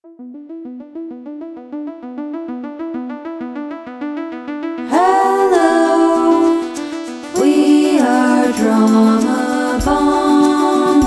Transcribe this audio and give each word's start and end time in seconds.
Hello, 0.00 0.14
we 7.40 7.98
are 7.98 8.44
Drauma 8.52 9.84
Bonded. 9.84 11.04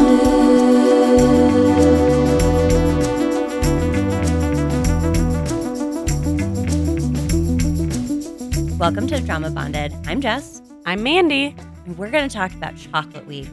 Welcome 8.78 9.08
to 9.08 9.20
Drauma 9.20 9.54
Bonded. 9.54 9.94
I'm 10.06 10.20
Jess, 10.20 10.62
I'm 10.86 11.02
Mandy. 11.02 11.56
and 11.86 11.98
we're 11.98 12.12
going 12.12 12.28
to 12.28 12.34
talk 12.36 12.52
about 12.52 12.76
Chocolate 12.76 13.26
Week. 13.26 13.48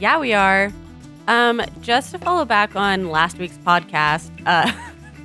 Yeah, 0.00 0.18
we 0.18 0.34
are. 0.34 0.72
Um, 1.28 1.60
just 1.80 2.12
to 2.12 2.18
follow 2.18 2.44
back 2.44 2.76
on 2.76 3.10
last 3.10 3.38
week's 3.38 3.58
podcast, 3.58 4.30
uh, 4.46 4.72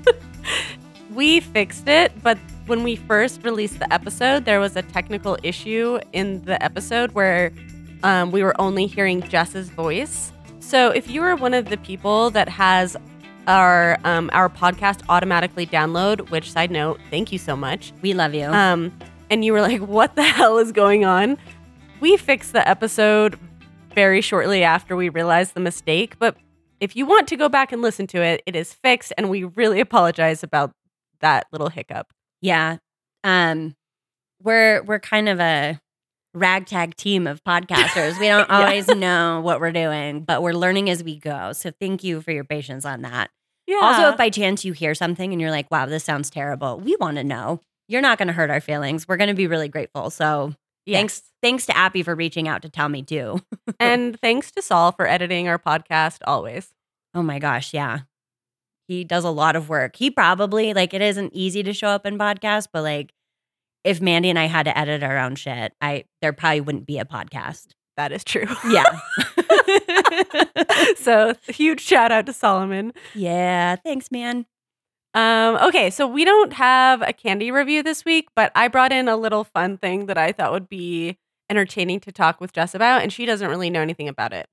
we 1.13 1.39
fixed 1.39 1.87
it, 1.87 2.11
but 2.23 2.37
when 2.65 2.83
we 2.83 2.95
first 2.95 3.43
released 3.43 3.79
the 3.79 3.91
episode, 3.93 4.45
there 4.45 4.59
was 4.59 4.75
a 4.75 4.81
technical 4.81 5.37
issue 5.43 5.99
in 6.13 6.43
the 6.45 6.61
episode 6.63 7.11
where 7.11 7.51
um, 8.03 8.31
we 8.31 8.43
were 8.43 8.59
only 8.59 8.87
hearing 8.87 9.21
Jess's 9.23 9.69
voice. 9.69 10.31
So 10.59 10.89
if 10.89 11.09
you 11.09 11.21
are 11.21 11.35
one 11.35 11.53
of 11.53 11.65
the 11.65 11.77
people 11.77 12.29
that 12.31 12.49
has 12.49 12.95
our 13.47 13.97
um, 14.03 14.29
our 14.33 14.49
podcast 14.49 15.01
automatically 15.09 15.65
download, 15.65 16.29
which 16.29 16.51
side 16.51 16.71
note, 16.71 16.99
thank 17.09 17.31
you 17.31 17.37
so 17.37 17.55
much. 17.55 17.91
We 18.01 18.13
love 18.13 18.33
you. 18.33 18.45
Um, 18.45 18.91
and 19.29 19.43
you 19.43 19.53
were 19.53 19.61
like, 19.61 19.81
what 19.81 20.15
the 20.15 20.23
hell 20.23 20.57
is 20.57 20.71
going 20.71 21.05
on? 21.05 21.37
We 21.99 22.17
fixed 22.17 22.53
the 22.53 22.67
episode 22.67 23.37
very 23.95 24.21
shortly 24.21 24.63
after 24.63 24.95
we 24.95 25.09
realized 25.09 25.53
the 25.53 25.59
mistake. 25.59 26.17
But 26.19 26.37
if 26.79 26.95
you 26.95 27.05
want 27.05 27.27
to 27.29 27.35
go 27.35 27.49
back 27.49 27.71
and 27.71 27.81
listen 27.81 28.07
to 28.07 28.21
it, 28.21 28.41
it 28.45 28.55
is 28.55 28.73
fixed. 28.73 29.13
And 29.17 29.29
we 29.29 29.43
really 29.43 29.79
apologize 29.79 30.43
about 30.43 30.71
that 31.19 31.45
little 31.51 31.69
hiccup. 31.69 32.07
yeah. 32.41 32.77
Um, 33.23 33.75
we're 34.43 34.81
we're 34.81 34.97
kind 34.99 35.29
of 35.29 35.39
a 35.39 35.79
ragtag 36.33 36.95
team 36.95 37.27
of 37.27 37.43
podcasters. 37.43 38.19
We 38.19 38.27
don't 38.27 38.47
Yeah. 38.49 38.59
always 38.61 38.87
know 38.87 39.41
what 39.41 39.59
we're 39.59 39.71
doing, 39.71 40.21
but 40.23 40.41
we're 40.41 40.53
learning 40.53 40.89
as 40.89 41.03
we 41.03 41.19
go. 41.19 41.53
So 41.53 41.71
thank 41.79 42.03
you 42.03 42.21
for 42.21 42.31
your 42.31 42.43
patience 42.43 42.83
on 42.85 43.03
that. 43.03 43.29
Yeah. 43.67 43.79
Also, 43.83 44.09
if 44.09 44.17
by 44.17 44.29
chance 44.31 44.65
you 44.65 44.73
hear 44.73 44.95
something 44.95 45.31
and 45.31 45.39
you're 45.39 45.51
like, 45.51 45.69
"Wow, 45.69 45.85
this 45.85 46.03
sounds 46.03 46.31
terrible," 46.31 46.79
we 46.79 46.95
want 46.99 47.17
to 47.17 47.23
know. 47.23 47.61
You're 47.87 48.01
not 48.01 48.17
going 48.17 48.27
to 48.27 48.33
hurt 48.33 48.49
our 48.49 48.59
feelings. 48.61 49.07
We're 49.07 49.17
going 49.17 49.27
to 49.27 49.35
be 49.35 49.45
really 49.47 49.67
grateful. 49.67 50.09
So 50.09 50.55
thanks, 50.87 51.23
thanks 51.41 51.65
to 51.67 51.77
Appy 51.77 52.03
for 52.03 52.15
reaching 52.15 52.47
out 52.47 52.61
to 52.63 52.69
tell 52.69 52.89
me 52.89 53.03
too. 53.03 53.39
and 53.79 54.19
thanks 54.19 54.51
to 54.51 54.61
Saul 54.61 54.91
for 54.91 55.07
editing 55.07 55.47
our 55.47 55.59
podcast 55.59 56.19
always. 56.25 56.73
Oh 57.13 57.23
my 57.23 57.39
gosh, 57.39 57.73
yeah. 57.73 58.01
He 58.87 59.03
does 59.03 59.23
a 59.23 59.29
lot 59.29 59.55
of 59.55 59.69
work. 59.69 59.95
He 59.95 60.09
probably 60.11 60.73
like 60.73 60.93
it 60.93 61.01
isn't 61.01 61.33
easy 61.33 61.63
to 61.63 61.73
show 61.73 61.87
up 61.87 62.05
in 62.05 62.17
podcasts, 62.17 62.67
but 62.71 62.83
like 62.83 63.13
if 63.83 64.01
Mandy 64.01 64.29
and 64.29 64.37
I 64.37 64.45
had 64.45 64.63
to 64.63 64.77
edit 64.77 65.03
our 65.03 65.17
own 65.17 65.35
shit, 65.35 65.73
I 65.81 66.05
there 66.21 66.33
probably 66.33 66.61
wouldn't 66.61 66.85
be 66.85 66.99
a 66.99 67.05
podcast. 67.05 67.67
That 67.97 68.11
is 68.11 68.23
true. 68.23 68.47
Yeah. 68.69 68.99
so 70.97 71.35
huge 71.47 71.81
shout 71.81 72.11
out 72.11 72.25
to 72.25 72.33
Solomon. 72.33 72.93
yeah, 73.13 73.75
thanks, 73.75 74.11
man. 74.11 74.45
Um, 75.13 75.57
okay, 75.67 75.89
so 75.89 76.07
we 76.07 76.23
don't 76.23 76.53
have 76.53 77.01
a 77.01 77.11
candy 77.11 77.51
review 77.51 77.83
this 77.83 78.05
week, 78.05 78.29
but 78.35 78.51
I 78.55 78.67
brought 78.69 78.93
in 78.93 79.07
a 79.09 79.17
little 79.17 79.43
fun 79.43 79.77
thing 79.77 80.05
that 80.05 80.17
I 80.17 80.31
thought 80.31 80.53
would 80.53 80.69
be 80.69 81.17
entertaining 81.49 81.99
to 82.01 82.11
talk 82.13 82.39
with 82.39 82.53
Jess 82.53 82.73
about, 82.73 83.01
and 83.01 83.11
she 83.11 83.25
doesn't 83.25 83.49
really 83.49 83.69
know 83.69 83.81
anything 83.81 84.07
about 84.07 84.31
it. 84.31 84.47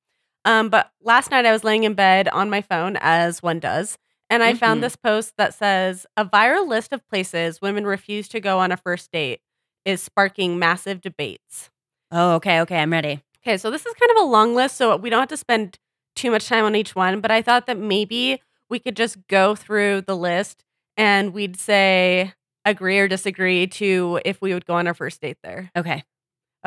Um, 0.45 0.69
but 0.69 0.91
last 1.01 1.31
night 1.31 1.47
I 1.47 1.53
was 1.53 1.63
laying 1.63 1.85
in 1.85 1.95
bed 1.95 2.29
on 2.29 2.51
my 2.51 2.61
phone, 2.61 2.97
as 3.01 3.41
one 3.43 3.61
does, 3.61 3.99
and 4.31 4.43
I 4.43 4.53
Mhm. 4.53 4.59
found 4.59 4.83
this 4.83 4.97
post 4.97 5.35
that 5.39 5.55
says 5.55 6.07
a 6.17 6.25
viral 6.25 6.67
list 6.67 6.93
of 6.93 7.07
places 7.09 7.61
women 7.61 7.87
refuse 7.87 8.29
to 8.29 8.41
go 8.41 8.59
on 8.59 8.73
a 8.73 8.77
first 8.77 9.13
date 9.13 9.41
is 9.85 10.03
sparking 10.03 10.59
massive 10.59 11.01
debates. 11.01 11.71
Oh, 12.11 12.35
okay, 12.37 12.61
okay, 12.63 12.79
I'm 12.81 12.93
ready. 12.93 13.21
Okay, 13.43 13.57
so 13.59 13.71
this 13.71 13.87
is 13.87 13.95
kind 13.95 14.11
of 14.11 14.17
a 14.25 14.27
long 14.27 14.55
list, 14.55 14.77
so 14.77 14.97
we 14.97 15.09
don't 15.09 15.21
have 15.21 15.29
to 15.29 15.37
spend 15.37 15.79
too 16.17 16.31
much 16.33 16.49
time 16.49 16.65
on 16.65 16.75
each 16.75 16.97
one, 16.97 17.21
but 17.21 17.31
I 17.31 17.43
thought 17.43 17.67
that 17.67 17.79
maybe 17.79 18.43
we 18.71 18.79
could 18.79 18.97
just 18.97 19.17
go 19.29 19.55
through 19.55 20.03
the 20.03 20.17
list 20.17 20.65
and 20.97 21.33
we'd 21.33 21.59
say 21.59 22.33
agree 22.65 22.99
or 22.99 23.09
disagree 23.09 23.67
to 23.67 24.21
if 24.25 24.41
we 24.41 24.53
would 24.53 24.67
go 24.67 24.75
on 24.75 24.87
our 24.87 24.95
first 24.95 25.21
date 25.21 25.39
there. 25.43 25.71
Okay. 25.77 26.03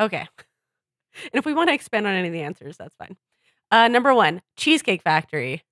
Okay. 0.00 0.26
And 1.24 1.38
if 1.38 1.44
we 1.44 1.52
want 1.52 1.68
to 1.68 1.74
expand 1.74 2.06
on 2.06 2.14
any 2.14 2.28
of 2.28 2.32
the 2.32 2.40
answers, 2.42 2.76
that's 2.78 2.94
fine. 2.96 3.16
Uh, 3.70 3.88
number 3.88 4.14
one, 4.14 4.42
Cheesecake 4.56 5.02
Factory. 5.02 5.62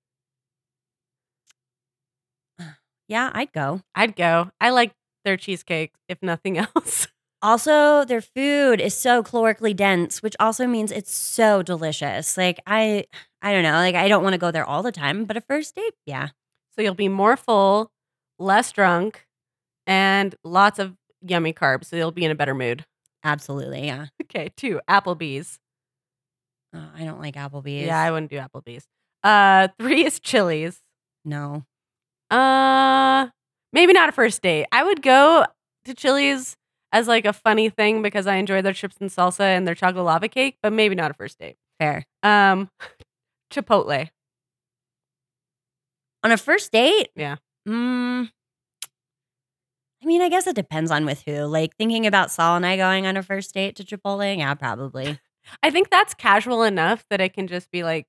Yeah, 3.07 3.29
I'd 3.33 3.51
go. 3.51 3.81
I'd 3.95 4.15
go. 4.15 4.51
I 4.59 4.69
like 4.69 4.93
their 5.25 5.37
cheesecake, 5.37 5.93
if 6.07 6.21
nothing 6.21 6.57
else. 6.75 7.07
Also, 7.41 8.05
their 8.05 8.21
food 8.21 8.79
is 8.79 8.95
so 8.95 9.23
calorically 9.23 9.75
dense, 9.75 10.21
which 10.21 10.35
also 10.39 10.67
means 10.67 10.91
it's 10.91 11.13
so 11.13 11.61
delicious. 11.63 12.37
Like 12.37 12.59
I 12.67 13.05
I 13.41 13.53
don't 13.53 13.63
know, 13.63 13.73
like 13.73 13.95
I 13.95 14.07
don't 14.07 14.23
want 14.23 14.33
to 14.33 14.39
go 14.39 14.51
there 14.51 14.65
all 14.65 14.83
the 14.83 14.91
time, 14.91 15.25
but 15.25 15.37
a 15.37 15.41
first 15.41 15.75
date, 15.75 15.93
yeah. 16.05 16.29
so 16.75 16.81
you'll 16.81 16.93
be 16.93 17.09
more 17.09 17.35
full, 17.35 17.91
less 18.39 18.71
drunk, 18.71 19.25
and 19.87 20.35
lots 20.43 20.79
of 20.79 20.95
yummy 21.21 21.53
carbs. 21.53 21.85
So 21.85 21.95
you'll 21.95 22.11
be 22.11 22.25
in 22.25 22.31
a 22.31 22.35
better 22.35 22.53
mood. 22.53 22.85
Absolutely, 23.23 23.85
yeah. 23.85 24.07
Okay, 24.23 24.51
two, 24.55 24.79
Applebee's. 24.89 25.59
Oh, 26.73 26.89
I 26.95 27.03
don't 27.03 27.19
like 27.19 27.35
Applebee's. 27.35 27.85
Yeah, 27.87 27.99
I 27.99 28.11
wouldn't 28.11 28.31
do 28.31 28.37
Applebee's. 28.37 28.85
Uh, 29.23 29.67
three 29.79 30.05
is 30.05 30.19
Chili's. 30.19 30.79
no. 31.25 31.63
Uh, 32.29 33.27
maybe 33.73 33.91
not 33.91 34.07
a 34.07 34.13
first 34.13 34.41
date. 34.41 34.65
I 34.71 34.83
would 34.85 35.01
go 35.01 35.45
to 35.83 35.93
Chili's 35.93 36.55
as 36.93 37.07
like 37.07 37.25
a 37.25 37.33
funny 37.33 37.69
thing 37.69 38.01
because 38.01 38.25
I 38.25 38.35
enjoy 38.35 38.61
their 38.61 38.71
chips 38.73 38.95
and 39.01 39.09
salsa 39.09 39.41
and 39.41 39.67
their 39.67 39.75
chocolate 39.75 40.05
lava 40.05 40.29
cake, 40.29 40.57
but 40.63 40.71
maybe 40.71 40.95
not 40.95 41.11
a 41.11 41.13
first 41.13 41.39
date. 41.39 41.57
Fair. 41.79 42.05
Um, 42.23 42.69
Chipotle. 43.51 44.09
On 46.23 46.31
a 46.31 46.37
first 46.37 46.71
date? 46.71 47.09
Yeah. 47.15 47.37
Mm, 47.67 48.29
I 50.01 50.05
mean, 50.05 50.21
I 50.21 50.29
guess 50.29 50.47
it 50.47 50.55
depends 50.55 50.89
on 50.91 51.05
with 51.05 51.21
who. 51.25 51.43
Like 51.45 51.75
thinking 51.77 52.07
about 52.07 52.31
Saul 52.31 52.55
and 52.55 52.65
I 52.65 52.77
going 52.77 53.05
on 53.05 53.17
a 53.17 53.23
first 53.23 53.53
date 53.53 53.75
to 53.77 53.83
Chipotle, 53.83 54.37
yeah, 54.37 54.53
probably. 54.55 55.19
I 55.63 55.69
think 55.71 55.89
that's 55.89 56.13
casual 56.13 56.63
enough 56.63 57.03
that 57.09 57.21
it 57.21 57.33
can 57.33 57.47
just 57.47 57.69
be 57.71 57.83
like 57.83 58.07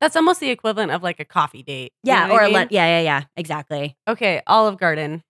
that's 0.00 0.16
almost 0.16 0.40
the 0.40 0.48
equivalent 0.50 0.90
of 0.92 1.02
like 1.02 1.20
a 1.20 1.24
coffee 1.26 1.62
date. 1.62 1.92
You 2.02 2.12
Yeah, 2.12 2.26
know 2.28 2.34
or 2.34 2.40
I 2.40 2.44
a 2.44 2.46
mean? 2.48 2.54
lun- 2.54 2.68
yeah, 2.70 2.86
yeah, 2.98 3.00
yeah, 3.02 3.22
exactly. 3.36 3.96
okay, 4.08 4.42
Olive 4.46 4.78
Garden. 4.78 5.22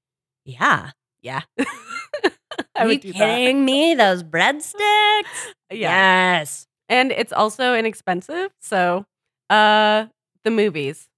Yeah. 0.44 0.90
Yeah, 1.22 1.42
Are 2.76 2.88
you 2.88 2.98
do 2.98 3.12
that. 3.12 3.18
kidding 3.18 3.62
me? 3.64 3.94
Those 3.94 4.22
breadsticks? 4.22 4.72
Yeah. 5.70 5.90
Yes. 6.40 6.66
and 6.88 7.12
it's 7.12 7.32
also 7.32 7.74
inexpensive. 7.74 8.50
So, 8.60 9.04
uh, 9.50 10.06
the 10.44 10.50
movies. 10.50 11.08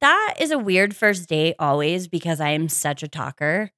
That 0.00 0.36
is 0.38 0.50
a 0.50 0.58
weird 0.58 0.94
first 0.94 1.28
date 1.28 1.56
always 1.58 2.06
because 2.08 2.40
I 2.40 2.50
am 2.50 2.68
such 2.68 3.02
a 3.02 3.08
talker. 3.08 3.70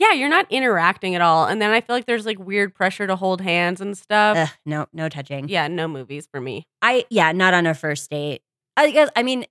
Yeah, 0.00 0.12
you're 0.12 0.28
not 0.30 0.50
interacting 0.50 1.14
at 1.14 1.20
all, 1.20 1.46
and 1.46 1.62
then 1.62 1.70
I 1.70 1.80
feel 1.80 1.94
like 1.94 2.06
there's 2.06 2.26
like 2.26 2.38
weird 2.38 2.74
pressure 2.74 3.06
to 3.06 3.14
hold 3.14 3.40
hands 3.40 3.80
and 3.80 3.96
stuff. 3.96 4.36
Ugh, 4.36 4.48
no, 4.66 4.86
no 4.92 5.08
touching. 5.08 5.48
Yeah, 5.48 5.68
no 5.68 5.86
movies 5.86 6.26
for 6.32 6.40
me. 6.40 6.66
I 6.82 7.04
yeah, 7.10 7.30
not 7.30 7.54
on 7.54 7.66
a 7.66 7.74
first 7.74 8.10
date. 8.10 8.42
I 8.76 8.90
guess 8.90 9.08
I 9.14 9.22
mean 9.22 9.44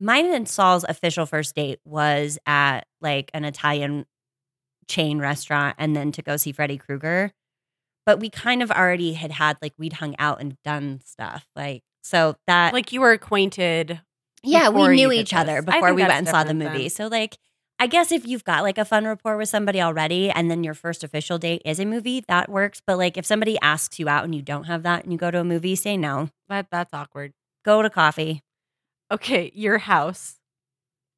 mine 0.00 0.34
and 0.34 0.48
Saul's 0.48 0.84
official 0.88 1.26
first 1.26 1.54
date 1.54 1.78
was 1.84 2.38
at 2.46 2.86
like 3.00 3.30
an 3.34 3.44
Italian 3.44 4.06
chain 4.88 5.18
restaurant 5.18 5.76
and 5.78 5.94
then 5.94 6.10
to 6.12 6.22
go 6.22 6.36
see 6.36 6.52
Freddy 6.52 6.78
Krueger. 6.78 7.32
But 8.06 8.18
we 8.20 8.30
kind 8.30 8.62
of 8.62 8.70
already 8.70 9.12
had 9.12 9.30
had 9.32 9.56
like 9.62 9.74
we'd 9.78 9.94
hung 9.94 10.16
out 10.18 10.40
and 10.40 10.56
done 10.64 11.00
stuff. 11.04 11.46
Like 11.54 11.82
so 12.02 12.36
that 12.46 12.72
Like 12.72 12.92
you 12.92 13.00
were 13.00 13.12
acquainted. 13.12 14.00
yeah, 14.42 14.68
we 14.70 14.88
knew 14.88 15.12
each 15.12 15.34
other 15.34 15.56
this. 15.56 15.66
Before 15.66 15.92
we 15.94 16.02
went 16.02 16.14
and 16.14 16.28
saw 16.28 16.44
the 16.44 16.54
movie. 16.54 16.78
then. 16.82 16.90
So 16.90 17.06
like 17.08 17.38
I 17.78 17.86
guess 17.86 18.12
if 18.12 18.26
you've 18.26 18.44
got 18.44 18.62
like 18.62 18.76
a 18.78 18.84
fun 18.84 19.06
rapport 19.06 19.36
with 19.38 19.48
somebody 19.48 19.80
already 19.80 20.30
and 20.30 20.50
then 20.50 20.62
your 20.64 20.74
first 20.74 21.02
official 21.02 21.38
date 21.38 21.62
is 21.64 21.78
a 21.80 21.86
movie, 21.86 22.22
that 22.28 22.50
works. 22.50 22.82
But 22.86 22.98
like 22.98 23.16
if 23.16 23.24
somebody 23.24 23.58
asks 23.62 23.98
you 23.98 24.08
out 24.08 24.24
and 24.24 24.34
you 24.34 24.42
don't 24.42 24.64
have 24.64 24.82
that 24.82 25.04
and 25.04 25.12
you 25.12 25.18
go 25.18 25.30
to 25.30 25.40
a 25.40 25.44
movie, 25.44 25.76
say 25.76 25.96
no. 25.96 26.28
That 26.48 26.66
that's 26.70 26.92
awkward. 26.92 27.32
Go 27.64 27.80
to 27.82 27.88
coffee. 27.90 28.42
Okay, 29.12 29.50
your 29.54 29.78
house. 29.78 30.36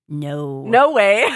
No. 0.08 0.64
No 0.66 0.90
way. 0.92 1.26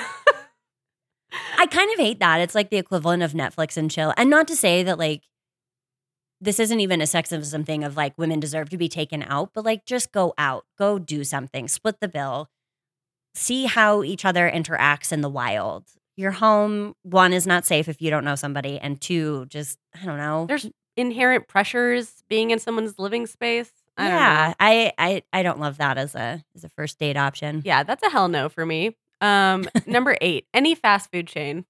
I 1.58 1.66
kind 1.66 1.90
of 1.92 1.98
hate 1.98 2.20
that. 2.20 2.40
It's 2.40 2.54
like 2.54 2.70
the 2.70 2.76
equivalent 2.76 3.22
of 3.22 3.32
Netflix 3.32 3.76
and 3.76 3.90
chill. 3.90 4.14
And 4.16 4.30
not 4.30 4.46
to 4.48 4.56
say 4.56 4.82
that 4.84 4.98
like 4.98 5.22
this 6.40 6.60
isn't 6.60 6.80
even 6.80 7.00
a 7.00 7.04
sexism 7.04 7.64
thing 7.64 7.84
of 7.84 7.96
like 7.96 8.16
women 8.18 8.40
deserve 8.40 8.68
to 8.70 8.76
be 8.76 8.88
taken 8.88 9.22
out, 9.22 9.50
but 9.54 9.64
like 9.64 9.84
just 9.84 10.12
go 10.12 10.34
out, 10.36 10.66
go 10.78 10.98
do 10.98 11.24
something, 11.24 11.68
split 11.68 12.00
the 12.00 12.08
bill, 12.08 12.50
see 13.34 13.66
how 13.66 14.02
each 14.02 14.24
other 14.24 14.50
interacts 14.50 15.12
in 15.12 15.20
the 15.20 15.28
wild. 15.28 15.84
Your 16.16 16.32
home, 16.32 16.94
one, 17.02 17.32
is 17.32 17.46
not 17.46 17.66
safe 17.66 17.88
if 17.88 18.00
you 18.00 18.10
don't 18.10 18.24
know 18.24 18.34
somebody, 18.36 18.78
and 18.78 19.00
two, 19.00 19.46
just 19.46 19.78
I 20.00 20.04
don't 20.06 20.16
know. 20.18 20.46
There's 20.46 20.68
inherent 20.96 21.46
pressures 21.46 22.24
being 22.28 22.50
in 22.50 22.58
someone's 22.58 22.98
living 22.98 23.26
space. 23.26 23.70
I 23.98 24.04
don't 24.04 24.12
know. 24.12 24.18
yeah, 24.18 24.54
I, 24.58 24.92
I 24.98 25.22
I 25.32 25.42
don't 25.42 25.60
love 25.60 25.78
that 25.78 25.98
as 25.98 26.14
a 26.14 26.42
as 26.54 26.64
a 26.64 26.68
first 26.70 26.98
date 26.98 27.16
option. 27.16 27.62
Yeah, 27.64 27.82
that's 27.82 28.02
a 28.02 28.10
hell 28.10 28.28
no 28.28 28.48
for 28.48 28.64
me. 28.64 28.96
Um, 29.20 29.66
number 29.86 30.16
eight, 30.20 30.46
any 30.54 30.74
fast 30.74 31.10
food 31.10 31.26
chain. 31.26 31.64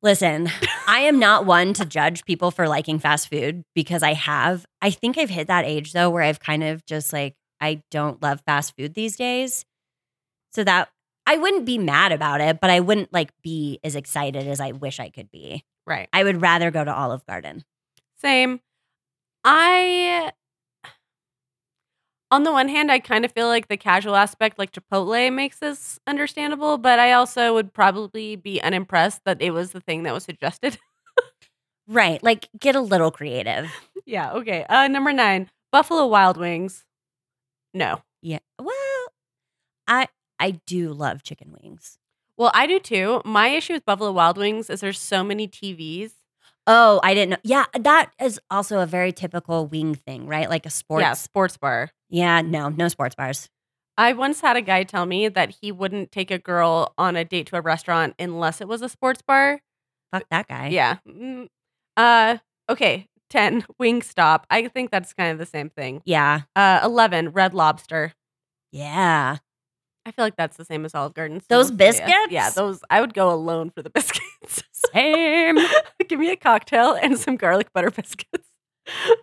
Listen, 0.00 0.48
I 0.88 1.00
am 1.00 1.18
not 1.18 1.44
one 1.44 1.74
to 1.74 1.84
judge 1.84 2.24
people 2.24 2.50
for 2.50 2.66
liking 2.66 2.98
fast 2.98 3.28
food 3.28 3.62
because 3.74 4.02
I 4.02 4.14
have. 4.14 4.64
I 4.80 4.88
think 4.88 5.18
I've 5.18 5.28
hit 5.28 5.48
that 5.48 5.66
age 5.66 5.92
though 5.92 6.08
where 6.08 6.22
I've 6.22 6.40
kind 6.40 6.64
of 6.64 6.84
just 6.86 7.12
like 7.12 7.36
I 7.60 7.82
don't 7.90 8.22
love 8.22 8.40
fast 8.46 8.74
food 8.74 8.94
these 8.94 9.14
days. 9.14 9.66
So 10.52 10.64
that 10.64 10.88
I 11.26 11.36
wouldn't 11.36 11.66
be 11.66 11.76
mad 11.76 12.10
about 12.10 12.40
it, 12.40 12.58
but 12.58 12.70
I 12.70 12.80
wouldn't 12.80 13.12
like 13.12 13.32
be 13.42 13.80
as 13.84 13.96
excited 13.96 14.48
as 14.48 14.60
I 14.60 14.72
wish 14.72 14.98
I 14.98 15.10
could 15.10 15.30
be. 15.30 15.62
Right. 15.86 16.08
I 16.10 16.24
would 16.24 16.40
rather 16.40 16.70
go 16.70 16.82
to 16.82 16.94
Olive 16.94 17.26
Garden. 17.26 17.64
Same. 18.16 18.60
I, 19.44 20.32
on 22.30 22.42
the 22.42 22.52
one 22.52 22.68
hand, 22.68 22.90
I 22.92 22.98
kind 22.98 23.24
of 23.24 23.32
feel 23.32 23.46
like 23.46 23.68
the 23.68 23.76
casual 23.76 24.14
aspect, 24.16 24.58
like 24.58 24.72
Chipotle, 24.72 25.32
makes 25.32 25.58
this 25.58 25.98
understandable, 26.06 26.78
but 26.78 26.98
I 26.98 27.12
also 27.12 27.54
would 27.54 27.72
probably 27.72 28.36
be 28.36 28.60
unimpressed 28.60 29.22
that 29.24 29.40
it 29.40 29.50
was 29.52 29.72
the 29.72 29.80
thing 29.80 30.02
that 30.04 30.14
was 30.14 30.24
suggested. 30.24 30.78
Right. 31.88 32.22
Like 32.22 32.48
get 32.58 32.76
a 32.76 32.80
little 32.80 33.10
creative. 33.10 33.70
yeah. 34.04 34.32
Okay. 34.32 34.64
Uh, 34.68 34.88
number 34.88 35.12
nine, 35.12 35.48
Buffalo 35.72 36.06
Wild 36.06 36.36
Wings. 36.36 36.84
No. 37.72 38.02
Yeah. 38.20 38.40
Well, 38.58 38.74
I 39.86 40.08
I 40.38 40.60
do 40.66 40.92
love 40.92 41.22
chicken 41.22 41.56
wings. 41.62 41.98
Well, 42.36 42.50
I 42.54 42.66
do 42.66 42.78
too. 42.78 43.22
My 43.24 43.48
issue 43.48 43.72
with 43.72 43.86
Buffalo 43.86 44.12
Wild 44.12 44.36
Wings 44.36 44.68
is 44.70 44.80
there's 44.80 45.00
so 45.00 45.24
many 45.24 45.48
TVs. 45.48 46.12
Oh, 46.70 47.00
I 47.02 47.14
didn't 47.14 47.30
know. 47.30 47.36
Yeah, 47.44 47.64
that 47.80 48.10
is 48.20 48.38
also 48.50 48.80
a 48.80 48.86
very 48.86 49.10
typical 49.10 49.66
wing 49.66 49.94
thing, 49.94 50.26
right? 50.26 50.48
Like 50.50 50.66
a 50.66 50.70
sports. 50.70 51.00
Yeah, 51.02 51.14
sports 51.14 51.56
bar. 51.56 51.90
Yeah, 52.10 52.42
no, 52.42 52.68
no 52.68 52.88
sports 52.88 53.14
bars. 53.14 53.48
I 53.96 54.12
once 54.12 54.40
had 54.42 54.56
a 54.56 54.60
guy 54.60 54.82
tell 54.84 55.06
me 55.06 55.28
that 55.28 55.56
he 55.62 55.72
wouldn't 55.72 56.12
take 56.12 56.30
a 56.30 56.38
girl 56.38 56.92
on 56.98 57.16
a 57.16 57.24
date 57.24 57.46
to 57.48 57.56
a 57.56 57.60
restaurant 57.62 58.14
unless 58.18 58.60
it 58.60 58.68
was 58.68 58.82
a 58.82 58.88
sports 58.88 59.22
bar. 59.26 59.60
Fuck 60.12 60.24
that 60.30 60.46
guy. 60.46 60.68
Yeah. 60.68 60.98
Mm, 61.08 61.48
Uh 61.96 62.36
okay, 62.68 63.06
10 63.30 63.62
Wingstop. 63.80 64.44
I 64.50 64.68
think 64.68 64.90
that's 64.90 65.12
kind 65.14 65.32
of 65.32 65.38
the 65.38 65.46
same 65.46 65.70
thing. 65.70 66.02
Yeah. 66.04 66.42
Uh 66.54 66.80
11 66.84 67.30
Red 67.30 67.54
Lobster. 67.54 68.12
Yeah. 68.72 69.38
I 70.06 70.10
feel 70.12 70.24
like 70.24 70.36
that's 70.36 70.56
the 70.56 70.64
same 70.64 70.84
as 70.84 70.94
Olive 70.94 71.14
Garden. 71.14 71.40
so 71.40 71.46
Those 71.48 71.70
we'll 71.70 71.78
say 71.78 71.84
yes. 71.86 71.98
biscuits? 72.00 72.32
Yeah, 72.32 72.50
those 72.50 72.80
I 72.88 73.00
would 73.00 73.14
go 73.14 73.30
alone 73.32 73.70
for 73.70 73.82
the 73.82 73.90
biscuits. 73.94 74.24
Same. 74.92 75.58
Give 76.08 76.18
me 76.18 76.30
a 76.30 76.36
cocktail 76.36 76.92
and 76.94 77.18
some 77.18 77.36
garlic 77.36 77.72
butter 77.72 77.90
biscuits. 77.90 78.48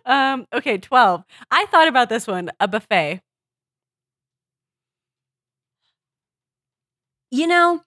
Um 0.04 0.46
okay, 0.52 0.78
12. 0.78 1.24
I 1.50 1.66
thought 1.66 1.88
about 1.88 2.08
this 2.08 2.26
one, 2.26 2.50
a 2.60 2.68
buffet. 2.68 3.20
you 7.30 7.46
know, 7.46 7.82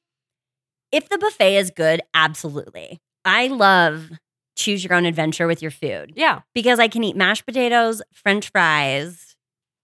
if 0.91 1.09
the 1.09 1.17
buffet 1.17 1.57
is 1.57 1.71
good, 1.71 2.01
absolutely. 2.13 2.99
I 3.25 3.47
love 3.47 4.09
choose 4.55 4.83
your 4.83 4.93
own 4.93 5.05
adventure 5.05 5.47
with 5.47 5.61
your 5.61 5.71
food 5.71 6.11
Yeah. 6.17 6.41
because 6.53 6.79
I 6.79 6.89
can 6.89 7.03
eat 7.03 7.15
mashed 7.15 7.45
potatoes, 7.45 8.01
french 8.13 8.51
fries 8.51 9.35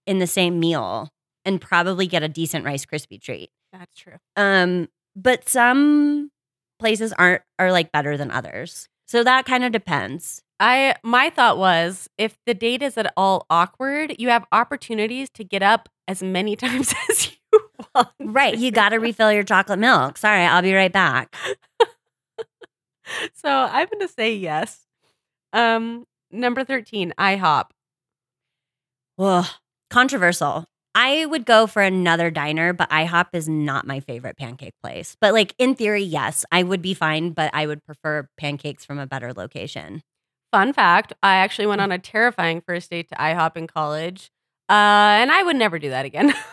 in 0.06 0.18
the 0.18 0.26
same 0.26 0.60
meal 0.60 1.08
and 1.46 1.60
probably 1.60 2.06
get 2.06 2.22
a 2.22 2.28
decent 2.28 2.64
Rice 2.64 2.84
Krispie 2.84 3.20
treat. 3.20 3.50
That's 3.72 3.94
true. 3.98 4.16
Um, 4.36 4.88
but 5.14 5.48
some 5.48 6.30
places 6.78 7.12
aren't 7.12 7.42
are 7.58 7.72
like 7.72 7.92
better 7.92 8.16
than 8.16 8.30
others. 8.30 8.88
So 9.06 9.22
that 9.24 9.46
kind 9.46 9.64
of 9.64 9.72
depends. 9.72 10.42
I 10.58 10.94
my 11.02 11.30
thought 11.30 11.58
was 11.58 12.08
if 12.18 12.38
the 12.46 12.54
date 12.54 12.82
is 12.82 12.96
at 12.96 13.12
all 13.16 13.46
awkward, 13.50 14.16
you 14.18 14.28
have 14.28 14.44
opportunities 14.52 15.28
to 15.30 15.44
get 15.44 15.62
up 15.62 15.88
as 16.08 16.22
many 16.22 16.56
times 16.56 16.92
as 17.10 17.30
you 17.52 17.60
want. 17.94 18.08
Right. 18.20 18.56
You 18.56 18.70
got 18.70 18.90
to 18.90 18.96
refill 18.98 19.32
your 19.32 19.44
chocolate 19.44 19.78
milk. 19.78 20.18
Sorry, 20.18 20.42
I'll 20.42 20.62
be 20.62 20.74
right 20.74 20.92
back. 20.92 21.34
So 23.34 23.48
I'm 23.48 23.86
gonna 23.92 24.08
say 24.08 24.34
yes. 24.34 24.80
Um, 25.52 26.06
number 26.32 26.64
thirteen, 26.64 27.12
IHOP. 27.18 27.66
Ugh, 29.18 29.46
controversial. 29.90 30.66
I 30.96 31.26
would 31.26 31.44
go 31.44 31.66
for 31.66 31.82
another 31.82 32.30
diner, 32.30 32.72
but 32.72 32.88
IHOP 32.90 33.26
is 33.34 33.48
not 33.48 33.86
my 33.86 34.00
favorite 34.00 34.38
pancake 34.38 34.72
place. 34.82 35.14
But 35.20 35.34
like 35.34 35.54
in 35.58 35.74
theory, 35.74 36.02
yes, 36.02 36.44
I 36.50 36.62
would 36.62 36.80
be 36.80 36.94
fine, 36.94 37.32
but 37.32 37.50
I 37.52 37.66
would 37.66 37.84
prefer 37.84 38.28
pancakes 38.38 38.84
from 38.84 38.98
a 38.98 39.06
better 39.06 39.34
location. 39.34 40.02
Fun 40.52 40.72
fact: 40.72 41.12
I 41.22 41.34
actually 41.36 41.66
went 41.66 41.82
on 41.82 41.92
a 41.92 41.98
terrifying 41.98 42.62
first 42.62 42.88
date 42.90 43.10
to 43.10 43.14
IHOP 43.16 43.58
in 43.58 43.66
college, 43.66 44.30
uh, 44.70 44.72
and 44.72 45.30
I 45.30 45.42
would 45.42 45.56
never 45.56 45.78
do 45.78 45.90
that 45.90 46.04
again. 46.06 46.32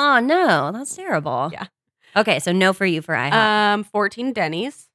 Oh 0.00 0.20
no, 0.20 0.70
that's 0.70 0.94
terrible. 0.94 1.50
Yeah. 1.52 1.66
Okay, 2.14 2.38
so 2.38 2.52
no 2.52 2.72
for 2.72 2.86
you 2.86 3.02
for 3.02 3.16
IHOP. 3.16 3.32
um, 3.32 3.82
fourteen 3.84 4.32
Denny's. 4.32 4.86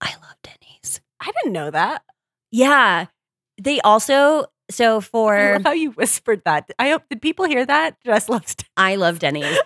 I 0.00 0.12
love 0.22 0.36
Denny's. 0.42 1.00
I 1.20 1.30
didn't 1.32 1.52
know 1.52 1.70
that. 1.70 2.02
Yeah. 2.50 3.06
They 3.60 3.80
also 3.82 4.46
so 4.72 4.98
I 4.98 5.00
for 5.00 5.58
how 5.64 5.72
you 5.72 5.90
whispered 5.92 6.42
that. 6.44 6.70
I 6.78 6.90
hope 6.90 7.02
did 7.10 7.22
people 7.22 7.44
hear 7.46 7.64
that? 7.66 7.96
Just 8.04 8.28
loves. 8.28 8.56
I 8.76 8.96
love 8.96 9.18
Denny's. 9.18 9.58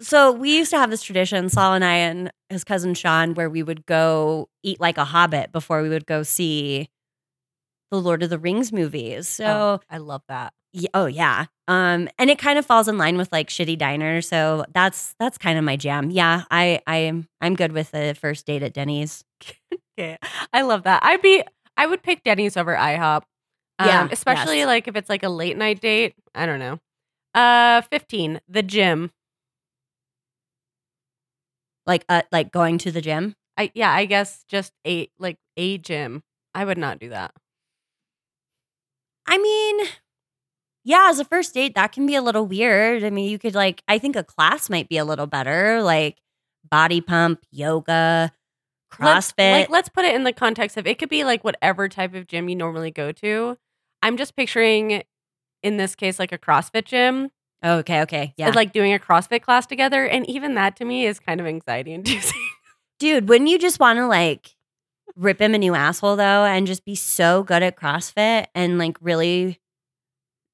so 0.00 0.32
we 0.32 0.56
used 0.56 0.70
to 0.70 0.78
have 0.78 0.90
this 0.90 1.02
tradition, 1.02 1.48
Saul 1.48 1.74
and 1.74 1.84
I 1.84 1.94
and 1.96 2.30
his 2.50 2.64
cousin 2.64 2.94
Sean, 2.94 3.34
where 3.34 3.48
we 3.48 3.62
would 3.62 3.86
go 3.86 4.48
eat 4.62 4.80
like 4.80 4.98
a 4.98 5.04
hobbit 5.04 5.52
before 5.52 5.82
we 5.82 5.88
would 5.88 6.06
go 6.06 6.22
see 6.22 6.88
the 7.90 8.00
Lord 8.00 8.22
of 8.22 8.30
the 8.30 8.38
Rings 8.38 8.72
movies. 8.72 9.28
So 9.28 9.44
oh, 9.46 9.80
I 9.88 9.98
love 9.98 10.22
that. 10.28 10.52
y- 10.74 10.88
oh 10.94 11.06
yeah. 11.06 11.46
Um 11.68 12.08
and 12.18 12.28
it 12.28 12.38
kind 12.38 12.58
of 12.58 12.66
falls 12.66 12.88
in 12.88 12.98
line 12.98 13.16
with 13.16 13.30
like 13.32 13.48
shitty 13.48 13.78
diners. 13.78 14.28
So 14.28 14.64
that's 14.74 15.14
that's 15.18 15.38
kind 15.38 15.58
of 15.58 15.64
my 15.64 15.76
jam. 15.76 16.10
Yeah, 16.10 16.42
I 16.50 16.80
I'm 16.86 17.28
I'm 17.40 17.54
good 17.54 17.72
with 17.72 17.90
the 17.92 18.16
first 18.20 18.46
date 18.46 18.62
at 18.62 18.72
Denny's. 18.74 19.24
Okay. 19.96 20.18
I 20.52 20.62
love 20.62 20.82
that. 20.84 21.04
I'd 21.04 21.22
be 21.22 21.44
I 21.76 21.86
would 21.86 22.02
pick 22.02 22.22
Denny's 22.22 22.56
over 22.56 22.74
IHOP. 22.74 23.22
Um, 23.78 23.88
Yeah, 23.88 24.08
especially 24.10 24.58
yes. 24.58 24.66
like 24.66 24.88
if 24.88 24.96
it's 24.96 25.08
like 25.08 25.22
a 25.22 25.28
late 25.28 25.56
night 25.56 25.80
date. 25.80 26.14
I 26.34 26.46
don't 26.46 26.58
know. 26.60 26.78
Uh 27.34 27.82
15, 27.90 28.40
the 28.48 28.62
gym. 28.62 29.10
Like 31.86 32.04
uh 32.08 32.22
like 32.32 32.50
going 32.52 32.78
to 32.78 32.90
the 32.90 33.00
gym. 33.00 33.34
I 33.56 33.70
yeah, 33.74 33.92
I 33.92 34.06
guess 34.06 34.44
just 34.48 34.72
a 34.86 35.08
like 35.18 35.38
a 35.56 35.78
gym. 35.78 36.22
I 36.54 36.64
would 36.64 36.78
not 36.78 36.98
do 36.98 37.10
that. 37.10 37.34
I 39.26 39.38
mean, 39.38 39.86
yeah, 40.84 41.08
as 41.10 41.18
a 41.18 41.24
first 41.24 41.54
date, 41.54 41.74
that 41.74 41.92
can 41.92 42.06
be 42.06 42.14
a 42.14 42.22
little 42.22 42.46
weird. 42.46 43.04
I 43.04 43.10
mean, 43.10 43.30
you 43.30 43.38
could 43.38 43.54
like, 43.54 43.82
I 43.88 43.98
think 43.98 44.16
a 44.16 44.24
class 44.24 44.68
might 44.68 44.88
be 44.88 44.98
a 44.98 45.04
little 45.04 45.26
better, 45.26 45.82
like 45.82 46.18
body 46.70 47.00
pump, 47.00 47.40
yoga, 47.50 48.32
Let's- 49.00 49.32
CrossFit. 49.32 49.52
like 49.52 49.70
let's 49.70 49.88
put 49.88 50.04
it 50.04 50.14
in 50.14 50.24
the 50.24 50.32
context 50.32 50.76
of 50.76 50.86
it 50.86 50.98
could 50.98 51.08
be 51.08 51.24
like 51.24 51.44
whatever 51.44 51.88
type 51.88 52.14
of 52.14 52.26
gym 52.26 52.48
you 52.48 52.56
normally 52.56 52.90
go 52.90 53.12
to. 53.12 53.56
I'm 54.02 54.16
just 54.16 54.36
picturing 54.36 55.02
in 55.62 55.76
this 55.76 55.94
case 55.94 56.18
like 56.18 56.32
a 56.32 56.38
CrossFit 56.38 56.84
gym. 56.84 57.30
Oh, 57.62 57.78
okay, 57.78 58.02
okay. 58.02 58.34
Yeah. 58.36 58.50
like 58.50 58.72
doing 58.72 58.92
a 58.92 58.98
CrossFit 58.98 59.40
class 59.42 59.66
together. 59.66 60.04
And 60.06 60.28
even 60.28 60.54
that 60.54 60.76
to 60.76 60.84
me 60.84 61.06
is 61.06 61.18
kind 61.18 61.40
of 61.40 61.46
anxiety 61.46 61.92
inducing. 61.92 62.46
Dude, 62.98 63.28
wouldn't 63.28 63.48
you 63.48 63.58
just 63.58 63.80
want 63.80 63.96
to 63.98 64.06
like 64.06 64.54
rip 65.16 65.40
him 65.40 65.54
a 65.54 65.58
new 65.58 65.74
asshole 65.74 66.16
though 66.16 66.44
and 66.44 66.66
just 66.66 66.84
be 66.84 66.94
so 66.94 67.42
good 67.42 67.62
at 67.62 67.76
CrossFit 67.76 68.46
and 68.54 68.78
like 68.78 68.98
really 69.00 69.60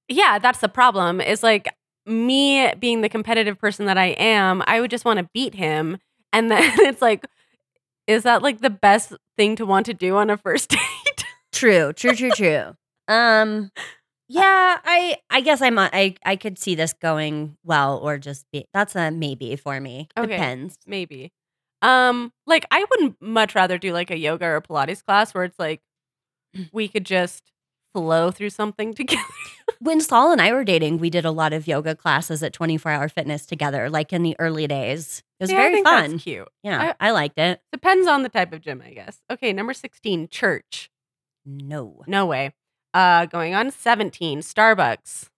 yeah, 0.09 0.39
that's 0.39 0.59
the 0.59 0.69
problem. 0.69 1.21
Is 1.21 1.43
like 1.43 1.73
me 2.07 2.73
being 2.79 3.01
the 3.01 3.09
competitive 3.09 3.59
person 3.59 3.87
that 3.87 3.97
I 3.97 4.07
am, 4.07 4.63
I 4.67 4.81
would 4.81 4.91
just 4.91 5.05
want 5.05 5.19
to 5.19 5.29
beat 5.33 5.55
him. 5.55 5.99
And 6.33 6.51
then 6.51 6.63
it's 6.81 7.01
like, 7.01 7.25
is 8.11 8.25
that 8.25 8.43
like 8.43 8.61
the 8.61 8.71
best 8.71 9.13
thing 9.37 9.57
to 9.57 9.65
want 9.65 9.87
to 9.87 9.95
do 9.95 10.17
on 10.17 10.31
a 10.31 10.37
first 10.37 10.69
date? 10.71 11.25
true, 11.53 11.93
true, 11.93 12.15
true, 12.15 12.31
true. 12.31 12.75
Um 13.09 13.71
yeah, 14.29 14.79
I 14.85 15.17
I 15.29 15.41
guess 15.41 15.61
I'm 15.61 15.79
I 15.79 16.15
I 16.25 16.37
could 16.37 16.59
see 16.59 16.75
this 16.75 16.93
going 16.93 17.57
well 17.65 17.99
or 17.99 18.19
just 18.19 18.47
be 18.53 18.67
that's 18.73 18.95
a 18.95 19.11
maybe 19.11 19.57
for 19.57 19.81
me. 19.81 20.09
Okay. 20.17 20.33
Depends. 20.33 20.77
Maybe. 20.87 21.33
Um, 21.83 22.33
like 22.47 22.67
I 22.71 22.85
wouldn't 22.91 23.21
much 23.21 23.55
rather 23.55 23.79
do 23.79 23.93
like 23.93 24.11
a 24.11 24.19
yoga 24.19 24.47
or 24.47 24.61
Pilates 24.61 25.05
class 25.05 25.33
where 25.35 25.45
it's 25.45 25.59
like 25.59 25.81
we 26.73 26.89
could 26.89 27.05
just 27.07 27.51
flow 27.95 28.31
through 28.31 28.51
something 28.51 28.95
together. 28.95 29.23
When 29.81 30.01
Saul 30.01 30.33
and 30.33 30.41
I 30.41 30.53
were 30.53 30.65
dating, 30.65 30.99
we 30.99 31.11
did 31.11 31.25
a 31.25 31.31
lot 31.31 31.53
of 31.53 31.67
yoga 31.67 31.95
classes 31.95 32.43
at 32.43 32.53
24 32.53 32.93
Hour 32.93 33.09
Fitness 33.09 33.47
together, 33.47 33.89
like 33.89 34.13
in 34.13 34.23
the 34.23 34.37
early 34.39 34.67
days. 34.67 35.23
It 35.39 35.45
was 35.45 35.51
Yeah, 35.51 35.57
I 35.59 35.61
very 35.71 35.83
fun. 35.83 36.11
That's 36.13 36.23
cute. 36.23 36.49
Yeah, 36.63 36.93
I, 37.01 37.11
liked 37.13 37.39
it. 37.39 37.61
Depends 37.73 38.07
on 38.07 38.23
the 38.23 38.29
type 38.29 38.53
of 38.53 38.61
gym, 38.61 38.83
I 38.85 38.93
guess. 38.93 39.21
Okay, 39.31 39.53
number 39.53 39.73
16, 39.73 40.29
church. 40.29 40.91
No. 41.47 42.03
No 42.07 42.27
way. 42.27 42.53
Uh 42.93 43.27
going 43.27 43.55
on 43.55 43.71
17, 43.71 44.41
Starbucks. 44.41 45.29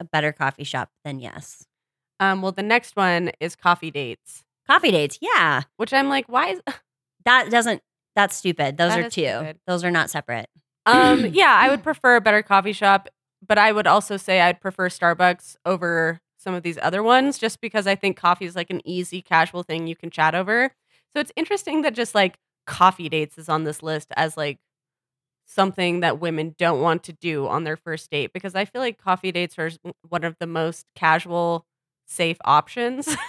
A 0.00 0.04
better 0.04 0.32
coffee 0.32 0.64
shop 0.64 0.90
than 1.04 1.20
yes. 1.20 1.66
Um, 2.18 2.42
well, 2.42 2.52
the 2.52 2.62
next 2.62 2.96
one 2.96 3.30
is 3.40 3.54
coffee 3.56 3.90
dates, 3.90 4.44
Coffee 4.66 4.90
dates, 4.90 5.18
yeah. 5.20 5.62
which 5.76 5.92
I'm 5.92 6.08
like, 6.08 6.26
why 6.28 6.48
is 6.50 6.60
That 7.24 7.50
doesn't 7.50 7.82
That's 8.14 8.36
stupid. 8.36 8.76
Those 8.76 8.90
That 8.94 9.00
are 9.00 9.10
two. 9.10 9.26
stupid. 9.26 9.58
Those 9.66 9.84
are 9.84 9.90
not 9.90 10.10
separate. 10.10 10.48
Um, 10.86 11.26
yeah, 11.32 11.56
I 11.60 11.70
would 11.70 11.82
prefer 11.82 12.16
a 12.16 12.20
better 12.20 12.42
coffee 12.42 12.72
shop, 12.72 13.08
but 13.46 13.58
I 13.58 13.72
would 13.72 13.86
also 13.86 14.16
say 14.16 14.40
I'd 14.40 14.60
prefer 14.60 14.88
Starbucks 14.88 15.56
over 15.64 16.20
some 16.36 16.54
of 16.54 16.62
these 16.62 16.78
other 16.82 17.02
ones 17.02 17.38
just 17.38 17.60
because 17.60 17.86
I 17.86 17.94
think 17.94 18.16
coffee 18.16 18.44
is 18.44 18.54
like 18.54 18.70
an 18.70 18.80
easy, 18.84 19.22
casual 19.22 19.62
thing 19.62 19.86
you 19.86 19.96
can 19.96 20.10
chat 20.10 20.34
over. 20.34 20.70
So 21.12 21.20
it's 21.20 21.32
interesting 21.36 21.82
that 21.82 21.94
just 21.94 22.14
like 22.14 22.36
coffee 22.66 23.08
dates 23.08 23.38
is 23.38 23.48
on 23.48 23.64
this 23.64 23.82
list 23.82 24.08
as 24.16 24.36
like 24.36 24.58
something 25.46 26.00
that 26.00 26.20
women 26.20 26.54
don't 26.58 26.80
want 26.80 27.02
to 27.04 27.12
do 27.12 27.46
on 27.46 27.64
their 27.64 27.76
first 27.76 28.10
date 28.10 28.32
because 28.32 28.54
I 28.54 28.64
feel 28.64 28.80
like 28.80 28.98
coffee 28.98 29.32
dates 29.32 29.58
are 29.58 29.70
one 30.08 30.24
of 30.24 30.36
the 30.38 30.46
most 30.46 30.86
casual, 30.94 31.66
safe 32.06 32.38
options. 32.44 33.16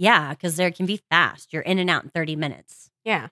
Yeah, 0.00 0.30
because 0.30 0.54
there 0.54 0.70
can 0.70 0.86
be 0.86 1.00
fast. 1.10 1.52
You're 1.52 1.62
in 1.62 1.80
and 1.80 1.90
out 1.90 2.04
in 2.04 2.10
30 2.10 2.36
minutes. 2.36 2.88
yeah. 3.04 3.30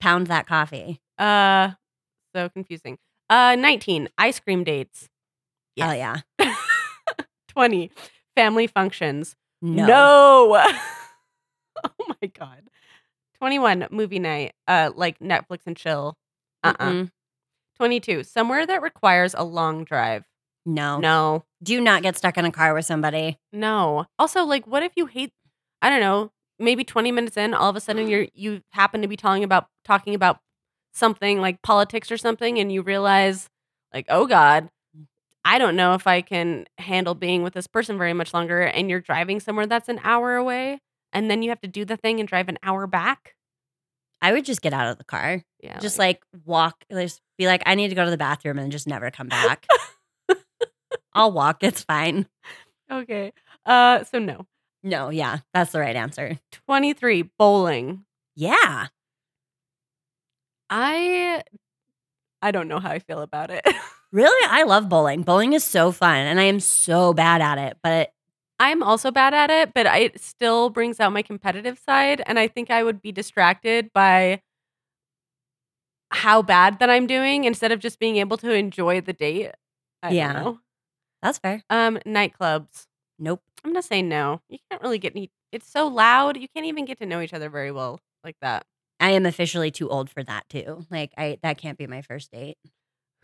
Pound 0.00 0.26
that 0.28 0.46
coffee. 0.46 1.00
Uh, 1.18 1.70
so 2.34 2.48
confusing. 2.48 2.98
Uh, 3.28 3.56
19, 3.56 4.08
ice 4.18 4.38
cream 4.40 4.64
dates. 4.64 5.08
Oh 5.80 5.92
yeah. 5.92 6.18
20, 7.48 7.90
family 8.34 8.66
functions. 8.66 9.36
No. 9.60 9.86
No. 9.86 10.64
oh 11.84 12.14
my 12.22 12.28
god. 12.38 12.62
21 13.38 13.88
movie 13.90 14.18
night. 14.18 14.54
Uh 14.66 14.90
like 14.94 15.18
Netflix 15.18 15.60
and 15.66 15.76
chill. 15.76 16.16
Uh-uh. 16.62 16.90
Mm-mm. 16.90 17.10
22 17.76 18.24
somewhere 18.24 18.66
that 18.66 18.82
requires 18.82 19.34
a 19.34 19.44
long 19.44 19.84
drive. 19.84 20.24
No. 20.64 20.98
No. 20.98 21.44
Do 21.62 21.80
not 21.80 22.02
get 22.02 22.16
stuck 22.16 22.38
in 22.38 22.44
a 22.44 22.52
car 22.52 22.74
with 22.74 22.86
somebody. 22.86 23.38
No. 23.52 24.06
Also 24.18 24.44
like 24.44 24.66
what 24.66 24.82
if 24.82 24.92
you 24.96 25.06
hate 25.06 25.32
I 25.82 25.90
don't 25.90 26.00
know, 26.00 26.30
maybe 26.58 26.84
20 26.84 27.12
minutes 27.12 27.36
in 27.36 27.54
all 27.54 27.70
of 27.70 27.76
a 27.76 27.80
sudden 27.80 28.08
you're 28.08 28.26
you 28.34 28.62
happen 28.70 29.02
to 29.02 29.08
be 29.08 29.16
talking 29.16 29.44
about 29.44 29.68
talking 29.84 30.14
about 30.14 30.38
something 30.92 31.40
like 31.40 31.60
politics 31.62 32.10
or 32.10 32.16
something 32.16 32.58
and 32.58 32.72
you 32.72 32.82
realize 32.82 33.48
like 33.92 34.06
oh 34.08 34.26
god 34.26 34.68
I 35.48 35.58
don't 35.58 35.76
know 35.76 35.94
if 35.94 36.08
I 36.08 36.22
can 36.22 36.66
handle 36.76 37.14
being 37.14 37.44
with 37.44 37.54
this 37.54 37.68
person 37.68 37.96
very 37.98 38.12
much 38.12 38.34
longer 38.34 38.62
and 38.62 38.90
you're 38.90 39.00
driving 39.00 39.38
somewhere 39.38 39.66
that's 39.66 39.88
an 39.88 40.00
hour 40.02 40.34
away 40.34 40.80
and 41.12 41.30
then 41.30 41.40
you 41.40 41.50
have 41.50 41.60
to 41.60 41.68
do 41.68 41.84
the 41.84 41.96
thing 41.96 42.18
and 42.18 42.28
drive 42.28 42.48
an 42.48 42.58
hour 42.64 42.88
back. 42.88 43.36
I 44.20 44.32
would 44.32 44.44
just 44.44 44.60
get 44.60 44.72
out 44.72 44.88
of 44.88 44.98
the 44.98 45.04
car. 45.04 45.44
Yeah. 45.62 45.78
Just 45.78 46.00
like 46.00 46.24
walk, 46.44 46.84
just 46.90 47.20
be 47.38 47.46
like, 47.46 47.62
I 47.64 47.76
need 47.76 47.90
to 47.90 47.94
go 47.94 48.04
to 48.04 48.10
the 48.10 48.16
bathroom 48.16 48.58
and 48.58 48.72
just 48.72 48.88
never 48.88 49.08
come 49.12 49.28
back. 49.28 49.68
I'll 51.14 51.30
walk. 51.30 51.62
It's 51.62 51.84
fine. 51.84 52.26
okay. 52.90 53.32
Uh 53.64 54.02
so 54.02 54.18
no. 54.18 54.46
No, 54.86 55.10
yeah, 55.10 55.38
that's 55.52 55.72
the 55.72 55.80
right 55.80 55.96
answer. 55.96 56.38
23 56.68 57.22
bowling. 57.38 58.04
Yeah. 58.36 58.86
I 60.70 61.42
I 62.42 62.50
don't 62.50 62.68
know 62.68 62.80
how 62.80 62.90
I 62.90 62.98
feel 62.98 63.20
about 63.22 63.50
it. 63.50 63.64
Really? 64.12 64.48
I 64.48 64.62
love 64.62 64.88
bowling. 64.88 65.22
Bowling 65.24 65.52
is 65.52 65.64
so 65.64 65.92
fun 65.92 66.16
and 66.16 66.40
I 66.40 66.44
am 66.44 66.60
so 66.60 67.12
bad 67.12 67.42
at 67.42 67.58
it, 67.58 67.76
but 67.82 68.12
I'm 68.58 68.82
also 68.82 69.10
bad 69.10 69.34
at 69.34 69.50
it, 69.50 69.74
but 69.74 69.86
I, 69.86 69.98
it 69.98 70.20
still 70.20 70.70
brings 70.70 71.00
out 71.00 71.12
my 71.12 71.22
competitive 71.22 71.78
side 71.78 72.22
and 72.24 72.38
I 72.38 72.46
think 72.48 72.70
I 72.70 72.82
would 72.84 73.02
be 73.02 73.12
distracted 73.12 73.92
by 73.92 74.40
how 76.10 76.42
bad 76.42 76.78
that 76.78 76.88
I'm 76.90 77.06
doing 77.06 77.44
instead 77.44 77.72
of 77.72 77.80
just 77.80 77.98
being 77.98 78.16
able 78.16 78.36
to 78.38 78.52
enjoy 78.52 79.00
the 79.00 79.12
date. 79.12 79.50
I 80.02 80.10
Yeah. 80.12 80.32
don't 80.32 80.42
know. 80.44 80.58
that's 81.22 81.38
fair. 81.38 81.62
Um 81.70 81.98
nightclubs. 82.06 82.86
Nope. 83.18 83.42
I'm 83.66 83.74
to 83.74 83.82
say 83.82 84.00
no. 84.00 84.40
You 84.48 84.58
can't 84.70 84.80
really 84.80 84.98
get 84.98 85.14
any 85.16 85.30
it's 85.50 85.68
so 85.68 85.88
loud. 85.88 86.36
You 86.36 86.46
can't 86.54 86.66
even 86.66 86.84
get 86.84 86.98
to 86.98 87.06
know 87.06 87.20
each 87.20 87.34
other 87.34 87.50
very 87.50 87.72
well 87.72 87.98
like 88.22 88.36
that. 88.40 88.64
I 89.00 89.10
am 89.10 89.26
officially 89.26 89.72
too 89.72 89.88
old 89.88 90.08
for 90.08 90.22
that 90.22 90.48
too. 90.48 90.86
Like 90.88 91.12
I 91.18 91.38
that 91.42 91.58
can't 91.58 91.76
be 91.76 91.88
my 91.88 92.02
first 92.02 92.30
date. 92.30 92.58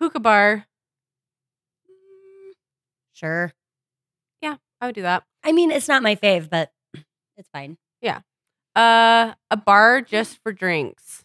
Hookah 0.01 0.21
bar. 0.21 0.67
Sure. 3.13 3.53
Yeah, 4.43 4.57
I 4.81 4.87
would 4.87 4.95
do 4.95 5.03
that. 5.03 5.25
I 5.45 5.53
mean, 5.53 5.71
it's 5.71 5.89
not 5.89 6.03
my 6.03 6.17
fave, 6.17 6.51
but 6.51 6.73
it's 7.37 7.49
fine. 7.53 7.79
Yeah. 8.01 8.21
Uh 8.77 9.35
a 9.51 9.57
bar 9.57 10.01
just 10.03 10.43
for 10.43 10.53
drinks. 10.53 11.25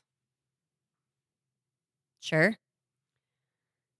Sure. 2.20 2.58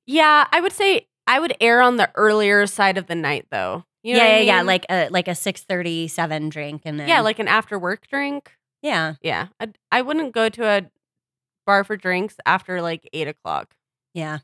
Yeah, 0.06 0.48
I 0.52 0.62
would 0.62 0.72
say 0.72 1.08
I 1.26 1.40
would 1.40 1.56
err 1.60 1.82
on 1.82 1.98
the 1.98 2.10
earlier 2.16 2.66
side 2.68 2.98
of 2.98 3.08
the 3.08 3.16
night 3.16 3.48
though. 3.52 3.84
You 4.08 4.14
know 4.14 4.20
yeah, 4.24 4.26
what 4.30 4.36
I 4.36 4.38
yeah, 4.40 4.56
yeah. 4.58 4.62
Like 4.62 4.86
a 4.90 5.10
like 5.10 5.28
a 5.28 5.36
six 5.36 5.64
thirty 5.64 6.08
seven 6.08 6.48
drink, 6.50 6.84
and 6.86 6.98
then 7.00 7.10
yeah, 7.10 7.20
like 7.20 7.40
an 7.40 7.48
after 7.50 7.78
work 7.78 8.08
drink. 8.08 8.54
yeah, 8.82 9.16
Yeah, 9.22 9.48
I 9.60 9.68
I 9.92 10.02
wouldn't 10.02 10.32
go 10.34 10.48
to 10.48 10.66
a 10.66 10.82
bar 11.66 11.84
for 11.84 11.98
drinks 11.98 12.38
after 12.46 12.82
like 12.82 13.10
eight 13.12 13.28
o'clock. 13.28 13.76
yeah. 14.14 14.40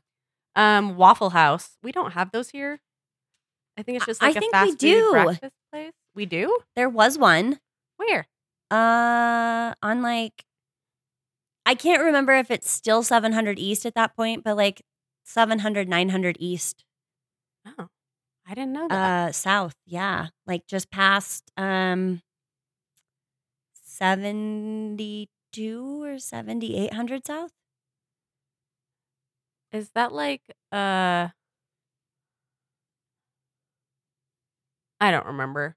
Um, 0.56 0.96
Waffle 0.96 1.30
House. 1.30 1.78
We 1.82 1.90
don't 1.92 2.12
have 2.12 2.30
those 2.30 2.50
here. 2.50 2.80
I 3.78 3.82
think 3.82 3.96
it's 3.96 4.06
just 4.06 4.22
I 4.22 4.26
like 4.26 4.36
a 4.36 4.40
think 4.40 4.52
we 4.52 4.58
fast 4.58 4.70
food 4.72 4.78
do. 4.78 5.10
breakfast 5.12 5.54
place. 5.72 5.92
We 6.14 6.26
do. 6.26 6.58
There 6.76 6.88
was 6.90 7.16
one. 7.18 7.58
Where? 7.96 8.26
Uh, 8.70 9.74
on 9.82 10.02
like, 10.02 10.44
I 11.66 11.74
can't 11.74 12.02
remember 12.02 12.34
if 12.34 12.50
it's 12.50 12.70
still 12.70 13.02
seven 13.02 13.32
hundred 13.32 13.58
East 13.58 13.84
at 13.86 13.94
that 13.94 14.14
point, 14.14 14.44
but 14.44 14.56
like 14.56 14.82
700, 15.24 15.88
900 15.88 16.36
East, 16.38 16.84
Oh, 17.78 17.88
I 18.46 18.54
didn't 18.54 18.72
know 18.72 18.88
that. 18.88 19.28
uh, 19.28 19.32
South. 19.32 19.74
Yeah, 19.86 20.28
like 20.46 20.66
just 20.66 20.90
past 20.90 21.50
um 21.56 22.20
seventy 23.84 25.28
two 25.52 26.02
or 26.02 26.18
seventy 26.18 26.76
eight 26.76 26.92
hundred 26.94 27.26
South. 27.26 27.52
Is 29.72 29.90
that 29.94 30.12
like 30.12 30.42
uh? 30.72 31.28
I 35.00 35.10
don't 35.10 35.26
remember, 35.26 35.76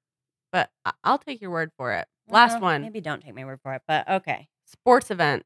but 0.51 0.69
I- 0.85 0.93
I'll 1.03 1.17
take 1.17 1.41
your 1.41 1.51
word 1.51 1.71
for 1.77 1.93
it. 1.93 2.07
Last 2.29 2.61
one. 2.61 2.81
Maybe 2.81 3.01
don't 3.01 3.21
take 3.21 3.33
my 3.35 3.45
word 3.45 3.59
for 3.61 3.73
it, 3.73 3.81
but 3.87 4.07
okay. 4.07 4.47
Sports 4.65 5.11
event. 5.11 5.45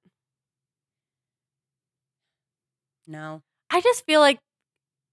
No. 3.08 3.42
I 3.70 3.82
just 3.82 4.06
feel 4.06 4.20
like 4.20 4.40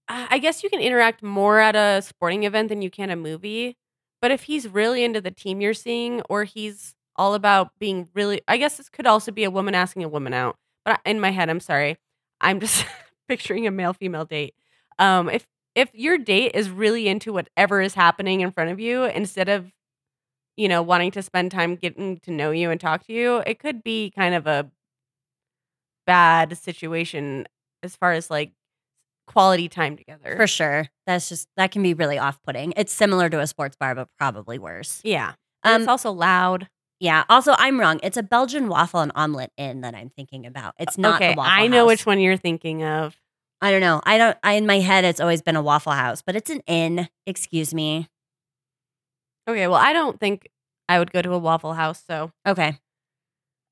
I 0.09 0.39
guess 0.39 0.63
you 0.63 0.69
can 0.69 0.79
interact 0.81 1.21
more 1.21 1.59
at 1.59 1.75
a 1.75 2.01
sporting 2.01 2.43
event 2.43 2.69
than 2.69 2.81
you 2.81 2.89
can 2.89 3.09
a 3.09 3.15
movie. 3.15 3.77
But 4.21 4.31
if 4.31 4.43
he's 4.43 4.67
really 4.67 5.03
into 5.03 5.21
the 5.21 5.31
team 5.31 5.61
you're 5.61 5.73
seeing, 5.73 6.21
or 6.29 6.43
he's 6.43 6.95
all 7.15 7.33
about 7.35 7.71
being 7.79 8.09
really, 8.13 8.41
I 8.47 8.57
guess 8.57 8.77
this 8.77 8.89
could 8.89 9.05
also 9.07 9.31
be 9.31 9.43
a 9.43 9.51
woman 9.51 9.75
asking 9.75 10.03
a 10.03 10.09
woman 10.09 10.33
out. 10.33 10.55
But 10.83 10.99
in 11.05 11.19
my 11.19 11.31
head, 11.31 11.49
I'm 11.49 11.59
sorry, 11.59 11.97
I'm 12.41 12.59
just 12.59 12.85
picturing 13.29 13.67
a 13.67 13.71
male 13.71 13.93
female 13.93 14.25
date. 14.25 14.55
Um, 14.97 15.29
if 15.29 15.45
if 15.75 15.89
your 15.93 16.17
date 16.17 16.51
is 16.55 16.69
really 16.69 17.07
into 17.07 17.31
whatever 17.31 17.79
is 17.79 17.93
happening 17.93 18.41
in 18.41 18.51
front 18.51 18.71
of 18.71 18.79
you, 18.79 19.03
instead 19.05 19.47
of 19.47 19.71
you 20.57 20.67
know 20.69 20.81
wanting 20.83 21.11
to 21.11 21.23
spend 21.23 21.51
time 21.51 21.75
getting 21.75 22.19
to 22.21 22.31
know 22.31 22.51
you 22.51 22.71
and 22.71 22.81
talk 22.81 23.05
to 23.07 23.13
you, 23.13 23.37
it 23.47 23.59
could 23.59 23.83
be 23.83 24.11
kind 24.15 24.35
of 24.35 24.47
a 24.47 24.71
bad 26.05 26.57
situation 26.57 27.45
as 27.83 27.95
far 27.95 28.13
as 28.13 28.29
like 28.29 28.51
quality 29.29 29.69
time 29.69 29.95
together. 29.95 30.35
For 30.35 30.47
sure. 30.47 30.87
That's 31.07 31.29
just 31.29 31.47
that 31.55 31.71
can 31.71 31.81
be 31.83 31.93
really 31.93 32.17
off-putting. 32.17 32.73
It's 32.75 32.91
similar 32.91 33.29
to 33.29 33.39
a 33.39 33.47
sports 33.47 33.77
bar, 33.79 33.95
but 33.95 34.09
probably 34.17 34.59
worse. 34.59 34.99
Yeah. 35.03 35.33
Um, 35.63 35.81
it's 35.81 35.87
also 35.87 36.11
loud. 36.11 36.67
yeah. 36.99 37.23
Also, 37.29 37.53
I'm 37.57 37.79
wrong. 37.79 37.99
It's 38.03 38.17
a 38.17 38.23
Belgian 38.23 38.67
waffle 38.67 38.99
and 39.01 39.11
omelet 39.15 39.51
inn 39.57 39.81
that 39.81 39.95
I'm 39.95 40.09
thinking 40.09 40.45
about. 40.45 40.73
It's 40.79 40.97
not 40.97 41.15
okay, 41.21 41.33
the 41.33 41.37
waffle 41.37 41.53
I 41.53 41.67
know 41.67 41.79
House. 41.83 41.87
which 41.87 42.05
one 42.05 42.19
you're 42.19 42.35
thinking 42.37 42.83
of. 42.83 43.15
I 43.61 43.71
don't 43.71 43.81
know. 43.81 44.01
I 44.05 44.17
don't. 44.17 44.37
I 44.43 44.53
in 44.53 44.65
my 44.65 44.79
head, 44.79 45.03
it's 45.05 45.19
always 45.19 45.41
been 45.41 45.55
a 45.57 45.61
Waffle 45.61 45.91
House, 45.91 46.21
but 46.21 46.35
it's 46.35 46.49
an 46.49 46.61
inn. 46.65 47.07
Excuse 47.27 47.73
me. 47.73 48.07
Okay, 49.49 49.67
well, 49.67 49.79
I 49.79 49.93
don't 49.93 50.19
think 50.19 50.47
I 50.87 50.97
would 50.99 51.11
go 51.11 51.21
to 51.21 51.33
a 51.33 51.37
Waffle 51.39 51.73
House. 51.73 52.01
So, 52.07 52.31
Okay, 52.47 52.77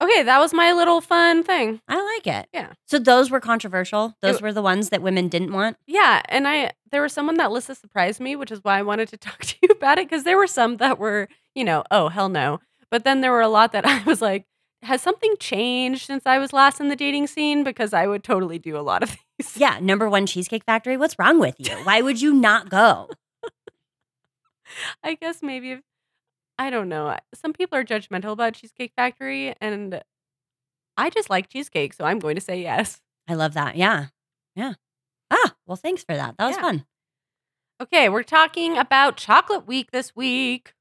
okay, 0.02 0.24
that 0.24 0.40
was 0.40 0.54
my 0.54 0.72
little 0.74 1.02
fun 1.02 1.44
thing. 1.44 1.82
I 1.88 2.02
like 2.16 2.28
it. 2.28 2.48
Yeah. 2.54 2.74
So 2.86 3.00
those 3.00 3.30
were 3.32 3.40
controversial. 3.40 4.16
Those 4.22 4.36
It- 4.38 4.42
were 4.42 4.54
the 4.54 4.62
ones 4.62 4.90
that 4.90 5.02
women 5.02 5.28
didn't 5.28 5.52
want. 5.54 5.78
Yeah, 5.88 6.22
and 6.30 6.48
I 6.48 6.72
there 6.92 7.02
was 7.02 7.14
someone 7.14 7.36
that 7.38 7.52
list 7.52 7.68
surprised 7.76 8.20
me, 8.22 8.36
which 8.36 8.52
is 8.52 8.64
why 8.64 8.80
I 8.80 8.82
wanted 8.84 9.10
to 9.10 9.18
talk 9.28 9.40
to 9.40 9.56
you 9.62 9.70
about 9.72 9.98
it 10.00 10.10
because 10.10 10.24
there 10.24 10.38
were 10.38 10.48
some 10.48 10.78
that 10.78 10.98
were, 11.00 11.28
you 11.56 11.64
know, 11.64 11.84
oh 11.92 12.10
hell 12.10 12.30
no, 12.30 12.60
but 12.92 13.04
then 13.04 13.22
there 13.22 13.32
were 13.32 13.42
a 13.42 13.48
lot 13.50 13.72
that 13.74 13.86
I 13.88 14.04
was 14.04 14.22
like, 14.22 14.46
has 14.84 15.02
something 15.02 15.34
changed 15.40 16.06
since 16.06 16.24
I 16.26 16.38
was 16.38 16.54
last 16.54 16.80
in 16.80 16.88
the 16.88 16.96
dating 16.96 17.28
scene? 17.28 17.64
Because 17.64 17.94
I 17.94 18.06
would 18.08 18.24
totally 18.24 18.60
do 18.60 18.78
a 18.78 18.82
lot 18.86 19.02
of 19.04 19.18
these. 19.40 19.58
Yeah, 19.58 19.80
number 19.82 20.08
one 20.10 20.26
Cheesecake 20.28 20.64
Factory. 20.66 20.98
What's 20.98 21.18
wrong 21.18 21.40
with 21.40 21.56
you? 21.58 21.76
Why 21.84 22.02
would 22.02 22.22
you 22.22 22.34
not 22.34 22.70
go? 22.70 23.10
I 25.04 25.16
guess 25.16 25.42
maybe 25.42 25.72
if, 25.72 25.80
I 26.60 26.70
don't 26.70 26.90
know. 26.90 27.16
Some 27.34 27.54
people 27.54 27.78
are 27.78 27.84
judgmental 27.84 28.32
about 28.32 28.54
Cheesecake 28.54 28.94
Factory, 28.96 29.54
and 29.62 30.02
I 30.98 31.10
just 31.10 31.30
like 31.30 31.50
cheesecake, 31.50 31.94
so 31.94 32.04
I'm 32.04 32.20
going 32.20 32.36
to 32.36 32.42
say 32.42 32.62
yes. 32.62 33.02
I 33.28 33.36
love 33.36 33.54
that. 33.54 33.76
Yeah, 33.76 34.08
yeah. 34.56 34.74
Ah, 35.30 35.56
well, 35.66 35.76
thanks 35.76 36.04
for 36.04 36.16
that. 36.16 36.36
That 36.38 36.48
was 36.48 36.56
Yeah. 36.56 36.62
fun. 36.62 36.86
Okay, 37.82 38.10
we're 38.10 38.24
talking 38.24 38.78
about 38.78 39.18
Chocolate 39.18 39.68
Week 39.68 39.92
this 39.92 40.16
week. 40.16 40.74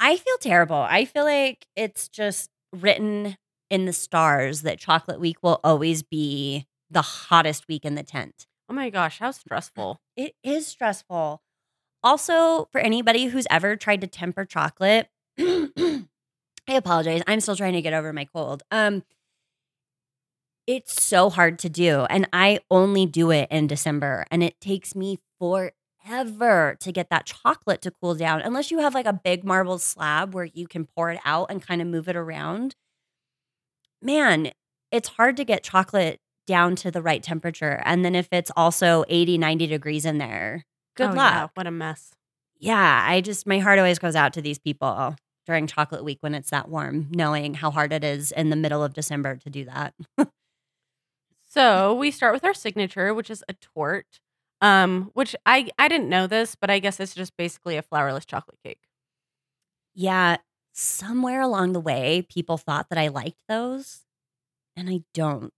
I 0.00 0.16
feel 0.16 0.36
terrible. 0.40 0.76
I 0.76 1.04
feel 1.04 1.24
like 1.24 1.66
it's 1.76 2.08
just 2.08 2.50
written 2.72 3.36
in 3.70 3.84
the 3.84 3.92
stars 3.92 4.62
that 4.62 4.78
chocolate 4.78 5.20
week 5.20 5.42
will 5.42 5.60
always 5.62 6.02
be 6.02 6.66
the 6.90 7.02
hottest 7.02 7.68
week 7.68 7.84
in 7.84 7.94
the 7.94 8.02
tent. 8.02 8.46
Oh 8.68 8.74
my 8.74 8.90
gosh, 8.90 9.18
how 9.18 9.30
stressful. 9.32 10.00
It 10.16 10.34
is 10.42 10.66
stressful. 10.66 11.42
Also, 12.02 12.68
for 12.72 12.80
anybody 12.80 13.26
who's 13.26 13.46
ever 13.50 13.76
tried 13.76 14.00
to 14.00 14.06
temper 14.06 14.44
chocolate, 14.44 15.08
I 15.38 16.04
apologize. 16.68 17.22
I'm 17.26 17.40
still 17.40 17.56
trying 17.56 17.74
to 17.74 17.82
get 17.82 17.92
over 17.92 18.12
my 18.12 18.24
cold. 18.24 18.62
Um 18.70 19.02
it's 20.66 21.02
so 21.02 21.28
hard 21.28 21.58
to 21.58 21.68
do 21.68 22.06
and 22.08 22.28
I 22.32 22.60
only 22.70 23.04
do 23.06 23.30
it 23.30 23.48
in 23.50 23.66
December 23.66 24.26
and 24.30 24.42
it 24.42 24.60
takes 24.60 24.94
me 24.94 25.18
forever 25.40 26.76
to 26.78 26.92
get 26.92 27.10
that 27.10 27.26
chocolate 27.26 27.82
to 27.82 27.90
cool 27.90 28.14
down 28.14 28.40
unless 28.40 28.70
you 28.70 28.78
have 28.78 28.94
like 28.94 29.06
a 29.06 29.12
big 29.12 29.44
marble 29.44 29.78
slab 29.78 30.34
where 30.34 30.44
you 30.44 30.68
can 30.68 30.86
pour 30.86 31.10
it 31.10 31.20
out 31.24 31.50
and 31.50 31.66
kind 31.66 31.82
of 31.82 31.88
move 31.88 32.08
it 32.08 32.16
around. 32.16 32.76
Man, 34.00 34.52
it's 34.90 35.08
hard 35.10 35.36
to 35.38 35.44
get 35.44 35.64
chocolate 35.64 36.20
down 36.46 36.76
to 36.76 36.90
the 36.90 37.02
right 37.02 37.22
temperature 37.22 37.82
and 37.84 38.04
then 38.04 38.14
if 38.14 38.28
it's 38.30 38.50
also 38.56 39.04
80 39.08 39.38
90 39.38 39.66
degrees 39.66 40.04
in 40.04 40.18
there, 40.18 40.64
good 40.96 41.10
Oh, 41.10 41.14
luck 41.14 41.32
yeah, 41.32 41.48
what 41.54 41.66
a 41.66 41.70
mess. 41.70 42.12
yeah, 42.58 43.04
I 43.08 43.20
just 43.20 43.46
my 43.46 43.58
heart 43.58 43.78
always 43.78 43.98
goes 43.98 44.16
out 44.16 44.32
to 44.34 44.42
these 44.42 44.58
people 44.58 45.16
during 45.46 45.66
chocolate 45.66 46.04
week 46.04 46.18
when 46.20 46.34
it's 46.34 46.50
that 46.50 46.68
warm, 46.68 47.08
knowing 47.10 47.54
how 47.54 47.70
hard 47.70 47.92
it 47.92 48.04
is 48.04 48.30
in 48.32 48.50
the 48.50 48.56
middle 48.56 48.82
of 48.84 48.94
December 48.94 49.36
to 49.36 49.50
do 49.50 49.64
that. 49.66 49.94
So 51.48 51.94
we 51.94 52.10
start 52.10 52.32
with 52.32 52.44
our 52.44 52.54
signature, 52.54 53.12
which 53.12 53.30
is 53.30 53.44
a 53.48 53.52
torte. 53.54 54.20
Um, 54.60 55.10
which 55.14 55.34
I 55.44 55.68
I 55.76 55.88
didn't 55.88 56.08
know 56.08 56.28
this, 56.28 56.54
but 56.54 56.70
I 56.70 56.78
guess 56.78 57.00
it's 57.00 57.14
just 57.14 57.36
basically 57.36 57.76
a 57.76 57.82
flourless 57.82 58.24
chocolate 58.24 58.58
cake. 58.64 58.78
yeah, 59.94 60.36
somewhere 60.72 61.40
along 61.40 61.72
the 61.72 61.80
way, 61.80 62.22
people 62.28 62.56
thought 62.56 62.88
that 62.88 62.98
I 62.98 63.08
liked 63.08 63.40
those, 63.48 64.00
and 64.76 64.90
I 64.90 65.02
don't. 65.14 65.54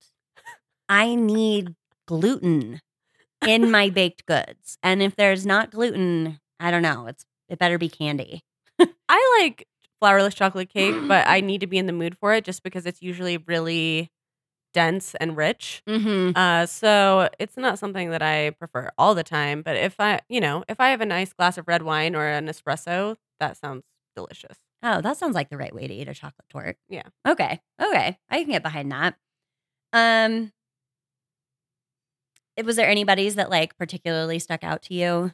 I 0.88 1.14
need 1.14 1.74
gluten 2.06 2.80
in 3.46 3.70
my 3.70 3.90
baked 3.90 4.26
goods, 4.26 4.78
and 4.82 5.02
if 5.02 5.16
there's 5.16 5.46
not 5.46 5.70
gluten, 5.70 6.40
I 6.60 6.70
don't 6.70 6.82
know. 6.82 7.06
It's 7.06 7.24
it 7.48 7.58
better 7.58 7.78
be 7.78 7.88
candy. 7.88 8.42
I 9.08 9.40
like 9.40 9.66
flourless 10.02 10.34
chocolate 10.34 10.70
cake, 10.70 10.94
but 11.08 11.26
I 11.28 11.40
need 11.40 11.60
to 11.60 11.66
be 11.66 11.78
in 11.78 11.86
the 11.86 11.92
mood 11.92 12.16
for 12.18 12.32
it 12.34 12.44
just 12.44 12.62
because 12.62 12.86
it's 12.86 13.02
usually 13.02 13.36
really 13.38 14.10
dense 14.72 15.14
and 15.14 15.36
rich. 15.36 15.82
Mm-hmm. 15.88 16.36
Uh, 16.36 16.66
so 16.66 17.28
it's 17.38 17.56
not 17.56 17.78
something 17.78 18.10
that 18.10 18.22
I 18.22 18.50
prefer 18.50 18.90
all 18.98 19.14
the 19.14 19.22
time. 19.22 19.62
But 19.62 19.76
if 19.76 20.00
I, 20.00 20.20
you 20.28 20.40
know, 20.40 20.64
if 20.68 20.80
I 20.80 20.90
have 20.90 21.00
a 21.00 21.06
nice 21.06 21.32
glass 21.32 21.56
of 21.56 21.68
red 21.68 21.82
wine 21.82 22.14
or 22.14 22.26
an 22.26 22.48
espresso, 22.48 23.16
that 23.40 23.56
sounds 23.56 23.84
delicious. 24.16 24.58
Oh, 24.82 25.00
that 25.00 25.16
sounds 25.16 25.34
like 25.34 25.48
the 25.48 25.56
right 25.56 25.74
way 25.74 25.86
to 25.86 25.94
eat 25.94 26.08
a 26.08 26.14
chocolate 26.14 26.48
torte. 26.50 26.76
Yeah. 26.88 27.04
Okay. 27.26 27.60
Okay. 27.80 28.18
I 28.28 28.40
can 28.40 28.50
get 28.50 28.62
behind 28.62 28.92
that. 28.92 29.14
Um 29.92 30.52
was 32.62 32.76
there 32.76 32.88
anybody's 32.88 33.34
that 33.36 33.50
like 33.50 33.76
particularly 33.78 34.38
stuck 34.38 34.62
out 34.64 34.82
to 34.82 34.94
you? 34.94 35.32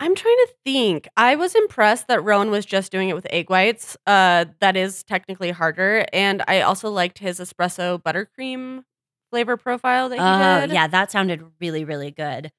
I'm 0.00 0.14
trying 0.16 0.36
to 0.36 0.48
think. 0.64 1.08
I 1.16 1.36
was 1.36 1.54
impressed 1.54 2.08
that 2.08 2.22
Rowan 2.24 2.50
was 2.50 2.66
just 2.66 2.90
doing 2.90 3.08
it 3.08 3.14
with 3.14 3.26
egg 3.30 3.48
whites. 3.48 3.96
Uh, 4.06 4.46
that 4.60 4.76
is 4.76 5.04
technically 5.04 5.52
harder, 5.52 6.04
and 6.12 6.42
I 6.48 6.62
also 6.62 6.90
liked 6.90 7.18
his 7.18 7.38
espresso 7.38 8.02
buttercream 8.02 8.82
flavor 9.30 9.56
profile 9.56 10.08
that 10.08 10.16
he 10.16 10.20
Oh, 10.22 10.66
did. 10.66 10.74
yeah, 10.74 10.88
that 10.88 11.10
sounded 11.12 11.44
really, 11.60 11.84
really 11.84 12.10
good. 12.10 12.50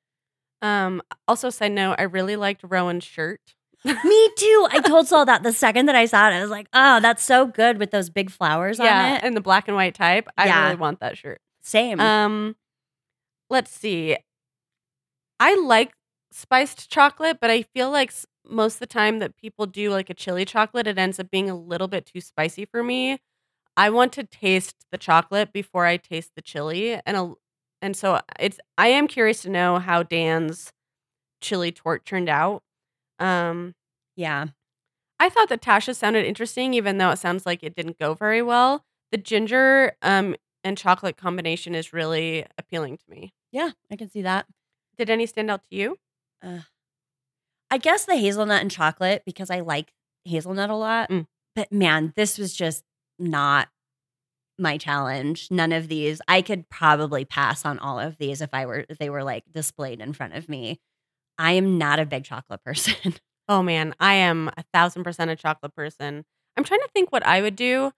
Um. 0.62 1.02
Also, 1.28 1.50
side 1.50 1.74
note, 1.74 1.96
I 2.00 2.04
really 2.04 2.38
liked 2.38 2.62
Rowan's 2.64 3.04
shirt. 3.04 3.42
Me 3.84 3.94
too. 4.38 4.68
I 4.72 4.80
told 4.84 5.08
Saul 5.08 5.26
that 5.26 5.44
the 5.44 5.52
second 5.54 5.88
that 5.88 5.96
I 5.96 6.06
saw 6.06 6.30
it, 6.30 6.34
I 6.34 6.42
was 6.42 6.50
like, 6.50 6.68
oh, 6.74 7.00
that's 7.02 7.22
so 7.24 7.46
good 7.46 7.78
with 7.78 7.92
those 7.92 8.10
big 8.10 8.32
flowers 8.32 8.80
on 8.80 8.86
yeah, 8.86 9.18
it. 9.18 9.24
and 9.24 9.36
the 9.36 9.42
black 9.42 9.68
and 9.68 9.76
white 9.76 9.94
type. 9.94 10.28
I 10.38 10.46
Yeah. 10.48 10.64
really 10.64 10.78
want 10.78 11.02
that 11.02 11.18
shirt. 11.18 11.40
Same. 11.62 12.00
Um, 12.00 12.56
let's 13.50 13.72
see. 13.72 14.18
I 15.40 15.56
like 15.56 15.94
spiced 16.32 16.90
chocolate, 16.90 17.38
but 17.42 17.50
I 17.50 17.64
feel 17.64 17.92
like 17.92 18.14
most 18.48 18.76
of 18.76 18.80
the 18.80 18.86
time 18.88 19.20
that 19.20 19.36
people 19.38 19.66
do 19.66 19.90
like 19.90 20.10
a 20.10 20.14
chili 20.14 20.46
chocolate, 20.46 20.88
it 20.88 20.98
ends 20.98 21.20
up 21.20 21.30
being 21.32 21.50
a 21.50 21.56
little 21.56 21.88
bit 21.88 22.06
too 22.06 22.22
spicy 22.22 22.66
for 22.66 22.84
me. 22.84 23.20
I 23.78 23.90
want 23.92 24.14
to 24.14 24.24
taste 24.26 24.86
the 24.92 25.00
chocolate 25.00 25.54
before 25.54 25.86
I 25.86 25.98
taste 25.98 26.32
the 26.36 26.42
chili, 26.44 27.00
and 27.06 27.18
a, 27.18 27.34
and 27.82 27.96
so 27.98 28.22
it's. 28.40 28.60
I 28.78 28.88
am 28.90 29.08
curious 29.08 29.44
to 29.44 29.50
know 29.50 29.80
how 29.80 30.04
Dan's 30.04 30.74
chili 31.42 31.72
torte 31.72 32.06
turned 32.06 32.30
out. 32.30 32.64
Um, 33.20 33.76
yeah. 34.18 34.48
I 35.20 35.30
thought 35.30 35.50
that 35.50 35.62
Tasha 35.62 35.96
sounded 35.96 36.26
interesting, 36.26 36.74
even 36.74 36.98
though 36.98 37.12
it 37.12 37.20
sounds 37.20 37.46
like 37.46 37.64
it 37.64 37.76
didn't 37.76 38.00
go 38.00 38.14
very 38.14 38.42
well. 38.42 38.84
The 39.12 39.18
ginger 39.18 39.94
um, 40.02 40.36
and 40.66 40.78
chocolate 40.78 41.16
combination 41.16 41.76
is 41.76 41.94
really 41.94 42.46
appealing 42.58 42.98
to 42.98 43.04
me. 43.08 43.34
Yeah, 43.52 43.72
I 43.90 43.96
can 43.96 44.10
see 44.10 44.24
that. 44.24 44.48
Did 44.98 45.10
any 45.10 45.26
stand 45.28 45.50
out 45.50 45.62
to 45.70 45.76
you? 45.76 45.98
I 47.72 47.78
guess 47.78 48.06
the 48.06 48.16
hazelnut 48.16 48.62
and 48.62 48.72
chocolate 48.72 49.24
because 49.26 49.50
I 49.50 49.62
like 49.62 49.94
hazelnut 50.26 50.70
a 50.70 50.76
lot. 50.76 51.10
Mm. 51.10 51.28
But 51.56 51.72
man, 51.72 52.14
this 52.16 52.38
was 52.38 52.54
just 52.54 52.84
not 53.18 53.70
my 54.58 54.78
challenge. 54.78 55.50
None 55.52 55.72
of 55.72 55.88
these. 55.88 56.22
I 56.28 56.42
could 56.42 56.70
probably 56.70 57.26
pass 57.26 57.66
on 57.66 57.80
all 57.80 58.00
of 58.00 58.18
these 58.18 58.42
if 58.42 58.50
I 58.54 58.66
were 58.66 58.86
if 58.90 58.98
they 58.98 59.10
were 59.10 59.24
like 59.24 59.44
displayed 59.52 60.02
in 60.02 60.14
front 60.14 60.34
of 60.34 60.50
me. 60.50 60.80
I 61.38 61.54
am 61.54 61.78
not 61.78 62.00
a 62.00 62.06
big 62.06 62.24
chocolate 62.24 62.64
person. 62.66 63.16
Oh 63.48 63.62
man, 63.62 63.94
I 64.00 64.16
am 64.16 64.50
a 64.58 64.64
thousand 64.74 65.04
percent 65.04 65.32
a 65.32 65.36
chocolate 65.36 65.76
person. 65.76 66.26
I'm 66.58 66.64
trying 66.64 66.82
to 66.82 66.90
think 66.94 67.12
what 67.12 67.26
I 67.26 67.42
would 67.42 67.56
do. 67.56 67.92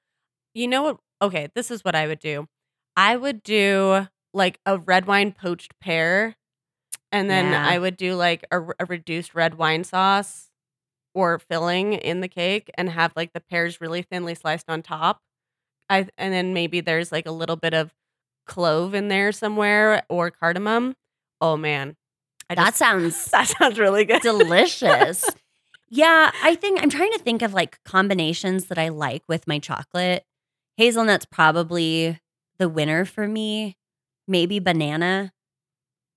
You 0.54 0.68
know 0.68 0.84
what? 0.84 0.98
Okay, 1.22 1.50
this 1.56 1.72
is 1.72 1.84
what 1.84 1.96
I 1.96 2.08
would 2.08 2.20
do. 2.20 2.48
I 2.98 3.16
would 3.16 3.44
do 3.44 4.08
like 4.34 4.60
a 4.66 4.78
red 4.78 5.06
wine 5.08 5.32
poached 5.32 5.80
pear, 5.80 6.36
and 7.12 7.30
then 7.30 7.52
Yeah. 7.54 7.66
I 7.66 7.80
would 7.80 7.96
do 7.96 8.16
like 8.16 8.44
a, 8.52 8.62
a 8.80 8.86
reduced 8.86 9.34
red 9.36 9.56
wine 9.56 9.86
sauce 9.86 10.50
or 11.14 11.40
filling 11.40 11.94
in 11.94 12.22
the 12.22 12.28
cake, 12.28 12.70
and 12.78 12.90
have 12.90 13.14
like 13.16 13.34
the 13.34 13.40
pears 13.40 13.80
really 13.80 14.02
thinly 14.02 14.36
sliced 14.36 14.70
on 14.70 14.82
top. 14.82 15.22
I 15.90 16.08
and 16.18 16.34
then 16.34 16.54
maybe 16.54 16.82
there's 16.82 17.12
like 17.12 17.26
a 17.26 17.32
little 17.32 17.56
bit 17.56 17.74
of 17.74 17.94
clove 18.46 18.94
in 18.94 19.08
there 19.08 19.32
somewhere 19.32 20.04
or 20.10 20.32
cardamom. 20.32 20.96
Oh 21.42 21.56
man, 21.58 21.96
I 22.50 22.56
that 22.56 22.66
just, 22.68 22.78
sounds 22.78 23.26
that 23.32 23.48
sounds 23.48 23.80
really 23.80 24.06
good. 24.06 24.22
delicious. 24.22 25.24
yeah, 25.90 26.32
I 26.44 26.56
think 26.56 26.82
I'm 26.82 26.90
trying 26.90 27.12
to 27.14 27.20
think 27.20 27.42
of 27.42 27.54
like 27.54 27.80
combinations 27.86 28.66
that 28.66 28.78
I 28.78 28.90
like 28.90 29.24
with 29.30 29.48
my 29.48 29.60
chocolate. 29.60 30.26
Hazelnut's 30.78 31.26
probably 31.26 32.20
the 32.60 32.70
winner 32.70 33.06
for 33.06 33.28
me. 33.28 33.78
Maybe 34.28 34.60
banana, 34.60 35.32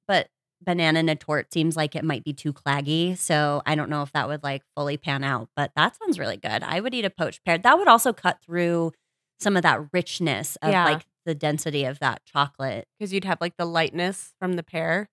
but 0.08 0.28
banana 0.62 0.98
in 1.00 1.08
a 1.08 1.14
torte 1.16 1.52
seems 1.52 1.76
like 1.76 1.94
it 1.94 2.04
might 2.04 2.24
be 2.24 2.32
too 2.32 2.52
claggy. 2.52 3.16
So 3.16 3.62
I 3.66 3.74
don't 3.76 3.88
know 3.88 4.02
if 4.02 4.12
that 4.12 4.26
would 4.28 4.42
like 4.42 4.62
fully 4.76 4.96
pan 4.96 5.22
out, 5.24 5.48
but 5.54 5.70
that 5.76 5.96
sounds 5.96 6.18
really 6.18 6.36
good. 6.36 6.62
I 6.64 6.80
would 6.80 6.92
eat 6.94 7.04
a 7.04 7.10
poached 7.10 7.44
pear. 7.44 7.56
That 7.58 7.78
would 7.78 7.86
also 7.88 8.12
cut 8.12 8.38
through 8.44 8.92
some 9.38 9.56
of 9.56 9.62
that 9.62 9.80
richness 9.92 10.56
of 10.56 10.70
Yeah. 10.72 10.84
like 10.84 11.06
the 11.24 11.34
density 11.34 11.84
of 11.84 11.98
that 12.00 12.24
chocolate. 12.24 12.88
because 12.98 13.12
you'd 13.12 13.24
have 13.24 13.40
like 13.40 13.56
the 13.56 13.64
lightness 13.64 14.34
from 14.40 14.54
the 14.54 14.62
pear. 14.64 15.08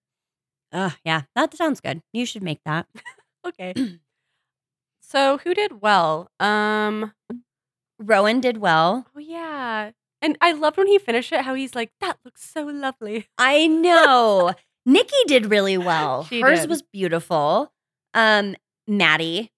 Oh, 0.73 0.95
yeah, 1.05 1.21
that 1.35 1.55
sounds 1.55 1.79
good. 1.81 2.01
You 2.13 2.25
should 2.25 2.43
make 2.43 2.61
that. 2.65 2.87
Okay. 3.45 3.73
so 5.01 5.37
who 5.37 5.53
did 5.53 5.81
well? 5.81 6.29
Um. 6.39 7.13
Rowan 7.99 8.41
did 8.41 8.57
well. 8.57 9.07
Oh 9.15 9.19
yeah, 9.19 9.91
and 10.21 10.37
I 10.41 10.51
loved 10.53 10.77
when 10.77 10.87
he 10.87 10.97
finished 10.97 11.31
it. 11.31 11.41
How 11.41 11.53
he's 11.53 11.75
like, 11.75 11.91
"That 12.01 12.17
looks 12.25 12.43
so 12.49 12.63
lovely." 12.63 13.27
I 13.37 13.67
know. 13.67 14.53
Nicky 14.85 15.15
did 15.27 15.47
really 15.51 15.77
well. 15.77 16.23
She 16.25 16.41
Hers 16.41 16.61
did. 16.61 16.69
was 16.69 16.81
beautiful. 16.81 17.71
Um, 18.13 18.55
Matty. 18.87 19.51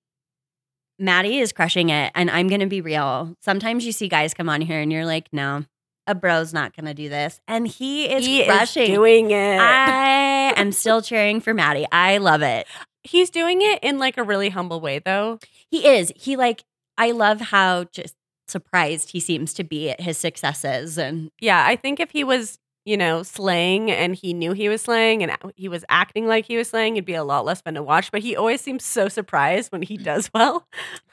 Matty 0.97 1.39
is 1.39 1.51
crushing 1.53 1.89
it. 1.89 2.11
And 2.15 2.29
I'm 2.29 2.47
gonna 2.47 2.67
be 2.67 2.81
real. 2.81 3.35
Sometimes 3.41 3.85
you 3.85 3.91
see 3.91 4.07
guys 4.09 4.33
come 4.33 4.49
on 4.49 4.61
here 4.61 4.79
and 4.81 4.91
you're 4.91 5.05
like, 5.05 5.29
no, 5.31 5.63
a 6.07 6.15
bro's 6.15 6.53
not 6.53 6.75
gonna 6.75 6.93
do 6.93 7.07
this. 7.09 7.39
And 7.47 7.67
he 7.67 8.05
is 8.11 8.25
he 8.25 8.43
crushing. 8.45 8.83
is 8.83 8.89
doing 8.89 9.31
it. 9.31 9.59
I 9.59 10.53
am 10.57 10.71
still 10.73 11.01
cheering 11.01 11.39
for 11.41 11.53
Matty. 11.53 11.85
I 11.91 12.17
love 12.17 12.41
it. 12.41 12.67
he's 13.03 13.29
doing 13.29 13.61
it 13.61 13.79
in 13.81 13.97
like 13.97 14.17
a 14.17 14.23
really 14.23 14.49
humble 14.49 14.81
way, 14.81 14.99
though. 14.99 15.39
He 15.71 15.87
is. 15.87 16.11
He 16.17 16.35
like, 16.35 16.63
I 16.97 17.11
love 17.11 17.39
how 17.39 17.85
just 17.93 18.15
surprised 18.49 19.11
he 19.11 19.19
seems 19.19 19.53
to 19.55 19.63
be 19.63 19.89
at 19.89 20.01
his 20.01 20.17
successes. 20.17 20.97
And 20.97 21.31
Yeah, 21.39 21.65
I 21.65 21.75
think 21.75 21.99
if 21.99 22.11
he 22.11 22.23
was, 22.23 22.59
you 22.85 22.97
know, 22.97 23.23
slaying 23.23 23.91
and 23.91 24.15
he 24.15 24.33
knew 24.33 24.53
he 24.53 24.69
was 24.69 24.81
slaying 24.81 25.21
and 25.23 25.35
he 25.55 25.67
was 25.69 25.85
acting 25.89 26.27
like 26.27 26.45
he 26.45 26.57
was 26.57 26.69
slaying, 26.69 26.95
it'd 26.95 27.05
be 27.05 27.13
a 27.13 27.23
lot 27.23 27.45
less 27.45 27.61
fun 27.61 27.75
to 27.75 27.83
watch. 27.83 28.11
But 28.11 28.21
he 28.21 28.35
always 28.35 28.61
seems 28.61 28.85
so 28.85 29.07
surprised 29.09 29.71
when 29.71 29.81
he 29.81 29.97
does 29.97 30.29
well. 30.33 30.67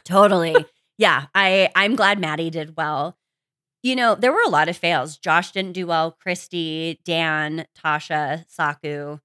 Totally. 0.04 0.56
yeah, 0.98 1.26
I 1.34 1.70
I'm 1.74 1.96
glad 1.96 2.18
Matty 2.18 2.50
did 2.50 2.76
well. 2.76 3.16
You 3.82 3.94
know, 3.94 4.14
there 4.16 4.32
were 4.32 4.42
a 4.44 4.48
lot 4.50 4.68
of 4.68 4.76
fails. 4.76 5.16
Josh 5.16 5.52
didn't 5.52 5.72
do 5.72 5.86
well. 5.86 6.16
Cristy, 6.24 6.98
Dan, 7.04 7.66
Tasha, 7.84 8.44
Saku. 8.48 9.18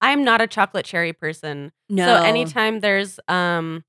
I'm 0.00 0.22
not 0.22 0.40
a 0.42 0.46
chocolate 0.46 0.84
cherry 0.84 1.12
person. 1.12 1.72
No. 1.88 2.04
So 2.06 2.22
anytime 2.24 2.80
there's 2.80 3.18
um 3.26 3.84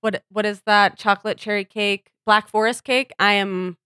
what 0.00 0.22
what 0.30 0.46
is 0.46 0.62
that 0.66 0.98
chocolate 0.98 1.38
cherry 1.38 1.64
cake 1.64 2.10
Black 2.26 2.48
Forest 2.48 2.84
cake, 2.84 3.12
I 3.18 3.34
am 3.34 3.76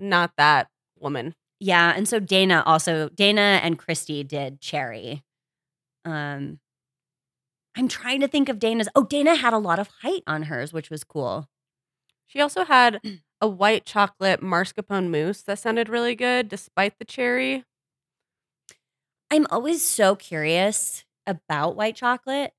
not 0.00 0.32
that 0.38 0.68
woman. 0.98 1.34
Yeah, 1.60 1.92
and 1.96 2.08
so 2.08 2.20
Dana 2.20 2.62
also 2.66 3.10
Dana 3.10 3.60
and 3.62 3.78
Cristy 3.78 4.26
did 4.26 4.60
cherry. 4.60 5.22
Um 6.04 6.60
I'm 7.76 7.88
trying 7.88 8.20
to 8.20 8.28
think 8.28 8.48
of 8.48 8.58
Dana's. 8.58 8.88
Oh, 8.94 9.04
Dana 9.04 9.36
had 9.36 9.52
a 9.52 9.58
lot 9.58 9.78
of 9.78 9.88
height 10.02 10.22
on 10.26 10.44
hers, 10.44 10.72
which 10.72 10.90
was 10.90 11.04
cool. 11.04 11.48
She 12.26 12.40
also 12.40 12.64
had 12.64 13.00
a 13.40 13.48
white 13.48 13.86
chocolate 13.86 14.40
mascarpone 14.42 15.10
mousse 15.10 15.42
that 15.42 15.58
sounded 15.58 15.88
really 15.88 16.14
good 16.14 16.48
despite 16.48 16.98
the 16.98 17.04
cherry. 17.04 17.64
I'm 19.30 19.46
always 19.50 19.84
so 19.84 20.16
curious 20.16 21.04
about 21.26 21.76
white 21.76 21.96
chocolate, 21.96 22.52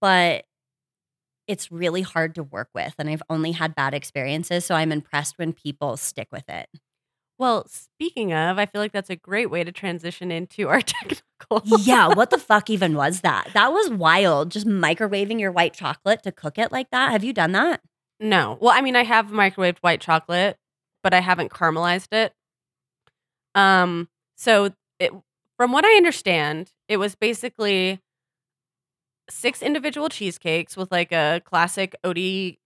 but 0.00 0.44
it's 1.46 1.72
really 1.72 2.02
hard 2.02 2.34
to 2.36 2.42
work 2.42 2.68
with 2.74 2.94
and 2.98 3.08
I've 3.08 3.22
only 3.28 3.52
had 3.52 3.74
bad 3.74 3.94
experiences, 3.94 4.64
so 4.64 4.74
I'm 4.74 4.92
impressed 4.92 5.38
when 5.38 5.52
people 5.52 5.96
stick 5.96 6.28
with 6.32 6.48
it. 6.48 6.68
Well, 7.38 7.66
speaking 7.68 8.34
of, 8.34 8.58
I 8.58 8.66
feel 8.66 8.82
like 8.82 8.92
that's 8.92 9.08
a 9.08 9.16
great 9.16 9.50
way 9.50 9.64
to 9.64 9.72
transition 9.72 10.30
into 10.30 10.68
our 10.68 10.80
technical. 10.82 11.62
yeah, 11.64 12.08
what 12.08 12.28
the 12.28 12.36
fuck 12.50 12.68
even 12.68 12.94
was 12.94 13.22
that? 13.22 13.48
That 13.54 13.72
was 13.72 13.88
wild. 13.88 14.50
Just 14.50 14.66
microwaving 14.66 15.40
your 15.40 15.50
white 15.50 15.72
chocolate 15.72 16.22
to 16.24 16.32
cook 16.32 16.58
it 16.58 16.70
like 16.70 16.90
that. 16.90 17.12
Have 17.12 17.24
you 17.24 17.32
done 17.32 17.52
that? 17.52 17.80
No. 18.20 18.58
Well, 18.60 18.72
I 18.76 18.82
mean, 18.82 18.94
I 18.94 19.04
have 19.04 19.28
microwaved 19.28 19.78
white 19.78 20.02
chocolate, 20.02 20.58
but 21.02 21.14
I 21.14 21.20
haven't 21.20 21.50
caramelized 21.50 22.12
it. 22.12 22.34
Um, 23.54 24.08
so 24.36 24.72
it 24.98 25.10
from 25.56 25.72
what 25.72 25.86
I 25.86 25.96
understand, 25.96 26.72
it 26.88 26.98
was 26.98 27.14
basically 27.14 28.00
six 29.30 29.62
individual 29.62 30.08
cheesecakes 30.08 30.76
with 30.76 30.90
like 30.92 31.12
a 31.12 31.40
classic 31.44 31.94
Odie 32.04 32.58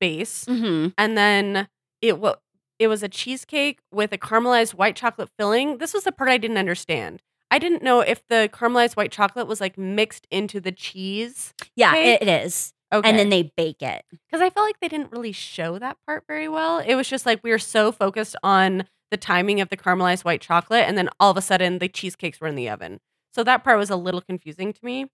base, 0.00 0.44
Mm-hmm. 0.46 0.88
and 0.98 1.16
then 1.18 1.68
it 2.00 2.18
was 2.18 2.36
it 2.78 2.88
was 2.88 3.02
a 3.02 3.08
cheesecake 3.08 3.78
with 3.92 4.12
a 4.12 4.18
caramelized 4.18 4.74
white 4.74 4.96
chocolate 4.96 5.28
filling. 5.38 5.78
This 5.78 5.94
was 5.94 6.04
the 6.04 6.12
part 6.12 6.30
I 6.30 6.38
didn't 6.38 6.56
understand. 6.58 7.22
I 7.50 7.58
didn't 7.58 7.82
know 7.82 8.00
if 8.00 8.26
the 8.28 8.48
caramelized 8.52 8.96
white 8.96 9.12
chocolate 9.12 9.46
was 9.46 9.60
like 9.60 9.76
mixed 9.78 10.26
into 10.30 10.58
the 10.58 10.72
cheese. 10.72 11.54
Yeah, 11.76 11.92
Cake? 11.92 12.22
it, 12.22 12.28
it 12.28 12.42
is. 12.44 12.72
Okay. 12.92 13.08
And 13.08 13.18
then 13.18 13.28
they 13.30 13.52
bake 13.56 13.82
it. 13.82 14.04
because 14.26 14.40
I 14.42 14.50
felt 14.50 14.66
like 14.66 14.80
they 14.80 14.88
didn't 14.88 15.12
really 15.12 15.32
show 15.32 15.78
that 15.78 15.96
part 16.06 16.24
very 16.26 16.48
well. 16.48 16.78
It 16.78 16.94
was 16.94 17.08
just 17.08 17.24
like 17.24 17.40
we 17.42 17.50
were 17.50 17.58
so 17.58 17.90
focused 17.92 18.36
on 18.42 18.84
the 19.10 19.16
timing 19.16 19.60
of 19.60 19.68
the 19.68 19.76
caramelized 19.76 20.24
white 20.24 20.40
chocolate, 20.40 20.84
and 20.88 20.98
then 20.98 21.08
all 21.20 21.30
of 21.30 21.36
a 21.36 21.42
sudden 21.42 21.78
the 21.78 21.88
cheesecakes 21.88 22.40
were 22.40 22.48
in 22.48 22.54
the 22.56 22.68
oven. 22.68 22.98
So 23.34 23.44
that 23.44 23.62
part 23.64 23.78
was 23.78 23.90
a 23.90 23.96
little 23.96 24.20
confusing 24.22 24.72
to 24.72 24.84
me. 24.84 25.06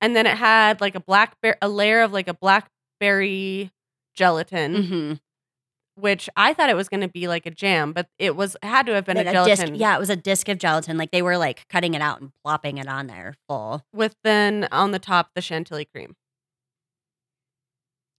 And 0.00 0.14
then 0.14 0.26
it 0.26 0.36
had 0.36 0.80
like 0.80 0.94
a 0.94 1.00
blackberry, 1.00 1.56
a 1.62 1.68
layer 1.68 2.02
of 2.02 2.12
like 2.12 2.28
a 2.28 2.34
blackberry 2.34 3.70
gelatin, 4.14 4.74
Mm-hmm. 4.74 5.12
which 6.00 6.28
I 6.36 6.52
thought 6.52 6.68
it 6.70 6.76
was 6.76 6.88
going 6.88 7.00
to 7.00 7.08
be 7.08 7.28
like 7.28 7.46
a 7.46 7.50
jam, 7.50 7.92
but 7.92 8.08
it 8.18 8.36
was 8.36 8.56
it 8.62 8.66
had 8.66 8.86
to 8.86 8.94
have 8.94 9.04
been 9.06 9.16
a 9.16 9.24
gelatin. 9.24 9.70
disc. 9.72 9.80
Yeah, 9.80 9.96
it 9.96 9.98
was 9.98 10.10
a 10.10 10.16
disc 10.16 10.48
of 10.48 10.58
gelatin. 10.58 10.98
Like 10.98 11.10
they 11.10 11.22
were 11.22 11.38
like 11.38 11.66
cutting 11.68 11.94
it 11.94 12.02
out 12.02 12.20
and 12.20 12.30
plopping 12.44 12.78
it 12.78 12.86
on 12.88 13.06
there 13.06 13.34
full. 13.48 13.84
with 13.92 14.14
then 14.24 14.68
on 14.70 14.90
the 14.92 14.98
top 14.98 15.30
the 15.34 15.40
chantilly 15.42 15.86
cream. 15.86 16.14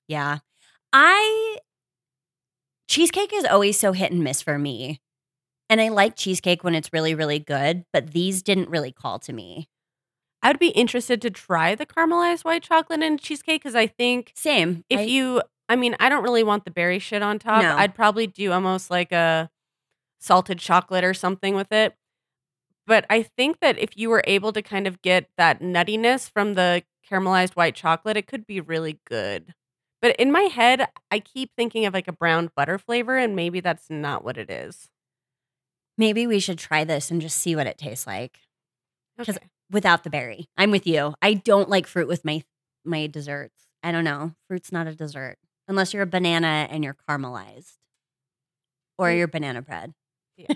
Yeah. 0.07 0.39
I 0.93 1.57
cheesecake 2.87 3.33
is 3.33 3.45
always 3.45 3.77
so 3.79 3.91
hit 3.91 4.11
and 4.11 4.23
miss 4.23 4.41
for 4.41 4.57
me. 4.57 5.01
And 5.69 5.81
I 5.81 5.89
like 5.89 6.15
cheesecake 6.15 6.63
when 6.63 6.75
it's 6.75 6.93
really, 6.93 7.13
really 7.13 7.39
good, 7.39 7.83
but 7.91 8.11
these 8.13 8.41
didn't 8.41 8.69
really 8.69 8.93
call 8.93 9.19
to 9.19 9.33
me. 9.33 9.67
I 10.43 10.49
would 10.49 10.59
be 10.59 10.69
interested 10.69 11.21
to 11.23 11.29
try 11.29 11.75
the 11.75 11.85
caramelized 11.85 12.45
white 12.45 12.63
chocolate 12.63 13.01
and 13.01 13.19
cheesecake 13.19 13.61
because 13.63 13.75
I 13.75 13.87
think 13.87 14.31
Same. 14.35 14.83
if 14.89 14.99
I- 14.99 15.03
you 15.03 15.41
i 15.69 15.75
mean 15.75 15.97
i 15.99 16.07
don't 16.07 16.23
really 16.23 16.43
want 16.43 16.63
the 16.63 16.71
berry 16.71 16.97
shit 16.97 17.21
on 17.21 17.37
top 17.39 17.61
No. 17.61 17.75
i'd 17.75 17.93
probably 17.93 18.25
do 18.25 18.53
almost 18.53 18.89
like 18.89 19.11
a 19.11 19.49
salted 20.17 20.59
chocolate 20.59 21.03
or 21.03 21.13
something 21.13 21.55
with 21.55 21.73
it 21.73 21.93
but 22.85 23.05
i 23.09 23.21
think 23.21 23.59
that 23.59 23.77
if 23.77 23.97
you 23.97 24.09
were 24.09 24.23
able 24.25 24.53
to 24.53 24.61
kind 24.61 24.87
of 24.87 25.01
get 25.01 25.29
that 25.37 25.59
nuttiness 25.59 26.31
from 26.31 26.53
the 26.53 26.83
caramelized 27.09 27.55
white 27.57 27.75
chocolate 27.75 28.15
it 28.15 28.27
could 28.27 28.47
be 28.47 28.61
really 28.61 29.01
good 29.05 29.53
but 30.01 30.15
in 30.15 30.31
my 30.31 30.43
head 30.43 30.87
i 31.11 31.19
keep 31.19 31.51
thinking 31.57 31.85
of 31.85 31.93
like 31.93 32.07
a 32.07 32.13
brown 32.13 32.49
butter 32.55 32.77
flavor 32.77 33.17
and 33.17 33.35
maybe 33.35 33.59
that's 33.59 33.89
not 33.89 34.23
what 34.23 34.37
it 34.37 34.49
is 34.49 34.87
maybe 35.97 36.25
we 36.25 36.39
should 36.39 36.57
try 36.57 36.85
this 36.85 37.11
and 37.11 37.19
just 37.21 37.37
see 37.37 37.57
what 37.57 37.67
it 37.67 37.77
tastes 37.77 38.07
like 38.07 38.39
'Cause- 39.17 39.35
Okay. 39.35 39.47
Without 39.71 40.03
the 40.03 40.09
berry. 40.09 40.47
I'm 40.57 40.71
with 40.71 40.87
you. 40.87 41.13
I 41.21 41.33
don't 41.35 41.69
like 41.69 41.87
fruit 41.87 42.07
with 42.07 42.25
my 42.25 42.43
my 42.85 43.07
desserts. 43.07 43.67
I 43.83 43.91
don't 43.91 44.03
know. 44.03 44.33
Fruit's 44.47 44.71
not 44.71 44.87
a 44.87 44.95
dessert 44.95 45.37
unless 45.67 45.93
you're 45.93 46.03
a 46.03 46.07
banana 46.07 46.67
and 46.69 46.83
you're 46.83 46.95
caramelized 47.09 47.73
or 48.97 49.11
you're 49.11 49.27
banana 49.27 49.61
bread. 49.61 49.93
yeah 50.37 50.47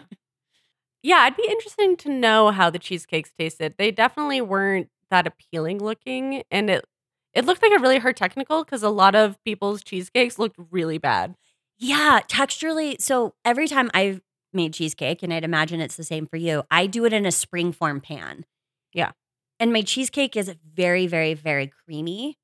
yeah 1.04 1.18
i'd 1.20 1.36
be 1.36 1.46
interesting 1.50 1.96
to 1.98 2.10
know 2.10 2.52
how 2.52 2.70
the 2.70 2.80
cheesecakes 2.80 3.32
tasted 3.38 3.74
they 3.78 3.92
definitely 3.92 4.42
weren't 4.42 4.90
that 5.10 5.28
appealing 5.28 5.80
looking 5.80 6.44
and 6.52 6.70
it 6.70 6.86
it 7.34 7.46
looked 7.46 7.62
like 7.64 7.72
a 7.78 7.82
really 7.82 7.98
hard 7.98 8.18
technical 8.18 8.64
because 8.64 8.84
a 8.84 8.90
lot 8.90 9.16
of 9.16 9.38
people's 9.46 9.84
cheesecakes 9.84 10.38
looked 10.38 10.58
really 10.72 10.98
bad 10.98 11.36
Yeah, 11.78 12.20
texturally. 12.28 13.02
So 13.02 13.34
every 13.46 13.68
time 13.68 13.90
I've 13.94 14.22
made 14.54 14.74
cheesecake, 14.74 15.24
and 15.24 15.34
I'd 15.34 15.44
imagine 15.46 15.80
it's 15.82 15.96
the 15.96 16.04
same 16.04 16.28
for 16.28 16.38
you, 16.38 16.64
I 16.70 16.86
do 16.88 17.06
it 17.06 17.14
in 17.14 17.26
a 17.26 17.32
spring 17.32 17.72
form 17.72 18.02
pan. 18.02 18.46
Yeah. 18.94 19.12
And 19.60 19.72
my 19.72 19.82
cheesecake 19.82 20.36
is 20.36 20.54
very, 20.74 21.08
very, 21.08 21.34
very 21.34 21.68
creamy. 21.86 22.38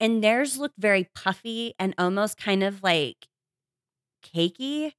And 0.00 0.22
theirs 0.22 0.58
look 0.58 0.72
very 0.78 1.08
puffy 1.14 1.74
and 1.78 1.94
almost 1.98 2.38
kind 2.38 2.62
of 2.62 2.82
like 2.82 3.26
cakey. 4.24 4.92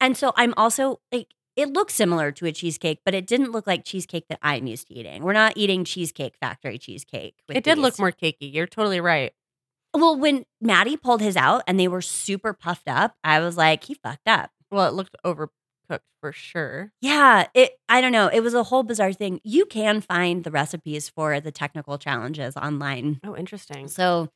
And 0.00 0.16
so 0.16 0.32
I'm 0.36 0.54
also 0.56 1.00
like, 1.12 1.28
it 1.56 1.70
looks 1.70 1.94
similar 1.94 2.32
to 2.32 2.46
a 2.46 2.52
cheesecake, 2.52 3.00
but 3.04 3.14
it 3.14 3.26
didn't 3.26 3.52
look 3.52 3.66
like 3.66 3.84
cheesecake 3.84 4.26
that 4.28 4.38
I'm 4.42 4.66
used 4.66 4.88
to 4.88 4.94
eating. 4.94 5.22
We're 5.22 5.32
not 5.32 5.54
eating 5.56 5.84
cheesecake 5.84 6.36
factory 6.36 6.78
cheesecake. 6.78 7.36
it 7.48 7.64
did 7.64 7.78
look 7.78 7.98
more 7.98 8.12
cakey 8.12 8.52
you're 8.52 8.66
totally 8.66 9.00
right 9.00 9.32
Well, 9.94 10.18
when 10.18 10.44
Matty 10.60 10.96
pulled 10.96 11.22
his 11.22 11.36
out 11.36 11.62
and 11.66 11.80
they 11.80 11.88
were 11.88 12.02
super 12.02 12.52
puffed 12.52 12.88
up, 12.88 13.16
I 13.24 13.40
was 13.40 13.56
like, 13.56 13.84
he 13.84 13.94
fucked 13.94 14.28
up. 14.28 14.50
well 14.70 14.86
it 14.86 14.94
looked 14.94 15.16
overcooked 15.90 16.00
for 16.20 16.32
sure 16.32 16.92
Yeah, 17.00 17.46
it 17.54 17.72
I 17.88 18.00
don't 18.00 18.12
know. 18.12 18.28
It 18.28 18.40
was 18.40 18.54
a 18.54 18.64
whole 18.64 18.82
bizarre 18.82 19.12
thing. 19.12 19.40
You 19.44 19.66
can 19.66 20.00
find 20.00 20.44
the 20.44 20.50
recipes 20.50 21.08
for 21.08 21.40
the 21.40 21.52
technical 21.52 21.98
challenges 21.98 22.56
online. 22.56 23.20
oh 23.24 23.36
interesting 23.36 23.88
So 23.88 24.28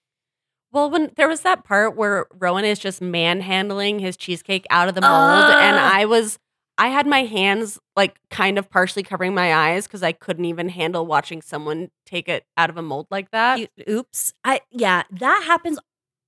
well 0.73 0.91
when 0.91 1.11
there 1.17 1.29
was 1.29 1.41
that 1.41 1.65
part 1.65 1.97
where 1.97 2.27
rowan 2.39 2.65
is 2.65 2.79
just 2.79 3.01
manhandling 3.01 3.99
his 3.99 4.17
cheesecake 4.17 4.67
out 4.71 4.89
of 4.89 4.95
the 4.95 5.01
mold 5.01 5.11
and 5.51 5.77
Ah. 5.77 5.91
i 5.95 6.05
was 6.05 6.39
i 6.79 6.87
had 6.89 7.07
my 7.09 7.25
hands 7.25 7.79
like 7.97 8.21
kind 8.31 8.57
of 8.57 8.71
partially 8.71 9.03
covering 9.03 9.35
my 9.35 9.53
eyes 9.53 9.87
because 9.89 10.03
i 10.05 10.13
couldn't 10.13 10.45
even 10.45 10.69
handle 10.69 11.07
watching 11.07 11.43
someone 11.43 11.91
take 12.07 12.29
it 12.29 12.45
out 12.57 12.71
of 12.71 12.77
a 12.77 12.83
mold 12.83 13.09
like 13.11 13.31
that 13.33 13.59
you- 13.59 13.69
oops. 13.89 14.33
I 14.45 14.61
yeah, 14.71 15.03
that 15.11 15.43
happens 15.45 15.79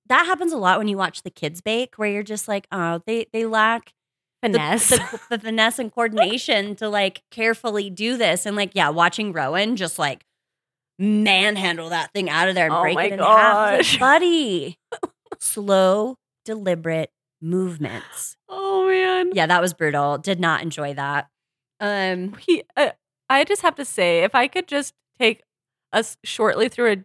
that 0.06 0.26
happens 0.26 0.52
a 0.52 0.56
lot 0.58 0.78
when 0.78 0.88
you 0.88 0.96
watch 0.98 1.22
the 1.22 1.30
kids 1.30 1.60
bake 1.60 1.94
where 1.96 2.10
you're 2.10 2.24
just 2.24 2.48
like, 2.48 2.66
oh, 2.72 3.00
they 3.06 3.26
they 3.32 3.46
lack 3.46 3.92
finesse 4.42 4.88
the, 4.88 5.20
the 5.30 5.38
finesse 5.38 5.78
and 5.78 5.92
coordination 5.92 6.74
to 6.76 6.88
like 6.88 7.22
carefully 7.30 7.90
do 7.90 8.16
this. 8.16 8.46
And 8.46 8.56
like, 8.56 8.72
yeah, 8.74 8.88
watching 8.88 9.32
Rowan 9.32 9.76
just 9.76 9.98
like 9.98 10.24
manhandle 10.98 11.88
that 11.90 12.12
thing 12.12 12.28
out 12.28 12.48
of 12.48 12.54
there 12.54 12.66
and 12.66 12.74
Oh 12.74 12.82
break 12.82 12.98
it 12.98 13.12
in 13.12 13.18
half. 13.18 13.78
Gosh. 13.78 13.92
like, 13.92 14.00
buddy. 14.00 14.78
Slow, 15.40 16.16
deliberate 16.44 17.10
movements. 17.40 18.36
oh 18.48 18.86
man 18.88 19.30
Yeah, 19.34 19.46
that 19.46 19.60
was 19.60 19.74
brutal. 19.74 20.18
Did 20.18 20.40
not 20.40 20.62
enjoy 20.62 20.94
that. 20.94 21.28
Um, 21.80 22.34
he, 22.38 22.62
uh, 22.76 22.90
I 23.28 23.44
just 23.44 23.62
have 23.62 23.74
to 23.76 23.84
say, 23.84 24.22
if 24.22 24.34
I 24.34 24.46
could 24.46 24.68
just 24.68 24.94
take 25.18 25.42
us 25.92 26.16
shortly 26.24 26.68
through 26.68 26.92
a 26.92 26.96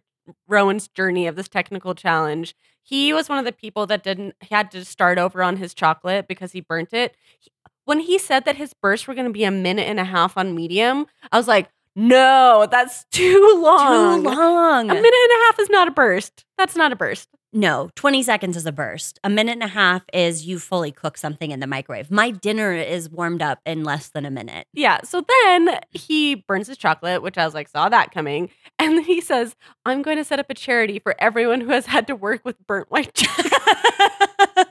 Rowan's 0.46 0.88
journey 0.88 1.26
of 1.26 1.36
this 1.36 1.48
technical 1.48 1.94
challenge, 1.94 2.54
he 2.88 3.12
was 3.12 3.28
one 3.28 3.38
of 3.38 3.44
the 3.44 3.52
people 3.52 3.86
that 3.86 4.02
didn't 4.02 4.34
he 4.40 4.54
had 4.54 4.70
to 4.70 4.84
start 4.84 5.18
over 5.18 5.42
on 5.42 5.56
his 5.56 5.74
chocolate 5.74 6.26
because 6.26 6.52
he 6.52 6.60
burnt 6.60 6.92
it. 6.92 7.14
He- 7.38 7.50
when 7.84 8.00
he 8.00 8.18
said 8.18 8.44
that 8.44 8.56
his 8.56 8.74
bursts 8.74 9.06
were 9.06 9.14
going 9.14 9.26
to 9.26 9.32
be 9.32 9.44
a 9.44 9.50
minute 9.50 9.88
and 9.88 9.98
a 9.98 10.04
half 10.04 10.36
on 10.36 10.54
medium, 10.54 11.06
I 11.32 11.36
was 11.38 11.48
like, 11.48 11.70
no, 11.96 12.66
that's 12.70 13.04
too 13.10 13.60
long. 13.62 14.22
too 14.22 14.28
long. 14.28 14.90
A 14.90 14.94
minute 14.94 15.04
and 15.06 15.32
a 15.32 15.44
half 15.46 15.58
is 15.58 15.70
not 15.70 15.88
a 15.88 15.90
burst. 15.90 16.44
That's 16.58 16.76
not 16.76 16.92
a 16.92 16.96
burst. 16.96 17.28
No, 17.52 17.88
20 17.96 18.22
seconds 18.22 18.56
is 18.58 18.66
a 18.66 18.72
burst. 18.72 19.18
A 19.24 19.30
minute 19.30 19.52
and 19.52 19.62
a 19.62 19.68
half 19.68 20.02
is 20.12 20.46
you 20.46 20.58
fully 20.58 20.92
cook 20.92 21.16
something 21.16 21.50
in 21.50 21.60
the 21.60 21.66
microwave. 21.66 22.10
My 22.10 22.30
dinner 22.30 22.74
is 22.74 23.08
warmed 23.08 23.40
up 23.40 23.60
in 23.64 23.84
less 23.84 24.10
than 24.10 24.26
a 24.26 24.30
minute. 24.30 24.66
Yeah. 24.74 25.00
So 25.02 25.24
then 25.26 25.78
he 25.90 26.34
burns 26.34 26.66
his 26.66 26.76
chocolate, 26.76 27.22
which 27.22 27.38
I 27.38 27.46
was 27.46 27.54
like, 27.54 27.68
saw 27.68 27.88
that 27.88 28.12
coming. 28.12 28.50
And 28.80 28.96
then 28.96 29.02
he 29.02 29.20
says, 29.20 29.56
I'm 29.84 30.02
going 30.02 30.18
to 30.18 30.24
set 30.24 30.38
up 30.38 30.50
a 30.50 30.54
charity 30.54 31.00
for 31.00 31.16
everyone 31.18 31.60
who 31.60 31.70
has 31.70 31.86
had 31.86 32.06
to 32.06 32.14
work 32.14 32.44
with 32.44 32.64
burnt 32.64 32.88
white 32.92 33.12
chocolate. 33.12 33.52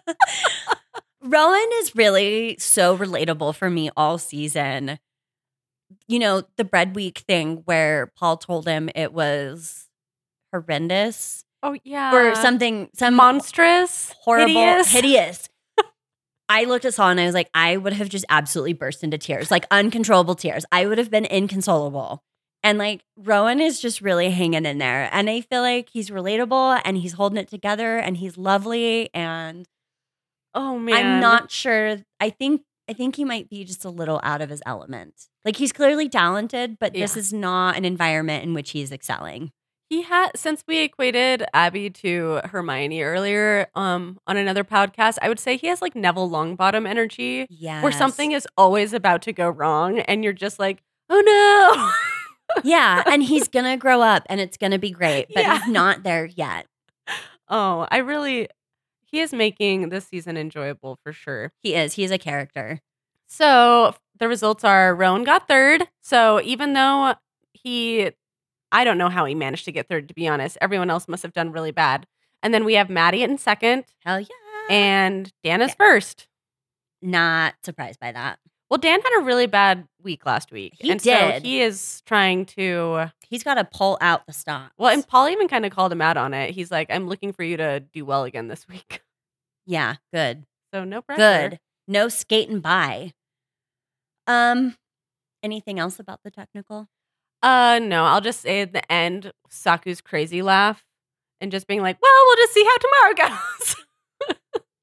Rowan 1.22 1.70
is 1.82 1.94
really 1.94 2.56
so 2.58 2.98
relatable 2.98 3.54
for 3.56 3.70
me 3.70 3.90
all 3.98 4.18
season. 4.18 4.98
You 6.08 6.20
know, 6.20 6.44
the 6.56 6.64
bread 6.64 6.96
week 6.96 7.20
thing 7.28 7.64
where 7.66 8.14
Paul 8.16 8.38
told 8.38 8.66
him 8.66 8.90
it 8.96 9.12
was 9.12 9.90
horrendous. 10.54 11.44
Oh 11.64 11.76
yeah. 11.84 12.14
or 12.14 12.36
something, 12.36 12.90
some 12.94 13.16
monstrous, 13.16 14.14
horrible, 14.22 14.48
hideous. 14.48 14.92
hideous. 14.92 15.50
I 16.50 16.66
looked 16.66 16.86
at 16.86 16.94
Saul 16.94 17.10
and 17.10 17.20
I 17.20 17.26
was 17.26 17.34
like, 17.34 17.50
I 17.54 17.78
would 17.78 17.94
have 17.94 18.10
just 18.10 18.26
absolutely 18.30 18.74
burst 18.74 19.04
into 19.04 19.18
tears, 19.18 19.52
like 19.52 19.66
uncontrollable 19.72 20.36
tears. 20.36 20.66
I 20.72 20.86
would 20.86 20.98
have 20.98 21.12
been 21.12 21.26
inconsolable. 21.26 22.24
And 22.64 22.78
like 22.78 23.02
Rowan 23.16 23.60
is 23.60 23.80
just 23.80 24.02
really 24.02 24.30
hanging 24.30 24.66
in 24.66 24.78
there. 24.78 25.10
And 25.12 25.30
I 25.30 25.42
feel 25.42 25.62
like 25.62 25.90
he's 25.90 26.10
relatable 26.10 26.82
and 26.84 26.98
he's 26.98 27.14
holding 27.14 27.38
it 27.38 27.48
together 27.48 27.98
and 27.98 28.18
he's 28.18 28.38
lovely. 28.38 29.10
And 29.14 29.68
Oh 30.54 30.78
man. 30.80 30.96
I'm 30.96 31.20
not 31.22 31.52
sure. 31.52 31.98
I 32.20 32.30
think 32.30 32.64
I 32.90 32.94
think 32.94 33.16
he 33.16 33.26
might 33.26 33.50
be 33.50 33.64
just 33.64 33.86
a 33.86 33.90
little 33.90 34.20
out 34.24 34.42
of 34.42 34.50
his 34.50 34.62
element. 34.66 35.28
Like 35.46 35.58
he's 35.58 35.72
clearly 35.72 36.10
talented, 36.10 36.78
but 36.80 36.94
this 36.94 37.18
is 37.18 37.32
not 37.34 37.78
an 37.78 37.86
environment 37.86 38.44
in 38.44 38.54
which 38.54 38.72
he's 38.72 38.92
excelling. 38.92 39.52
He 39.90 40.02
had 40.02 40.32
since 40.36 40.64
we 40.68 40.80
equated 40.82 41.46
Abbi 41.54 41.90
to 41.90 42.42
Hermione 42.46 43.02
earlier 43.04 43.68
um 43.76 44.20
on 44.28 44.36
another 44.38 44.64
podcast, 44.64 45.18
I 45.22 45.30
would 45.30 45.40
say 45.40 45.56
he 45.58 45.68
has 45.68 45.82
like 45.82 45.96
Neville 45.96 46.30
Longbottom 46.30 46.88
energy 46.88 47.48
Yeah. 47.50 47.82
where 47.82 47.92
something 47.92 48.32
is 48.34 48.48
always 48.58 48.94
about 48.94 49.22
to 49.24 49.34
go 49.34 49.50
wrong 49.50 50.00
and 50.00 50.24
you're 50.24 50.34
just 50.34 50.60
like, 50.60 50.84
"Oh 51.10 51.22
no." 51.26 52.62
yeah, 52.64 53.04
and 53.08 53.24
he's 53.24 53.48
gonna 53.48 53.78
grow 53.78 54.02
up 54.02 54.24
and 54.28 54.42
it's 54.42 54.58
gonna 54.58 54.80
be 54.80 54.92
great, 54.92 55.28
but 55.34 55.42
Yeah. 55.42 55.60
he's 55.60 55.68
not 55.72 56.04
there 56.04 56.26
yet. 56.26 56.66
oh, 57.50 57.88
I 57.90 57.98
really 58.00 58.50
he 59.06 59.22
is 59.22 59.32
making 59.32 59.88
this 59.88 60.06
season 60.06 60.36
enjoyable 60.36 61.00
for 61.02 61.14
sure. 61.14 61.54
He 61.64 61.76
is. 61.76 61.94
He 61.94 62.04
is 62.04 62.12
a 62.12 62.18
character. 62.18 62.82
So 63.28 63.96
the 64.20 64.28
results 64.28 64.66
are 64.66 64.94
Rowan 64.94 65.24
got 65.24 65.48
third. 65.48 65.88
So 66.02 66.42
even 66.42 66.74
though 66.74 67.16
he, 67.54 68.12
I 68.72 68.84
don't 68.84 68.98
know 68.98 69.10
how 69.10 69.26
he 69.26 69.36
managed 69.36 69.66
to 69.66 69.72
get 69.72 69.88
third, 69.88 70.08
to 70.10 70.14
be 70.14 70.28
honest. 70.28 70.58
Everyone 70.62 70.90
else 70.90 71.08
must 71.08 71.24
have 71.24 71.34
done 71.34 71.52
really 71.52 71.72
bad. 71.72 72.06
And 72.44 72.54
then 72.54 72.66
we 72.66 72.76
have 72.76 72.90
Matty 72.90 73.24
in 73.24 73.38
second 73.38 73.86
Hell 74.06 74.20
yeah. 74.20 74.28
and 74.70 75.32
Dan 75.44 75.62
is 75.62 75.74
first. 75.74 76.28
not 77.02 77.56
surprised 77.64 78.00
by 78.00 78.12
that. 78.12 78.40
Well, 78.70 78.78
Dan 78.78 79.00
had 79.02 79.22
a 79.22 79.24
really 79.24 79.48
bad 79.48 79.88
week 80.04 80.26
last 80.26 80.52
week. 80.52 80.74
He 80.78 80.92
and 80.92 81.00
did. 81.00 81.36
So 81.36 81.48
he 81.48 81.62
is 81.62 82.02
trying 82.06 82.46
to, 82.48 83.12
He's 83.30 83.44
got 83.44 83.54
to 83.56 83.64
pull 83.64 83.98
out 84.02 84.26
the 84.28 84.34
stops. 84.34 84.74
well, 84.78 84.92
and 84.94 85.08
Paul 85.08 85.30
even 85.30 85.48
kind 85.48 85.66
of 85.66 85.72
called 85.72 85.92
him 85.92 86.02
out 86.02 86.18
on 86.18 86.34
it. 86.34 86.52
He's 86.52 86.70
like, 86.70 86.88
I'm 86.92 87.08
looking 87.08 87.32
for 87.32 87.44
you 87.44 87.56
to 87.58 87.80
do 87.80 88.04
well 88.04 88.26
again 88.26 88.50
this 88.50 88.68
week. 88.68 89.02
yeah, 89.66 89.96
good. 90.14 90.44
So 90.74 90.84
no 90.84 91.02
pressure. 91.02 91.50
Good. 91.50 91.60
No 91.88 92.10
skating 92.10 92.60
by. 92.60 93.14
Um, 94.28 94.76
anything 95.42 95.80
else 95.80 96.00
about 96.00 96.20
the 96.24 96.32
technical? 96.32 96.90
Uh, 97.42 97.80
no, 97.82 98.06
I'll 98.06 98.22
just 98.22 98.42
say 98.42 98.62
at 98.62 98.74
the 98.74 98.92
end, 98.92 99.32
Saku's 99.50 100.02
crazy 100.02 100.42
laugh 100.42 100.84
and 101.42 101.52
just 101.52 101.68
being 101.68 101.82
like, 101.82 101.98
well, 102.02 102.12
we'll 102.28 102.36
just 102.38 102.54
see 102.54 102.64
how 102.66 102.78
tomorrow 102.78 103.30
goes. 103.62 103.76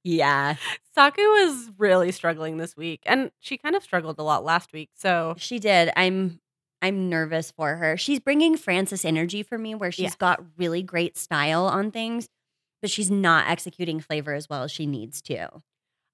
Yeah, 0.07 0.57
Saku 0.95 1.23
was 1.23 1.71
really 1.79 2.13
struggling 2.13 2.59
this 2.59 2.77
week, 2.77 3.01
and 3.07 3.31
she 3.41 3.57
kind 3.57 3.75
of 3.75 3.83
struggled 3.83 4.19
a 4.19 4.23
lot 4.23 4.45
last 4.45 4.73
week. 4.75 4.91
So 4.95 5.35
she 5.39 5.59
did. 5.59 5.91
I'm 5.97 6.41
I'm 6.83 7.09
nervous 7.09 7.51
for 7.51 7.77
her. 7.77 7.97
She's 7.97 8.21
bringing 8.21 8.59
Frances 8.59 9.07
energy 9.07 9.43
for 9.43 9.57
me 9.57 9.75
where 9.75 9.91
she's 9.91 10.03
Yes. 10.03 10.15
got 10.17 10.45
really 10.59 10.83
great 10.83 11.17
style 11.17 11.65
on 11.65 11.91
things, 11.91 12.29
but 12.83 12.91
she's 12.91 13.11
not 13.11 13.49
executing 13.49 13.99
flavor 13.99 14.35
as 14.35 14.47
well 14.47 14.65
as 14.65 14.71
she 14.71 14.85
needs 14.85 15.23
to. 15.23 15.49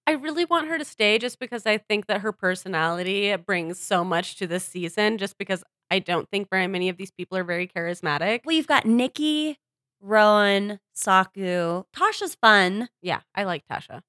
I 0.07 0.13
really 0.13 0.45
want 0.45 0.69
her 0.69 0.79
to 0.79 0.85
stay 0.85 1.19
just 1.19 1.39
because 1.41 1.67
I 1.67 1.79
think 1.79 2.07
that 2.07 2.21
her 2.23 2.33
personality 2.33 3.35
brings 3.37 3.81
so 3.81 4.05
much 4.05 4.37
to 4.37 4.47
this 4.47 4.65
season, 4.65 5.19
just 5.19 5.39
because 5.39 5.65
I 5.91 5.99
don't 5.99 6.29
think 6.31 6.49
very 6.51 6.67
many 6.67 6.89
of 6.89 6.97
these 6.97 7.11
people 7.11 7.37
are 7.37 7.45
very 7.45 7.67
charismatic. 7.67 8.41
Well, 8.45 8.55
you've 8.55 8.67
got 8.67 8.87
Nicky, 8.87 9.59
Rowan, 10.01 10.81
Saku. 10.95 11.85
Tasha's 11.95 12.37
fun. 12.41 12.89
Yeah, 13.03 13.21
I 13.35 13.45
like 13.45 13.65
Tasha 13.71 14.03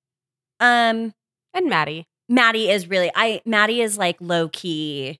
Um, 0.59 1.13
and 1.53 1.69
Matty. 1.69 2.05
Matty 2.29 2.69
is 2.69 2.87
really 2.87 3.11
I 3.13 3.41
Matty 3.45 3.81
is 3.81 3.97
like 3.97 4.17
low 4.21 4.47
key 4.47 5.19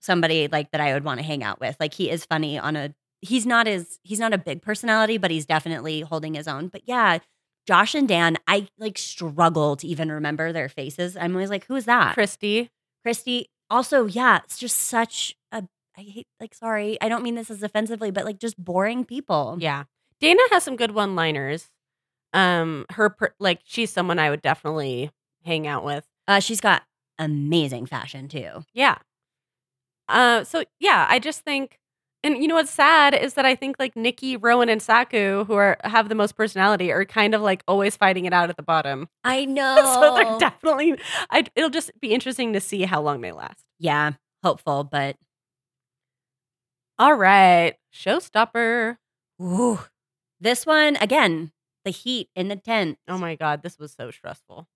somebody 0.00 0.48
like 0.48 0.70
that 0.70 0.80
I 0.80 0.94
would 0.94 1.04
want 1.04 1.20
to 1.20 1.26
hang 1.26 1.44
out 1.44 1.60
with. 1.60 1.76
Like 1.78 1.94
he 1.94 2.10
is 2.10 2.24
funny 2.24 2.58
on 2.58 2.76
a 2.76 2.94
he's 3.20 3.46
not 3.46 3.68
as 3.68 3.98
he's 4.02 4.20
not 4.20 4.32
a 4.32 4.38
big 4.38 4.62
personality, 4.62 5.18
but 5.18 5.30
he's 5.30 5.46
definitely 5.46 6.00
holding 6.00 6.34
his 6.34 6.48
own. 6.48 6.68
But 6.68 6.82
yeah, 6.86 7.18
Josh 7.66 7.94
and 7.94 8.08
Dan, 8.08 8.36
I 8.46 8.68
like 8.78 8.98
struggle 8.98 9.76
to 9.76 9.86
even 9.86 10.10
remember 10.10 10.52
their 10.52 10.68
faces. 10.68 11.16
I'm 11.16 11.32
always 11.32 11.50
like, 11.50 11.66
who 11.66 11.76
is 11.76 11.84
that? 11.84 12.16
Cristy. 12.16 12.70
Cristy. 13.06 13.44
Also, 13.68 14.06
yeah, 14.06 14.40
it's 14.44 14.58
just 14.58 14.76
such 14.76 15.36
a 15.52 15.64
I 16.00 16.04
hate 16.10 16.26
like 16.40 16.54
sorry, 16.54 16.96
I 17.00 17.08
don't 17.10 17.22
mean 17.22 17.34
this 17.34 17.50
as 17.50 17.62
offensively, 17.62 18.10
but 18.10 18.24
like 18.24 18.38
just 18.38 18.62
boring 18.62 19.04
people. 19.04 19.58
Yeah. 19.60 19.84
Dana 20.18 20.40
has 20.50 20.62
some 20.64 20.76
good 20.76 20.92
one 20.92 21.14
liners. 21.14 21.68
Um, 22.32 22.86
her, 22.90 23.10
per- 23.10 23.34
like, 23.40 23.60
she's 23.64 23.90
someone 23.90 24.18
I 24.18 24.30
would 24.30 24.42
definitely 24.42 25.10
hang 25.44 25.66
out 25.66 25.84
with. 25.84 26.06
Uh, 26.28 26.38
she's 26.40 26.60
got 26.60 26.82
amazing 27.18 27.86
fashion 27.86 28.28
too. 28.28 28.64
Yeah. 28.72 28.98
Uh, 30.08 30.44
so 30.44 30.64
yeah, 30.78 31.06
I 31.08 31.18
just 31.18 31.40
think, 31.42 31.78
and 32.22 32.36
you 32.38 32.48
know 32.48 32.54
what's 32.54 32.70
sad 32.70 33.14
is 33.14 33.34
that 33.34 33.44
I 33.44 33.54
think 33.54 33.76
like 33.78 33.96
Nicky, 33.96 34.36
Rowan, 34.36 34.68
and 34.68 34.82
Saku, 34.82 35.44
who 35.44 35.54
are 35.54 35.76
have 35.84 36.08
the 36.08 36.14
most 36.14 36.36
personality, 36.36 36.92
are 36.92 37.04
kind 37.04 37.34
of 37.34 37.42
like 37.42 37.62
always 37.68 37.96
fighting 37.96 38.24
it 38.26 38.32
out 38.32 38.50
at 38.50 38.56
the 38.56 38.62
bottom. 38.62 39.08
I 39.24 39.44
know. 39.44 39.76
so 40.00 40.14
they're 40.14 40.38
definitely. 40.38 40.98
I 41.30 41.44
it'll 41.56 41.70
just 41.70 41.90
be 42.00 42.12
interesting 42.12 42.52
to 42.52 42.60
see 42.60 42.82
how 42.82 43.00
long 43.02 43.20
they 43.20 43.32
last. 43.32 43.64
yeah, 43.78 44.12
hopeful, 44.42 44.84
but 44.84 45.16
All 47.00 47.14
right, 47.14 47.76
showstopper. 47.94 48.98
Ooh. 49.40 49.80
This 50.38 50.66
one, 50.66 50.96
again, 50.96 51.50
the 51.86 51.90
heat 51.90 52.28
in 52.36 52.48
the 52.48 52.56
tent. 52.56 52.98
Oh 53.08 53.16
my 53.16 53.36
god, 53.36 53.62
this 53.62 53.78
was 53.78 53.94
so 53.94 54.10
stressful. 54.10 54.68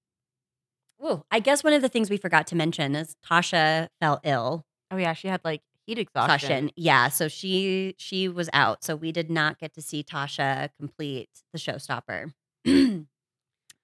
Ooh. 1.04 1.22
I 1.30 1.38
guess 1.38 1.62
one 1.62 1.74
of 1.74 1.82
the 1.82 1.88
things 1.90 2.08
we 2.08 2.16
forgot 2.16 2.46
to 2.46 2.56
mention 2.56 2.96
is 2.96 3.14
Tasha 3.30 3.88
fell 4.00 4.22
ill. 4.24 4.64
Oh 4.90 4.96
yeah, 4.96 5.12
she 5.12 5.28
had 5.28 5.42
like 5.44 5.60
heat 5.86 5.98
exhaustion. 5.98 6.34
Exhaustion. 6.34 6.70
Yeah. 6.76 7.10
So 7.10 7.28
she 7.28 7.94
she 7.98 8.26
was 8.30 8.48
out. 8.54 8.82
So 8.84 8.96
we 8.96 9.12
did 9.12 9.30
not 9.30 9.58
get 9.58 9.74
to 9.74 9.82
see 9.82 10.02
Tasha 10.02 10.70
complete 10.78 11.28
the 11.52 11.58
showstopper. 11.58 12.32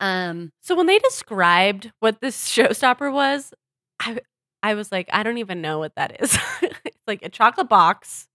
um, 0.01 0.53
So 0.63 0.75
when 0.75 0.87
they 0.87 0.99
described 0.99 1.93
what 2.01 2.23
this 2.23 2.49
showstopper 2.57 3.13
was, 3.13 3.53
I 4.01 4.21
I 4.63 4.73
was 4.73 4.91
like, 4.91 5.11
I 5.13 5.25
don't 5.25 5.37
even 5.37 5.61
know 5.61 5.79
what 5.79 5.95
that 5.97 6.23
is. 6.23 6.39
it's 6.63 6.97
like 7.07 7.23
a 7.23 7.29
chocolate 7.29 7.69
box 7.69 8.29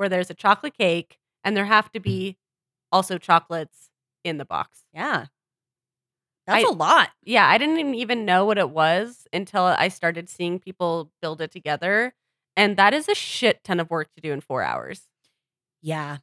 where 0.00 0.08
there's 0.08 0.30
a 0.30 0.34
chocolate 0.34 0.72
cake 0.76 1.18
and 1.44 1.54
there 1.54 1.66
have 1.66 1.92
to 1.92 2.00
mm. 2.00 2.04
be 2.04 2.36
also 2.90 3.18
chocolates 3.18 3.90
in 4.24 4.38
the 4.38 4.46
box. 4.46 4.84
yeah. 4.94 5.26
That's 6.46 6.64
I- 6.64 6.68
a 6.68 6.72
lot. 6.72 7.10
Yeah, 7.22 7.46
I 7.46 7.58
didn't 7.58 7.94
even 7.94 8.24
know 8.24 8.46
what 8.46 8.56
it 8.56 8.70
was 8.70 9.28
until 9.32 9.62
I 9.62 9.88
started 9.88 10.30
seeing 10.30 10.58
people 10.58 11.12
build 11.20 11.42
it 11.42 11.52
together. 11.52 12.14
And 12.56 12.76
that 12.78 12.94
is 12.94 13.08
a 13.08 13.14
shit 13.14 13.62
ton 13.62 13.78
of 13.78 13.90
work 13.90 14.08
to 14.14 14.22
do 14.22 14.32
in 14.32 14.40
four 14.40 14.62
hours. 14.62 15.02
Yeah. 15.82 16.18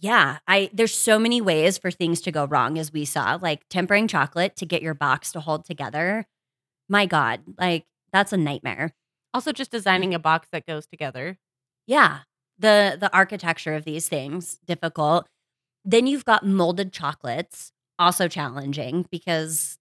Yeah, 0.00 0.38
I 0.48 0.70
there's 0.72 0.94
so 0.94 1.18
many 1.18 1.40
ways 1.40 1.78
for 1.78 1.90
things 1.90 2.20
to 2.22 2.32
go 2.32 2.46
wrong 2.46 2.78
as 2.78 2.92
we 2.92 3.04
saw, 3.04 3.38
like 3.40 3.68
tempering 3.68 4.08
chocolate 4.08 4.56
to 4.56 4.66
get 4.66 4.82
your 4.82 4.94
box 4.94 5.30
to 5.32 5.40
hold 5.40 5.64
together. 5.64 6.26
My 6.88 7.06
god, 7.06 7.42
like 7.58 7.86
that's 8.12 8.32
a 8.32 8.36
nightmare. 8.36 8.92
Also, 9.32 9.52
just 9.52 9.70
mm. 9.70 9.76
designing 9.76 10.14
a 10.14 10.18
box 10.18 10.48
that 10.52 10.66
goes 10.66 10.86
together. 10.86 11.38
Yeah. 11.86 12.20
The 12.58 12.96
the 13.00 13.12
architecture 13.14 13.74
of 13.74 13.84
these 13.84 14.08
things 14.08 14.58
difficult. 14.66 15.26
Then 15.84 16.06
you've 16.06 16.24
got 16.24 16.46
molded 16.46 16.92
chocolates, 16.92 17.72
also 17.98 18.28
challenging 18.28 19.06
because 19.10 19.78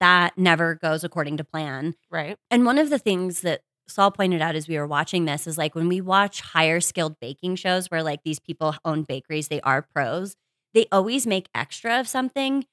that 0.00 0.38
never 0.38 0.74
goes 0.76 1.04
according 1.04 1.38
to 1.38 1.44
plan. 1.44 1.94
Right. 2.10 2.36
And 2.50 2.66
one 2.66 2.78
of 2.78 2.90
the 2.90 2.98
things 2.98 3.42
that 3.42 3.62
Saul 3.88 4.10
pointed 4.12 4.42
out 4.42 4.56
as 4.56 4.68
we 4.68 4.78
were 4.78 4.86
watching 4.86 5.26
this 5.26 5.46
is 5.46 5.58
like 5.58 5.74
when 5.74 5.88
we 5.88 6.00
watch 6.00 6.40
higher 6.42 6.80
skilled 6.80 7.16
baking 7.20 7.56
shows 7.56 7.88
where 7.88 8.02
like 8.02 8.22
these 8.24 8.40
people 8.40 8.74
own 8.84 9.04
bakeries, 9.04 9.48
they 9.48 9.60
are 9.62 9.82
pros, 9.94 10.36
they 10.74 10.86
always 10.92 11.26
make 11.26 11.48
extra 11.54 12.00
of 12.00 12.08
something. 12.08 12.66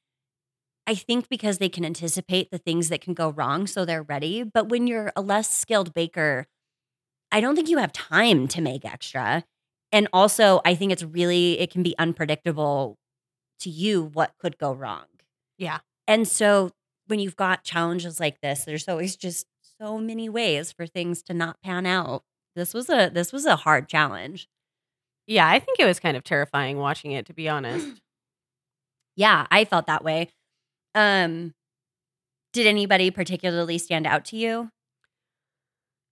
I 0.87 0.95
think 0.95 1.27
because 1.29 1.57
they 1.57 1.69
can 1.69 1.83
anticipate 1.85 2.49
the 2.51 2.57
things 2.57 2.89
that 2.89 3.01
can 3.01 3.13
go 3.13 3.29
wrong, 3.29 3.67
so 3.67 3.83
they're 3.85 4.03
ready. 4.03 4.43
But 4.43 4.69
when 4.69 4.87
you're 4.87 5.11
a 5.15 5.21
less 5.21 5.49
skilled 5.49 5.93
baker, 5.93 6.45
I 7.31 7.41
don't 7.41 7.55
think 7.55 7.69
you 7.69 7.77
have 7.77 7.91
time 7.93 8.47
to 8.49 8.61
make 8.61 8.85
extra. 8.85 9.43
And 9.91 10.07
also, 10.13 10.61
I 10.65 10.75
think 10.75 10.91
it's 10.91 11.03
really, 11.03 11.59
it 11.59 11.71
can 11.71 11.83
be 11.83 11.95
unpredictable 11.97 12.97
to 13.61 13.69
you 13.69 14.03
what 14.13 14.33
could 14.39 14.57
go 14.57 14.73
wrong. 14.73 15.05
Yeah. 15.57 15.79
And 16.07 16.27
so 16.27 16.71
when 17.07 17.19
you've 17.19 17.35
got 17.35 17.63
challenges 17.63 18.19
like 18.19 18.41
this, 18.41 18.65
there's 18.65 18.87
always 18.87 19.15
just 19.15 19.47
so 19.79 19.97
many 19.97 20.29
ways 20.29 20.71
for 20.71 20.85
things 20.85 21.21
to 21.23 21.33
not 21.33 21.61
pan 21.61 21.85
out. 21.85 22.23
This 22.55 22.73
was 22.73 22.89
a 22.89 23.09
this 23.13 23.31
was 23.31 23.45
a 23.45 23.55
hard 23.55 23.87
challenge. 23.87 24.47
Yeah, 25.27 25.47
I 25.47 25.59
think 25.59 25.79
it 25.79 25.85
was 25.85 25.99
kind 25.99 26.17
of 26.17 26.23
terrifying 26.23 26.77
watching 26.77 27.11
it, 27.11 27.25
to 27.27 27.33
be 27.33 27.49
honest. 27.49 28.01
Yeah, 29.19 29.47
I 29.49 29.65
felt 29.65 29.87
that 29.87 30.03
way. 30.03 30.29
Um 30.93 31.55
did 32.53 32.67
anybody 32.67 33.11
particularly 33.11 33.77
stand 33.77 34.05
out 34.07 34.25
to 34.25 34.37
you 34.37 34.69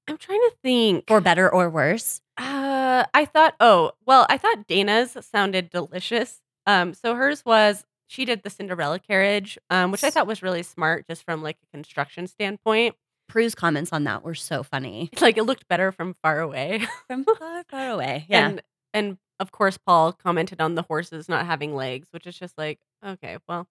I'm 0.07 0.17
trying 0.17 0.39
to 0.39 0.53
think. 0.61 1.05
for 1.07 1.21
better 1.21 1.51
or 1.51 1.69
worse? 1.69 2.21
Uh, 2.37 3.05
I 3.13 3.25
thought. 3.25 3.55
Oh, 3.59 3.91
well, 4.05 4.25
I 4.29 4.37
thought 4.37 4.67
Dana's 4.67 5.17
sounded 5.21 5.69
delicious. 5.69 6.41
Um, 6.67 6.93
so 6.93 7.15
hers 7.15 7.43
was 7.45 7.85
she 8.07 8.25
did 8.25 8.43
the 8.43 8.49
Cinderella 8.49 8.99
carriage, 8.99 9.57
um, 9.69 9.91
which 9.91 10.03
I 10.03 10.09
thought 10.09 10.27
was 10.27 10.43
really 10.43 10.63
smart, 10.63 11.07
just 11.07 11.23
from 11.23 11.41
like 11.41 11.57
a 11.63 11.75
construction 11.75 12.27
standpoint. 12.27 12.95
Prue's 13.27 13.55
comments 13.55 13.91
on 13.91 14.03
that 14.03 14.23
were 14.23 14.35
so 14.35 14.61
funny. 14.61 15.09
It's 15.11 15.21
like 15.21 15.37
it 15.37 15.43
looked 15.43 15.67
better 15.67 15.91
from 15.91 16.15
far 16.21 16.39
away. 16.39 16.85
From 17.07 17.23
far, 17.39 17.63
far 17.69 17.89
away. 17.89 18.25
Yeah. 18.29 18.47
And 18.47 18.61
and 18.93 19.17
of 19.39 19.51
course 19.51 19.77
Paul 19.77 20.13
commented 20.13 20.61
on 20.61 20.75
the 20.75 20.83
horses 20.83 21.27
not 21.27 21.45
having 21.45 21.75
legs, 21.75 22.07
which 22.11 22.27
is 22.27 22.37
just 22.37 22.57
like, 22.57 22.79
okay, 23.05 23.37
well. 23.47 23.67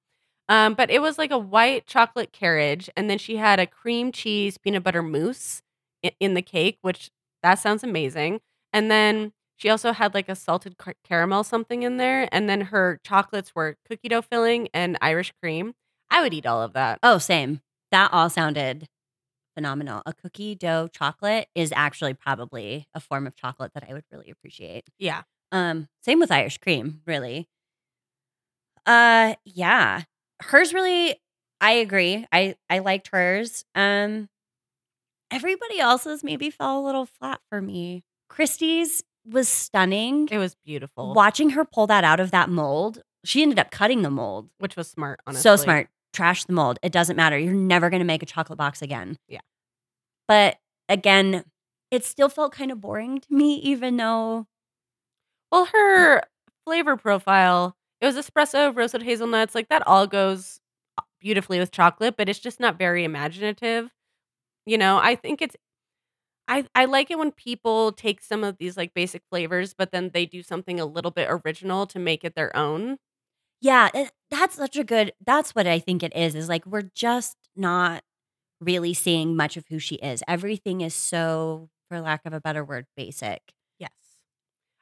Um, 0.48 0.74
but 0.74 0.90
it 0.90 1.00
was 1.00 1.16
like 1.16 1.30
a 1.30 1.38
white 1.38 1.86
chocolate 1.86 2.30
carriage, 2.32 2.90
and 2.96 3.08
then 3.08 3.16
she 3.16 3.36
had 3.36 3.58
a 3.58 3.66
cream 3.66 4.12
cheese 4.12 4.58
peanut 4.58 4.82
butter 4.82 5.02
mousse 5.02 5.62
in, 6.20 6.34
the 6.34 6.42
cake, 6.42 6.78
which 6.82 7.10
that 7.42 7.54
sounds 7.58 7.82
amazing. 7.84 8.40
And 8.72 8.90
then 8.90 9.32
she 9.56 9.68
also 9.68 9.92
had 9.92 10.14
like 10.14 10.28
a 10.28 10.34
salted 10.34 10.78
car- 10.78 10.96
caramel 11.04 11.44
something 11.44 11.82
in 11.82 11.96
there, 11.96 12.28
and 12.32 12.48
then 12.48 12.60
her 12.62 13.00
chocolates 13.04 13.54
were 13.54 13.76
cookie 13.88 14.08
dough 14.08 14.22
filling 14.22 14.68
and 14.74 14.98
Irish 15.00 15.32
cream. 15.42 15.74
I 16.10 16.22
would 16.22 16.34
eat 16.34 16.46
all 16.46 16.62
of 16.62 16.72
that. 16.74 16.98
oh, 17.02 17.18
same. 17.18 17.60
That 17.92 18.10
all 18.12 18.28
sounded 18.30 18.88
phenomenal. 19.56 20.02
A 20.06 20.12
cookie 20.14 20.54
dough 20.54 20.88
chocolate 20.88 21.48
is 21.54 21.72
actually 21.76 22.14
probably 22.14 22.88
a 22.94 23.00
form 23.00 23.26
of 23.26 23.36
chocolate 23.36 23.72
that 23.74 23.84
I 23.88 23.92
would 23.94 24.04
really 24.12 24.30
appreciate. 24.30 24.84
Yeah. 24.98 25.22
Um, 25.52 25.88
same 26.02 26.20
with 26.20 26.32
Irish 26.32 26.58
cream, 26.58 27.02
really. 27.06 27.48
Uh 28.86 29.34
yeah. 29.44 30.02
Hers 30.42 30.74
really 30.74 31.16
I 31.60 31.72
agree. 31.72 32.26
I 32.32 32.56
I 32.68 32.80
liked 32.80 33.08
hers. 33.08 33.64
Um 33.74 34.28
everybody 35.30 35.80
else's 35.80 36.22
maybe 36.24 36.50
fell 36.50 36.78
a 36.78 36.84
little 36.84 37.06
flat 37.06 37.40
for 37.48 37.60
me. 37.60 38.04
Cristy's 38.28 39.02
was 39.26 39.48
stunning. 39.48 40.28
It 40.30 40.38
was 40.38 40.54
beautiful, 40.64 41.14
Watching 41.14 41.50
her 41.50 41.64
pull 41.64 41.87
that 41.87 42.04
out 42.04 42.20
of 42.20 42.30
that 42.32 42.48
mold, 42.50 43.02
she 43.24 43.42
ended 43.42 43.58
up 43.58 43.70
cutting 43.70 44.02
the 44.02 44.10
mold. 44.10 44.50
which 44.58 44.76
was 44.76 44.88
smart. 44.88 45.20
Honestly, 45.26 45.42
So 45.42 45.56
smart. 45.56 45.88
Trash 46.12 46.44
the 46.44 46.52
mold. 46.52 46.78
It 46.82 46.92
doesn't 46.92 47.16
matter. 47.16 47.38
You're 47.38 47.54
never 47.54 47.90
going 47.90 48.00
to 48.00 48.06
make 48.06 48.22
a 48.22 48.26
chocolate 48.26 48.58
box 48.58 48.82
again. 48.82 49.16
Yeah. 49.28 49.40
But 50.28 50.58
again, 50.88 51.44
it 51.90 52.04
still 52.04 52.28
felt 52.28 52.52
kind 52.52 52.70
of 52.70 52.80
boring 52.80 53.20
to 53.20 53.26
me, 53.34 53.56
even 53.56 53.96
though 53.96 54.46
Well, 55.50 55.66
mm. 55.66 55.70
her 55.72 56.22
flavor 56.66 56.96
profile, 56.96 57.76
it 58.00 58.06
was 58.06 58.16
espresso, 58.16 58.74
roasted 58.76 59.02
hazelnuts, 59.02 59.54
like 59.54 59.68
that 59.68 59.87
all 59.87 60.06
goes 60.06 60.60
uh, 60.98 61.02
beautifully 61.20 61.58
with 61.58 61.70
chocolate, 61.70 62.16
but 62.16 62.28
it's 62.28 62.38
just 62.38 62.60
not 62.60 62.78
very 62.78 63.04
imaginative. 63.04 63.90
You 64.66 64.79
know, 64.79 64.98
I 64.98 65.14
think 65.14 65.42
it's 65.42 65.57
I 66.48 66.66
I 66.74 66.87
like 66.87 67.11
it 67.11 67.18
when 67.18 67.33
people 67.33 67.92
take 67.92 68.22
some 68.22 68.44
of 68.44 68.59
these 68.59 68.77
like 68.77 68.94
basic 68.94 69.22
flavors, 69.31 69.74
but 69.74 69.92
then 69.92 70.11
they 70.14 70.27
do 70.27 70.42
something 70.42 70.81
a 70.81 70.87
little 70.87 71.11
bit 71.11 71.29
original 71.31 71.87
to 71.88 71.98
make 71.98 72.24
it 72.24 72.35
their 72.37 72.55
own. 72.57 72.98
Yeah, 73.62 73.90
it- 73.94 74.12
that's 74.31 74.57
such 74.57 74.77
a 74.77 74.85
good. 74.85 75.12
That's 75.27 75.55
what 75.55 75.66
I 75.68 75.79
think 75.81 76.03
it 76.03 76.14
is. 76.16 76.35
Is 76.37 76.48
like 76.48 76.66
we're 76.66 76.90
just 76.94 77.37
not 77.57 78.05
really 78.61 78.94
seeing 78.94 79.37
much 79.37 79.57
of 79.59 79.66
who 79.70 79.79
she 79.81 79.96
is. 79.96 80.22
Everything 80.29 80.81
is 80.83 80.94
so, 80.94 81.70
for 81.90 82.00
lack 82.00 82.22
of 82.27 82.33
a 82.35 82.40
better 82.40 82.64
word, 82.64 82.87
basic. 82.96 83.42
Yes. 83.79 83.90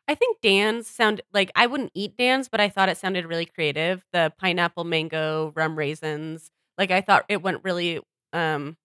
I 0.08 0.14
think 0.14 0.40
Dan's 0.42 0.88
sound 0.88 1.22
like 1.32 1.50
I 1.54 1.66
wouldn't 1.66 1.92
eat 1.94 2.16
Dan's, 2.16 2.48
but 2.48 2.60
I 2.60 2.68
thought 2.68 2.88
it 2.88 2.98
sounded 2.98 3.26
really 3.26 3.46
creative. 3.46 4.04
The 4.12 4.32
pineapple 4.38 4.84
mango 4.84 5.52
rum 5.56 5.76
raisins. 5.78 6.50
Like 6.78 6.90
I 6.90 7.00
thought 7.00 7.24
it 7.28 7.42
went 7.42 7.62
really 7.64 8.00
um 8.32 8.76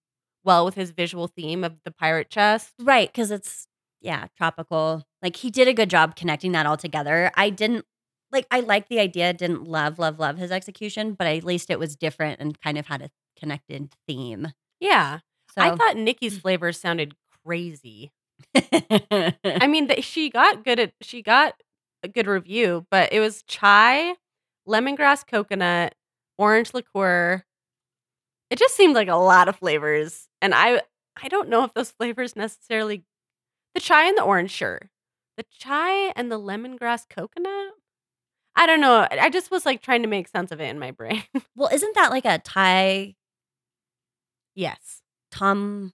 well 0.48 0.66
with 0.66 0.74
his 0.74 0.90
visual 0.90 1.28
theme 1.28 1.64
of 1.64 1.76
the 1.86 1.92
pirate 1.92 2.32
chest. 2.32 2.74
Right, 2.82 3.08
because 3.08 3.30
it's 3.30 3.68
yeah, 4.02 4.28
tropical. 4.36 5.04
Like 5.22 5.36
he 5.36 5.52
did 5.52 5.68
a 5.68 5.74
good 5.74 5.90
job 5.90 6.16
connecting 6.16 6.54
that 6.54 6.66
all 6.66 6.78
together. 6.78 7.32
I 7.36 7.52
didn't 7.52 7.86
like. 8.32 8.48
I 8.50 8.62
like 8.62 8.88
the 8.88 9.00
idea. 9.00 9.34
Didn't 9.34 9.66
love, 9.66 10.00
love, 10.00 10.18
love 10.18 10.38
his 10.38 10.52
execution, 10.52 11.14
but 11.14 11.28
at 11.28 11.44
least 11.44 11.70
it 11.70 11.78
was 11.78 11.96
different 11.96 12.40
and 12.40 12.60
kind 12.60 12.78
of 12.78 12.88
had 12.88 13.02
a 13.04 13.10
connected 13.38 13.90
theme. 14.08 14.48
Yeah. 14.80 15.20
So 15.54 15.62
I 15.62 15.76
thought 15.76 15.98
Nicky's 15.98 16.38
mm. 16.38 16.42
flavors 16.42 16.80
sounded 16.80 17.14
crazy. 17.46 18.12
I 18.56 19.68
mean, 19.68 19.88
that 19.88 20.04
she 20.04 20.30
got 20.30 20.64
good 20.64 20.80
at 20.80 20.94
she 21.02 21.22
got 21.22 21.56
a 22.04 22.08
good 22.08 22.28
review, 22.28 22.86
but 22.92 23.12
it 23.12 23.20
was 23.20 23.44
chai, 23.44 24.16
lemongrass 24.68 25.26
coconut, 25.26 25.96
orange 26.38 26.74
liqueur. 26.74 27.44
It 28.50 28.60
just 28.60 28.76
seemed 28.76 28.96
like 28.96 29.08
a 29.10 29.16
lot 29.16 29.48
of 29.50 29.58
flavors, 29.58 30.28
and 30.42 30.54
I 30.56 30.82
I 31.22 31.28
don't 31.28 31.50
know 31.50 31.64
if 31.64 31.74
those 31.74 31.92
flavors 31.92 32.36
necessarily 32.36 33.04
the 33.74 33.82
chai 33.82 34.06
and 34.08 34.18
the 34.18 34.24
orange 34.24 34.52
sure. 34.52 34.90
The 35.38 35.46
chai 35.52 36.12
and 36.16 36.32
the 36.32 36.40
lemongrass 36.40 37.08
coconut? 37.08 37.74
I 38.56 38.66
don't 38.66 38.82
know. 38.82 39.08
I 39.12 39.30
just 39.30 39.52
was 39.52 39.66
like 39.68 39.84
trying 39.84 40.02
to 40.02 40.08
make 40.08 40.28
sense 40.28 40.52
of 40.52 40.60
it 40.60 40.70
in 40.70 40.80
my 40.80 40.90
brain. 40.92 41.22
well, 41.56 41.70
isn't 41.72 41.94
that 41.96 42.10
like 42.10 42.26
a 42.26 42.40
Thai 42.40 43.16
yes. 44.56 45.02
Tom 45.32 45.94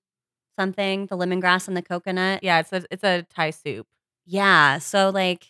something? 0.57 1.07
The 1.07 1.17
lemongrass 1.17 1.67
and 1.67 1.75
the 1.75 1.81
coconut. 1.81 2.41
Yeah, 2.43 2.59
it's 2.59 2.71
a 2.71 2.83
it's 2.89 3.03
a 3.03 3.23
Thai 3.35 3.49
soup. 3.49 3.87
Yeah. 4.25 4.77
So 4.77 5.09
like, 5.09 5.47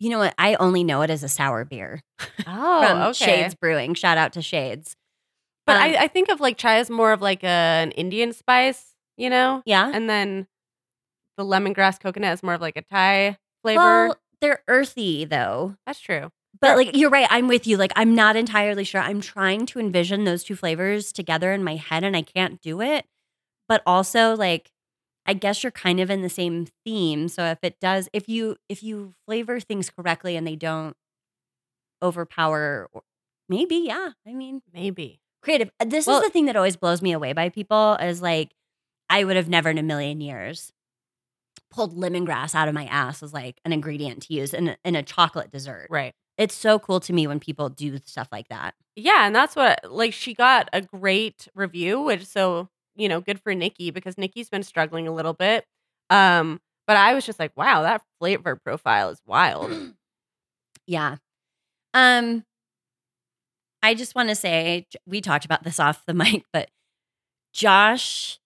you 0.00 0.10
know 0.10 0.18
what? 0.18 0.34
I 0.36 0.56
only 0.56 0.82
know 0.82 1.02
it 1.02 1.10
as 1.10 1.22
a 1.22 1.28
sour 1.28 1.64
beer 1.64 2.02
Oh, 2.46 2.84
from 2.86 3.02
okay. 3.02 3.12
Shades 3.12 3.54
Brewing. 3.54 3.94
Shout 3.94 4.18
out 4.18 4.32
to 4.32 4.42
Shades. 4.42 4.96
But 5.70 5.76
Um, 5.76 5.82
I, 5.82 5.96
I 6.04 6.08
think 6.08 6.28
of 6.28 6.40
like 6.40 6.56
chai 6.56 6.78
as 6.78 6.90
more 6.90 7.12
of 7.12 7.22
like 7.22 7.42
a, 7.44 7.46
an 7.46 7.92
Indian 7.92 8.32
spice, 8.32 8.94
you 9.16 9.30
know? 9.30 9.62
Yeah. 9.64 9.90
And 9.92 10.08
then 10.08 10.46
the 11.36 11.44
lemongrass 11.44 12.00
coconut 12.00 12.34
is 12.34 12.42
more 12.42 12.54
of 12.54 12.60
like 12.60 12.76
a 12.76 12.82
Thai 12.82 13.38
flavor. 13.62 13.80
Well, 13.80 14.16
they're 14.40 14.62
earthy 14.68 15.24
though. 15.24 15.76
That's 15.86 16.00
true. 16.00 16.30
But 16.60 16.76
like 16.76 16.96
you're 16.96 17.10
right, 17.10 17.28
I'm 17.30 17.46
with 17.48 17.66
you. 17.66 17.76
Like 17.76 17.92
I'm 17.96 18.14
not 18.14 18.36
entirely 18.36 18.84
sure. 18.84 19.00
I'm 19.00 19.20
trying 19.20 19.66
to 19.66 19.78
envision 19.78 20.24
those 20.24 20.42
two 20.44 20.56
flavors 20.56 21.12
together 21.12 21.52
in 21.52 21.62
my 21.62 21.76
head 21.76 22.04
and 22.04 22.16
I 22.16 22.22
can't 22.22 22.60
do 22.60 22.80
it. 22.80 23.06
But 23.68 23.82
also 23.86 24.34
like 24.36 24.70
I 25.26 25.34
guess 25.34 25.62
you're 25.62 25.70
kind 25.70 26.00
of 26.00 26.10
in 26.10 26.22
the 26.22 26.28
same 26.28 26.66
theme. 26.84 27.28
So 27.28 27.44
if 27.44 27.58
it 27.62 27.78
does 27.80 28.08
if 28.12 28.28
you 28.28 28.56
if 28.68 28.82
you 28.82 29.14
flavor 29.26 29.60
things 29.60 29.88
correctly 29.90 30.36
and 30.36 30.46
they 30.46 30.56
don't 30.56 30.96
overpower 32.02 32.88
maybe, 33.48 33.76
yeah. 33.76 34.10
I 34.26 34.32
mean, 34.32 34.62
Maybe. 34.72 35.20
Creative. 35.42 35.70
Uh, 35.80 35.84
This 35.86 36.06
Well- 36.06 36.18
is 36.18 36.24
the 36.24 36.30
thing 36.30 36.46
that 36.46 36.56
always 36.56 36.76
blows 36.76 37.02
me 37.02 37.12
away 37.12 37.32
by 37.32 37.48
people 37.48 37.94
is 37.94 38.20
like 38.22 38.54
I 39.08 39.24
would 39.24 39.36
have 39.36 39.48
never 39.48 39.68
in 39.70 39.78
a 39.78 39.82
million 39.82 40.20
years 40.20 40.72
pulled 41.70 41.96
lemongrass 41.96 42.54
out 42.54 42.68
of 42.68 42.74
my 42.74 42.86
ass 42.86 43.22
as 43.22 43.32
like 43.32 43.60
an 43.64 43.72
ingredient 43.72 44.22
to 44.24 44.34
use 44.34 44.52
in 44.52 44.68
a, 44.68 44.76
in 44.84 44.96
a 44.96 45.02
chocolate 45.02 45.50
dessert. 45.52 45.86
Right. 45.90 46.14
It's 46.36 46.54
so 46.54 46.78
cool 46.78 47.00
to 47.00 47.12
me 47.12 47.26
when 47.26 47.38
people 47.38 47.68
do 47.68 47.98
stuff 48.04 48.28
like 48.32 48.48
that. 48.48 48.74
Yeah, 48.96 49.26
and 49.26 49.34
that's 49.34 49.54
what 49.54 49.90
like 49.90 50.12
she 50.12 50.34
got 50.34 50.68
a 50.72 50.80
great 50.82 51.48
review, 51.54 52.00
which 52.02 52.22
is 52.22 52.28
so, 52.28 52.68
you 52.96 53.08
know, 53.08 53.20
good 53.20 53.40
for 53.40 53.54
Nicky 53.54 53.90
because 53.90 54.18
Nicky's 54.18 54.48
been 54.48 54.62
struggling 54.62 55.06
a 55.06 55.12
little 55.12 55.32
bit. 55.34 55.64
Um, 56.08 56.60
but 56.86 56.96
I 56.96 57.14
was 57.14 57.24
just 57.24 57.38
like, 57.38 57.56
wow, 57.56 57.82
that 57.82 58.02
flavor 58.18 58.56
profile 58.56 59.10
is 59.10 59.20
wild. 59.26 59.70
Yeah. 60.86 61.16
Um 61.94 62.44
I 63.82 63.94
just 63.94 64.14
want 64.14 64.28
to 64.28 64.34
say 64.34 64.86
we 65.06 65.20
talked 65.20 65.44
about 65.44 65.62
this 65.62 65.80
off 65.80 66.04
the 66.06 66.14
mic, 66.14 66.44
but 66.52 66.70
Josh 67.52 68.38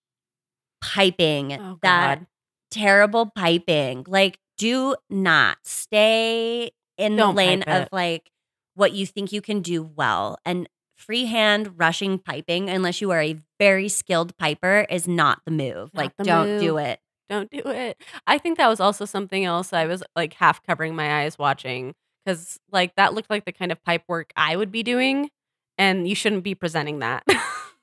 piping 0.81 1.53
Oh 1.55 1.79
that 1.83 2.19
god. 2.19 2.27
terrible 2.71 3.31
piping. 3.35 4.05
Like, 4.07 4.39
do 4.59 4.97
not 5.11 5.59
stay 5.65 6.71
in 6.97 7.17
Don't 7.17 7.35
the 7.35 7.37
lane 7.37 7.63
of 7.63 7.89
like 7.93 8.31
what 8.75 8.93
you 8.93 9.07
think 9.07 9.33
you 9.33 9.41
can 9.41 9.61
do 9.61 9.83
well. 9.83 10.39
And 10.45 10.69
freehand 10.97 11.79
rushing 11.79 12.19
piping, 12.19 12.71
unless 12.71 13.01
you 13.01 13.11
are 13.11 13.21
a 13.21 13.39
very 13.59 13.89
skilled 13.89 14.37
piper, 14.37 14.87
is 14.89 15.09
not 15.09 15.41
the 15.45 15.51
move. 15.51 15.91
Not 15.93 15.97
like, 15.97 16.17
the 16.17 16.25
don't 16.25 16.59
do 16.61 16.79
it. 16.79 17.01
Don't 17.29 17.51
do 17.51 17.63
it. 17.65 18.01
I 18.27 18.39
think 18.39 18.59
that 18.59 18.69
was 18.69 18.81
also 18.81 19.05
something 19.05 19.45
else 19.45 19.73
I 19.73 19.87
was 19.87 20.03
like 20.15 20.35
half 20.35 20.63
covering 20.63 20.95
my 20.95 21.23
eyes 21.23 21.39
watching 21.39 21.95
because 22.25 22.59
like 22.71 22.95
that 22.97 23.15
looked 23.15 23.31
like 23.31 23.45
the 23.45 23.53
kind 23.53 23.73
of 23.73 23.83
pipe 23.83 24.05
work 24.09 24.33
I 24.37 24.57
would 24.57 24.71
be 24.71 24.83
doing, 24.83 25.31
and 25.79 26.09
you 26.09 26.15
shouldn't 26.15 26.45
be 26.45 26.55
presenting 26.55 27.01
that. 27.01 27.25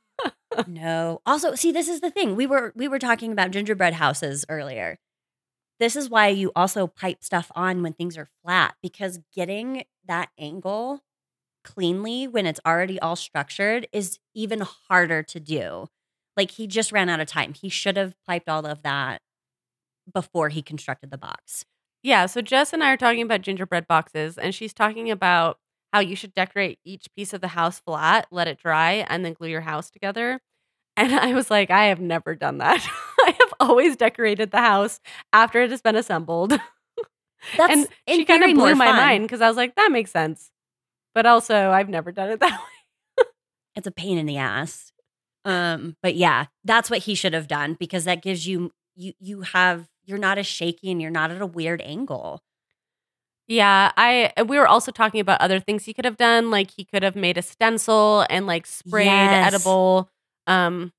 no. 0.67 1.21
Also, 1.25 1.55
see, 1.55 1.71
this 1.71 1.87
is 1.87 2.01
the 2.01 2.11
thing. 2.11 2.35
We 2.35 2.47
were 2.47 2.73
we 2.75 2.87
were 2.87 2.99
talking 2.99 3.31
about 3.31 3.51
gingerbread 3.51 3.93
houses 3.93 4.45
earlier. 4.49 4.97
This 5.79 5.95
is 5.95 6.09
why 6.09 6.27
you 6.27 6.51
also 6.55 6.85
pipe 6.85 7.23
stuff 7.23 7.51
on 7.55 7.81
when 7.81 7.93
things 7.93 8.17
are 8.17 8.29
flat 8.43 8.75
because 8.83 9.19
getting 9.35 9.83
that 10.05 10.29
angle 10.37 11.01
cleanly 11.63 12.27
when 12.27 12.45
it's 12.45 12.59
already 12.65 12.99
all 12.99 13.15
structured 13.15 13.87
is 13.91 14.19
even 14.35 14.61
harder 14.61 15.23
to 15.23 15.39
do. 15.39 15.87
Like 16.37 16.51
he 16.51 16.67
just 16.67 16.91
ran 16.91 17.09
out 17.09 17.19
of 17.19 17.27
time. 17.27 17.53
He 17.53 17.69
should 17.69 17.97
have 17.97 18.15
piped 18.27 18.47
all 18.47 18.65
of 18.65 18.83
that 18.83 19.21
before 20.11 20.49
he 20.49 20.61
constructed 20.61 21.11
the 21.11 21.17
box. 21.17 21.65
Yeah, 22.03 22.25
so 22.25 22.41
Jess 22.41 22.73
and 22.73 22.83
I 22.83 22.91
are 22.93 22.97
talking 22.97 23.21
about 23.21 23.41
gingerbread 23.41 23.87
boxes, 23.87 24.37
and 24.37 24.53
she's 24.53 24.73
talking 24.73 25.11
about 25.11 25.57
how 25.93 25.99
you 25.99 26.15
should 26.15 26.33
decorate 26.33 26.79
each 26.85 27.07
piece 27.15 27.33
of 27.33 27.41
the 27.41 27.49
house 27.49 27.79
flat, 27.79 28.27
let 28.31 28.47
it 28.47 28.57
dry, 28.57 29.05
and 29.09 29.25
then 29.25 29.33
glue 29.33 29.49
your 29.49 29.61
house 29.61 29.89
together. 29.91 30.39
And 30.97 31.13
I 31.19 31.33
was 31.33 31.49
like, 31.51 31.69
I 31.69 31.85
have 31.85 31.99
never 31.99 32.35
done 32.35 32.59
that. 32.59 32.85
I 33.19 33.35
have 33.39 33.53
always 33.59 33.95
decorated 33.95 34.51
the 34.51 34.59
house 34.59 34.99
after 35.33 35.61
it 35.61 35.71
has 35.71 35.81
been 35.81 35.95
assembled. 35.95 36.51
That's 37.57 37.73
and 37.73 37.87
she 38.07 38.25
kind 38.25 38.43
of 38.43 38.53
blew 38.53 38.75
my 38.75 38.85
fun. 38.85 38.95
mind 38.95 39.23
because 39.23 39.41
I 39.41 39.47
was 39.47 39.57
like, 39.57 39.75
that 39.75 39.91
makes 39.91 40.11
sense. 40.11 40.51
But 41.15 41.25
also, 41.25 41.71
I've 41.71 41.89
never 41.89 42.11
done 42.11 42.29
it 42.29 42.39
that 42.39 42.51
way. 42.51 43.25
It's 43.75 43.87
a 43.87 43.91
pain 43.91 44.17
in 44.17 44.25
the 44.25 44.37
ass. 44.37 44.91
Um, 45.43 45.95
but 46.03 46.15
yeah, 46.15 46.45
that's 46.63 46.89
what 46.89 46.99
he 46.99 47.15
should 47.15 47.33
have 47.33 47.47
done 47.47 47.75
because 47.79 48.05
that 48.05 48.21
gives 48.21 48.45
you 48.45 48.71
you 48.95 49.13
you 49.19 49.41
have 49.41 49.87
you're 50.11 50.19
not 50.19 50.37
as 50.37 50.47
shaky 50.47 50.91
and 50.91 51.01
you're 51.01 51.11
not 51.11 51.31
at 51.31 51.41
a 51.41 51.47
weird 51.47 51.81
angle. 51.81 52.43
Yeah, 53.47 53.91
I 53.97 54.31
we 54.47 54.57
were 54.57 54.67
also 54.67 54.91
talking 54.91 55.19
about 55.19 55.41
other 55.41 55.59
things 55.59 55.85
he 55.85 55.93
could 55.93 56.05
have 56.05 56.17
done. 56.17 56.51
Like 56.51 56.71
he 56.71 56.85
could 56.85 57.03
have 57.03 57.15
made 57.15 57.37
a 57.37 57.41
stencil 57.41 58.25
and 58.29 58.47
like 58.47 58.65
sprayed 58.65 59.31
Yes. 59.31 59.45
edible 59.47 60.09
um 60.47 60.93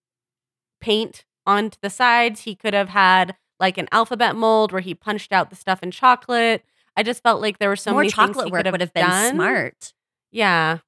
paint 0.80 1.24
onto 1.46 1.78
the 1.82 1.90
sides. 1.90 2.42
He 2.42 2.54
could 2.56 2.74
have 2.74 2.90
had 2.90 3.36
like 3.60 3.78
an 3.78 3.88
alphabet 3.92 4.36
mold 4.36 4.72
where 4.72 4.82
he 4.82 4.94
punched 4.94 5.32
out 5.32 5.50
the 5.50 5.56
stuff 5.56 5.82
in 5.82 5.90
chocolate. 5.92 6.64
I 6.96 7.02
just 7.04 7.22
felt 7.22 7.40
like 7.40 7.58
there 7.58 7.68
were 7.70 7.76
so 7.76 7.92
More 7.92 8.00
many 8.02 8.10
things 8.10 8.36
chocolate 8.36 8.46
he 8.46 8.52
work 8.52 8.58
could 8.60 8.66
have 8.66 8.72
would 8.74 8.80
have 8.82 8.94
been 8.94 9.04
done. 9.10 9.34
smart. 9.34 9.94
Yeah, 10.32 10.78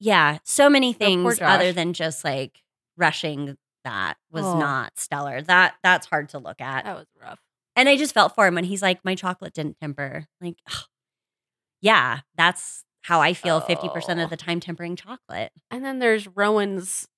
Yeah, 0.00 0.38
so 0.44 0.68
many 0.68 0.92
things 0.92 1.40
other 1.40 1.72
than 1.72 1.92
just 1.92 2.24
like 2.24 2.62
rushing 2.96 3.56
that 3.84 4.16
was 4.30 4.44
Oh. 4.44 4.58
not 4.58 4.98
stellar. 4.98 5.40
That 5.42 5.74
that's 5.82 6.06
hard 6.06 6.28
to 6.30 6.38
look 6.38 6.60
at. 6.60 6.84
that 6.84 6.96
was 6.96 7.06
rough. 7.20 7.40
And 7.76 7.88
I 7.88 7.96
just 7.96 8.14
felt 8.14 8.34
for 8.34 8.46
him 8.46 8.54
when 8.54 8.64
he's 8.64 8.82
like, 8.82 9.04
my 9.04 9.14
chocolate 9.14 9.52
didn't 9.54 9.78
temper. 9.80 10.26
Like, 10.40 10.56
ugh. 10.70 10.84
yeah, 11.80 12.20
that's 12.36 12.84
how 13.02 13.20
I 13.20 13.34
feel 13.34 13.60
50% 13.60 14.18
Oh. 14.20 14.24
of 14.24 14.30
the 14.30 14.36
time 14.36 14.60
tempering 14.60 14.96
chocolate. 14.96 15.52
And 15.70 15.84
then 15.84 15.98
there's 15.98 16.26
Rowan's 16.28 17.08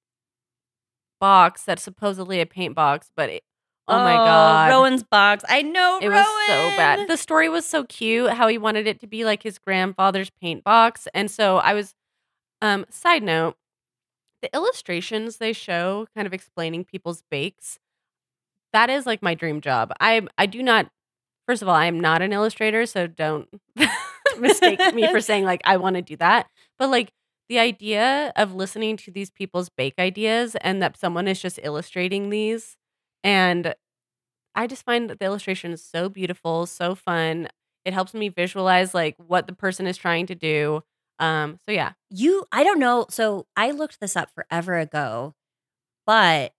box 1.21 1.63
that's 1.65 1.83
supposedly 1.83 2.41
a 2.41 2.47
paint 2.47 2.75
box, 2.75 3.11
but 3.17 3.31
it, 3.31 3.43
oh, 3.89 3.99
my 3.99 4.15
god, 4.15 4.71
Rowan's 4.71 5.03
box. 5.03 5.45
I 5.49 5.63
know 5.63 5.99
It 6.03 6.09
was 6.09 6.27
so 6.47 6.77
bad. 6.77 7.09
The 7.09 7.17
story 7.17 7.49
was 7.49 7.65
so 7.65 7.85
cute 7.85 8.31
how 8.31 8.49
he 8.49 8.59
wanted 8.59 8.87
it 8.87 9.01
to 9.01 9.07
be 9.07 9.25
like 9.25 9.43
his 9.43 9.59
grandfather's 9.59 10.31
paint 10.41 10.65
box. 10.65 11.07
And 11.15 11.31
so 11.31 11.59
I 11.59 11.75
was 11.75 11.95
um 12.63 12.85
side 12.91 13.23
note, 13.23 13.57
the 14.47 14.57
illustrations 14.57 15.39
they 15.39 15.53
show 15.53 16.07
kind 16.15 16.27
of 16.27 16.33
explaining 16.33 16.85
people's 16.85 17.23
bakes. 17.31 17.79
That 18.73 18.91
is 18.91 19.07
like 19.07 19.23
my 19.23 19.35
dream 19.35 19.61
job. 19.61 19.93
I 20.01 20.23
I 20.39 20.47
do 20.47 20.63
not 20.63 20.89
first 21.47 21.63
of 21.63 21.69
all, 21.69 21.75
I 21.75 21.87
am 21.87 22.01
not 22.01 22.23
an 22.23 22.33
illustrator, 22.33 22.87
so 22.87 23.07
don't 23.07 23.49
mistake 24.39 24.81
me 24.95 25.09
for 25.09 25.21
saying 25.23 25.45
like 25.45 25.63
I 25.65 25.77
want 25.79 25.97
to 25.97 26.03
do 26.03 26.17
that. 26.17 26.49
But 26.79 26.91
like 26.91 27.13
the 27.49 27.59
idea 27.61 28.33
of 28.37 28.55
listening 28.55 28.97
to 28.99 29.11
these 29.13 29.31
people's 29.31 29.69
bake 29.71 29.95
ideas 29.99 30.57
and 30.63 30.83
that 30.83 30.99
someone 30.99 31.29
is 31.29 31.41
just 31.41 31.61
illustrating 31.63 32.31
these 32.31 32.77
and 33.25 33.75
I 34.55 34.67
just 34.67 34.85
find 34.85 35.11
the 35.11 35.25
illustration 35.25 35.73
is 35.73 35.85
so 35.85 36.09
beautiful, 36.09 36.67
so 36.67 36.95
fun. 36.95 37.49
It 37.85 37.93
helps 37.95 38.15
me 38.15 38.29
visualize 38.29 38.95
like 38.95 39.17
what 39.19 39.47
the 39.47 39.55
person 39.55 39.87
is 39.87 39.97
trying 39.97 40.27
to 40.27 40.35
do. 40.35 40.83
Um, 41.19 41.59
so 41.65 41.73
yeah, 41.73 41.93
you 42.11 42.45
i 42.53 42.63
don't 42.63 42.79
know 42.79 43.07
so 43.09 43.47
i 43.57 43.71
looked 43.71 44.01
this 44.01 44.17
up 44.17 44.31
forever 44.35 44.79
ago 44.79 45.35
but 46.07 46.53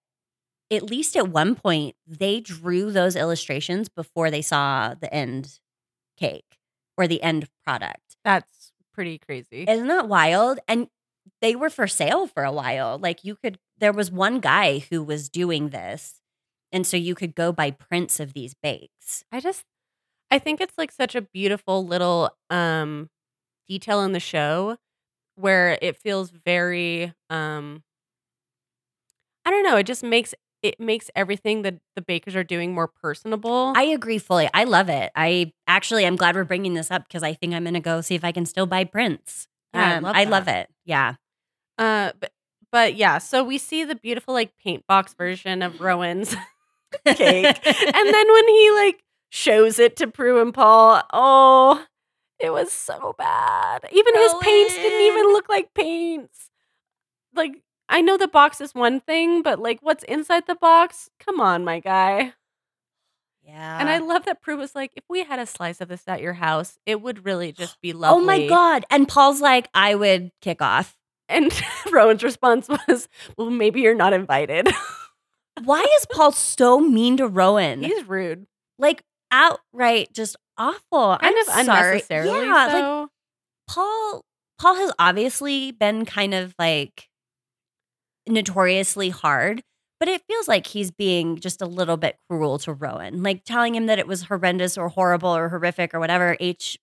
at 0.71 0.83
least 0.83 1.15
at 1.15 1.29
one 1.29 1.55
point 1.55 1.95
they 2.05 2.39
drew 2.41 2.91
those 2.91 3.15
illustrations 3.15 3.89
before 3.89 4.29
they 4.29 4.41
saw 4.41 4.93
the 4.99 5.13
end 5.13 5.59
cake 6.17 6.57
or 6.97 7.07
the 7.07 7.21
end 7.21 7.47
product. 7.63 8.17
That's 8.23 8.73
pretty 8.93 9.17
crazy. 9.19 9.65
isn't 9.67 9.87
that 9.87 10.07
wild? 10.09 10.59
And 10.67 10.87
they 11.41 11.55
were 11.55 11.69
for 11.69 11.87
sale 11.87 12.27
for 12.27 12.43
a 12.43 12.51
while. 12.51 12.97
Like 12.97 13.23
you 13.23 13.35
could 13.35 13.59
there 13.77 13.93
was 13.93 14.11
one 14.11 14.39
guy 14.39 14.79
who 14.89 15.03
was 15.03 15.29
doing 15.29 15.69
this 15.69 16.15
and 16.71 16.85
so 16.85 16.97
you 16.97 17.15
could 17.15 17.35
go 17.35 17.51
buy 17.51 17.71
prints 17.71 18.19
of 18.19 18.33
these 18.33 18.53
bakes. 18.61 19.23
I 19.31 19.39
just 19.39 19.63
I 20.29 20.39
think 20.39 20.59
it's 20.59 20.77
like 20.77 20.91
such 20.91 21.15
a 21.15 21.21
beautiful 21.21 21.85
little 21.85 22.31
um 22.49 23.09
detail 23.67 24.01
in 24.01 24.11
the 24.13 24.19
show 24.19 24.77
where 25.35 25.77
it 25.81 25.97
feels 25.97 26.29
very 26.31 27.13
um 27.29 27.83
I 29.45 29.51
don't 29.51 29.63
know, 29.63 29.77
it 29.77 29.85
just 29.85 30.03
makes 30.03 30.33
it 30.63 30.79
makes 30.79 31.09
everything 31.15 31.61
that 31.61 31.75
the 31.95 32.01
bakers 32.01 32.35
are 32.35 32.43
doing 32.43 32.73
more 32.73 32.87
personable. 32.87 33.73
i 33.77 33.83
agree 33.83 34.17
fully 34.17 34.49
i 34.55 34.63
love 34.63 34.89
it 34.89 35.11
i 35.15 35.53
actually 35.67 36.03
i'm 36.05 36.15
glad 36.15 36.33
we're 36.35 36.43
bringing 36.43 36.73
this 36.73 36.89
up 36.89 37.07
because 37.07 37.21
i 37.21 37.31
think 37.31 37.53
i'm 37.53 37.63
gonna 37.63 37.79
go 37.79 38.01
see 38.01 38.15
if 38.15 38.23
i 38.23 38.31
can 38.31 38.43
still 38.43 38.65
buy 38.65 38.83
prints 38.83 39.47
Yeah, 39.73 39.93
I 39.93 39.97
Um, 39.97 40.03
love 40.03 40.15
I 40.15 40.23
love 40.23 40.47
it 40.47 40.67
yeah 40.85 41.13
Uh, 41.77 42.11
but 42.19 42.31
but 42.71 42.95
yeah, 42.95 43.19
so 43.19 43.43
we 43.43 43.57
see 43.59 43.83
the 43.85 43.95
beautiful 43.95 44.33
like 44.33 44.51
paint 44.63 44.83
box 44.87 45.13
version 45.13 45.61
of 45.61 45.79
Rowan's 45.79 46.35
cake, 47.05 47.59
and 47.65 48.07
then 48.13 48.33
when 48.33 48.47
he 48.47 48.71
like 48.71 49.03
shows 49.29 49.77
it 49.79 49.95
to 49.97 50.07
Prue 50.07 50.41
and 50.41 50.53
Paul, 50.53 51.01
oh, 51.13 51.85
it 52.39 52.51
was 52.51 52.71
so 52.71 53.15
bad. 53.17 53.85
Even 53.91 54.15
his 54.15 54.33
paints 54.41 54.75
didn't 54.75 55.01
even 55.01 55.25
look 55.33 55.49
like 55.49 55.73
paints. 55.73 56.49
Like 57.35 57.61
I 57.89 58.01
know 58.01 58.17
the 58.17 58.27
box 58.27 58.61
is 58.61 58.75
one 58.75 58.99
thing, 58.99 59.41
but 59.41 59.59
like 59.59 59.79
what's 59.81 60.03
inside 60.03 60.45
the 60.47 60.55
box? 60.55 61.09
Come 61.19 61.39
on, 61.39 61.63
my 61.65 61.79
guy. 61.79 62.33
yeah. 63.43 63.79
And 63.79 63.89
I 63.89 63.99
love 63.99 64.25
that 64.25 64.41
Prue 64.41 64.57
was 64.57 64.75
like, 64.75 64.91
if 64.95 65.03
we 65.09 65.23
had 65.23 65.39
a 65.39 65.45
slice 65.45 65.79
of 65.81 65.87
this 65.87 66.03
at 66.07 66.21
your 66.21 66.33
house, 66.33 66.77
it 66.85 67.01
would 67.01 67.25
really 67.25 67.51
just 67.53 67.79
be 67.81 67.93
lovely. 67.93 68.21
oh 68.21 68.25
my 68.25 68.47
god! 68.47 68.85
And 68.89 69.07
Paul's 69.07 69.41
like, 69.41 69.69
I 69.73 69.95
would 69.95 70.31
kick 70.41 70.61
off. 70.61 70.95
And 71.29 71.51
Rowan's 71.91 72.23
response 72.23 72.69
was, 72.69 73.09
well, 73.37 73.49
maybe 73.49 73.81
you're 73.81 73.93
not 73.95 74.13
invited. 74.13 74.69
Why 75.63 75.81
is 75.99 76.05
Paul 76.11 76.31
so 76.31 76.79
mean 76.79 77.17
to 77.17 77.27
Rowan? 77.27 77.81
He's 77.83 78.07
rude. 78.07 78.47
like 78.79 79.03
outright 79.31 80.13
just 80.13 80.37
awful. 80.57 81.17
Kind 81.17 81.35
I'm 81.35 81.37
of 81.37 81.65
sorry. 81.65 81.89
unnecessarily 81.91 82.29
Yeah, 82.45 82.69
like. 82.73 83.09
Paul. 83.69 84.21
Paul 84.59 84.75
has 84.75 84.91
obviously 84.97 85.71
been 85.71 86.03
kind 86.03 86.33
of 86.33 86.55
like 86.57 87.07
notoriously 88.27 89.09
hard, 89.09 89.61
but 89.99 90.09
it 90.09 90.23
feels 90.27 90.47
like 90.47 90.65
he's 90.65 90.89
being 90.89 91.37
just 91.37 91.61
a 91.61 91.67
little 91.67 91.95
bit 91.95 92.17
cruel 92.27 92.57
to 92.59 92.73
Rowan, 92.73 93.21
like 93.21 93.43
telling 93.43 93.75
him 93.75 93.85
that 93.85 93.99
it 93.99 94.07
was 94.07 94.23
horrendous 94.23 94.75
or 94.75 94.89
horrible 94.89 95.29
or 95.29 95.49
horrific 95.49 95.93
or 95.93 95.99
whatever 95.99 96.35
H 96.39 96.77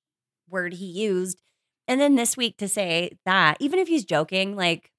word 0.48 0.74
he 0.74 0.86
used. 0.86 1.40
And 1.88 2.00
then 2.00 2.14
this 2.14 2.36
week 2.36 2.56
to 2.58 2.68
say 2.68 3.10
that, 3.26 3.56
even 3.58 3.80
if 3.80 3.88
he's 3.88 4.04
joking, 4.04 4.54
like 4.54 4.90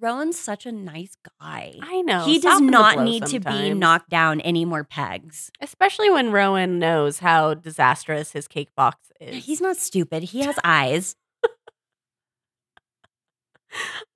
Rowan's 0.00 0.38
such 0.38 0.66
a 0.66 0.72
nice 0.72 1.16
guy. 1.40 1.74
I 1.80 2.02
know. 2.02 2.24
he 2.24 2.38
does 2.38 2.60
not 2.60 3.02
need 3.02 3.24
to 3.26 3.40
be 3.40 3.72
knocked 3.72 4.10
down 4.10 4.40
any 4.42 4.64
more 4.64 4.84
pegs. 4.84 5.50
Especially 5.60 6.10
when 6.10 6.32
Rowan 6.32 6.78
knows 6.78 7.20
how 7.20 7.54
disastrous 7.54 8.32
his 8.32 8.46
cake 8.46 8.68
box 8.76 9.10
is. 9.20 9.44
He's 9.46 9.60
not 9.60 9.76
stupid. 9.78 10.24
He 10.24 10.40
has 10.42 10.56
eyes. 10.64 11.16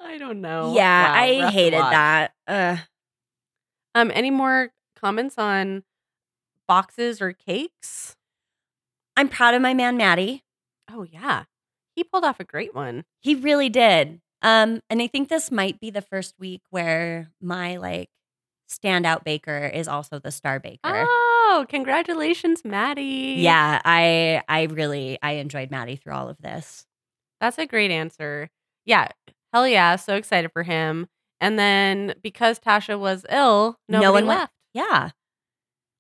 I 0.01 0.19
don't 0.19 0.41
know. 0.41 0.75
yeah, 0.75 1.13
Wow, 1.13 1.47
I 1.47 1.51
hated 1.51 1.81
that. 1.81 2.33
Ugh. 2.47 2.79
Um, 3.95 4.11
any 4.15 4.31
more 4.31 4.71
comments 4.97 5.37
on 5.37 5.83
boxes 6.67 7.21
or 7.21 7.33
cakes? 7.33 8.17
I'm 9.17 9.29
proud 9.29 9.55
of 9.55 9.61
my 9.63 9.75
man 9.75 9.97
Matty. 9.97 10.45
Oh 10.91 11.03
yeah. 11.03 11.45
He 11.95 12.05
pulled 12.05 12.25
off 12.25 12.41
a 12.41 12.45
great 12.45 12.75
one. 12.75 13.05
He 13.21 13.35
really 13.35 13.69
did. 13.69 14.21
Um, 14.43 14.81
and 14.89 15.03
I 15.03 15.07
think 15.07 15.29
this 15.29 15.51
might 15.51 15.81
be 15.81 15.91
the 15.91 16.03
first 16.03 16.35
week 16.39 16.63
where 16.71 17.31
my 17.43 17.77
like 17.77 18.09
standout 18.71 19.25
baker 19.25 19.67
is 19.73 19.89
also 19.89 20.19
the 20.19 20.31
star 20.31 20.59
baker. 20.61 20.79
Oh, 20.85 21.67
congratulations, 21.69 22.65
Matty. 22.65 23.37
Yeah, 23.39 23.81
I 23.85 24.43
I 24.49 24.63
really 24.65 25.19
I 25.23 25.33
enjoyed 25.33 25.71
Matty 25.71 25.97
through 25.97 26.15
all 26.15 26.29
of 26.29 26.39
this. 26.41 26.87
That's 27.41 27.59
a 27.59 27.67
great 27.67 27.91
answer. 27.91 28.49
Yeah. 28.87 29.09
Hell 29.53 29.67
yeah. 29.67 29.97
So 29.97 30.15
excited 30.15 30.53
for 30.53 30.63
him. 30.63 31.09
And 31.41 31.59
then 31.59 32.15
because 32.23 32.59
Tasha 32.61 32.99
was 32.99 33.25
ill, 33.31 33.79
No 33.89 34.01
one 34.13 34.27
went- 34.27 34.27
left. 34.41 34.53
Yeah. 34.75 35.11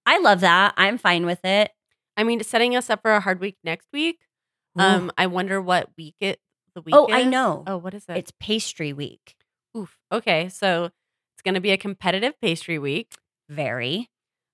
I 0.06 0.18
love 0.18 0.40
that. 0.40 0.74
I'm 0.76 0.98
fine 0.98 1.26
with 1.26 1.44
it. 1.44 1.70
I 2.16 2.24
mean, 2.24 2.42
setting 2.42 2.76
us 2.76 2.90
up 2.90 3.02
for 3.02 3.12
a 3.12 3.20
hard 3.20 3.40
week 3.40 3.56
next 3.64 3.88
week. 3.92 4.20
Ooh. 4.78 4.82
Um, 4.82 5.12
I 5.18 5.26
wonder 5.26 5.60
what 5.60 5.88
week 5.96 6.14
it 6.20 6.38
the 6.74 6.82
week 6.82 6.94
Oh, 6.94 7.08
I 7.10 7.24
know. 7.24 7.64
Oh, 7.66 7.76
what 7.76 7.94
is 7.94 8.04
it? 8.08 8.16
it's 8.16 8.32
pastry 8.40 8.92
week. 8.92 9.36
Oof. 9.76 9.98
Okay, 10.12 10.48
so 10.48 10.84
it's 10.84 11.42
gonna 11.44 11.60
be 11.60 11.70
a 11.70 11.76
competitive 11.76 12.40
pastry 12.40 12.78
week. 12.78 13.14
Very. 13.48 14.08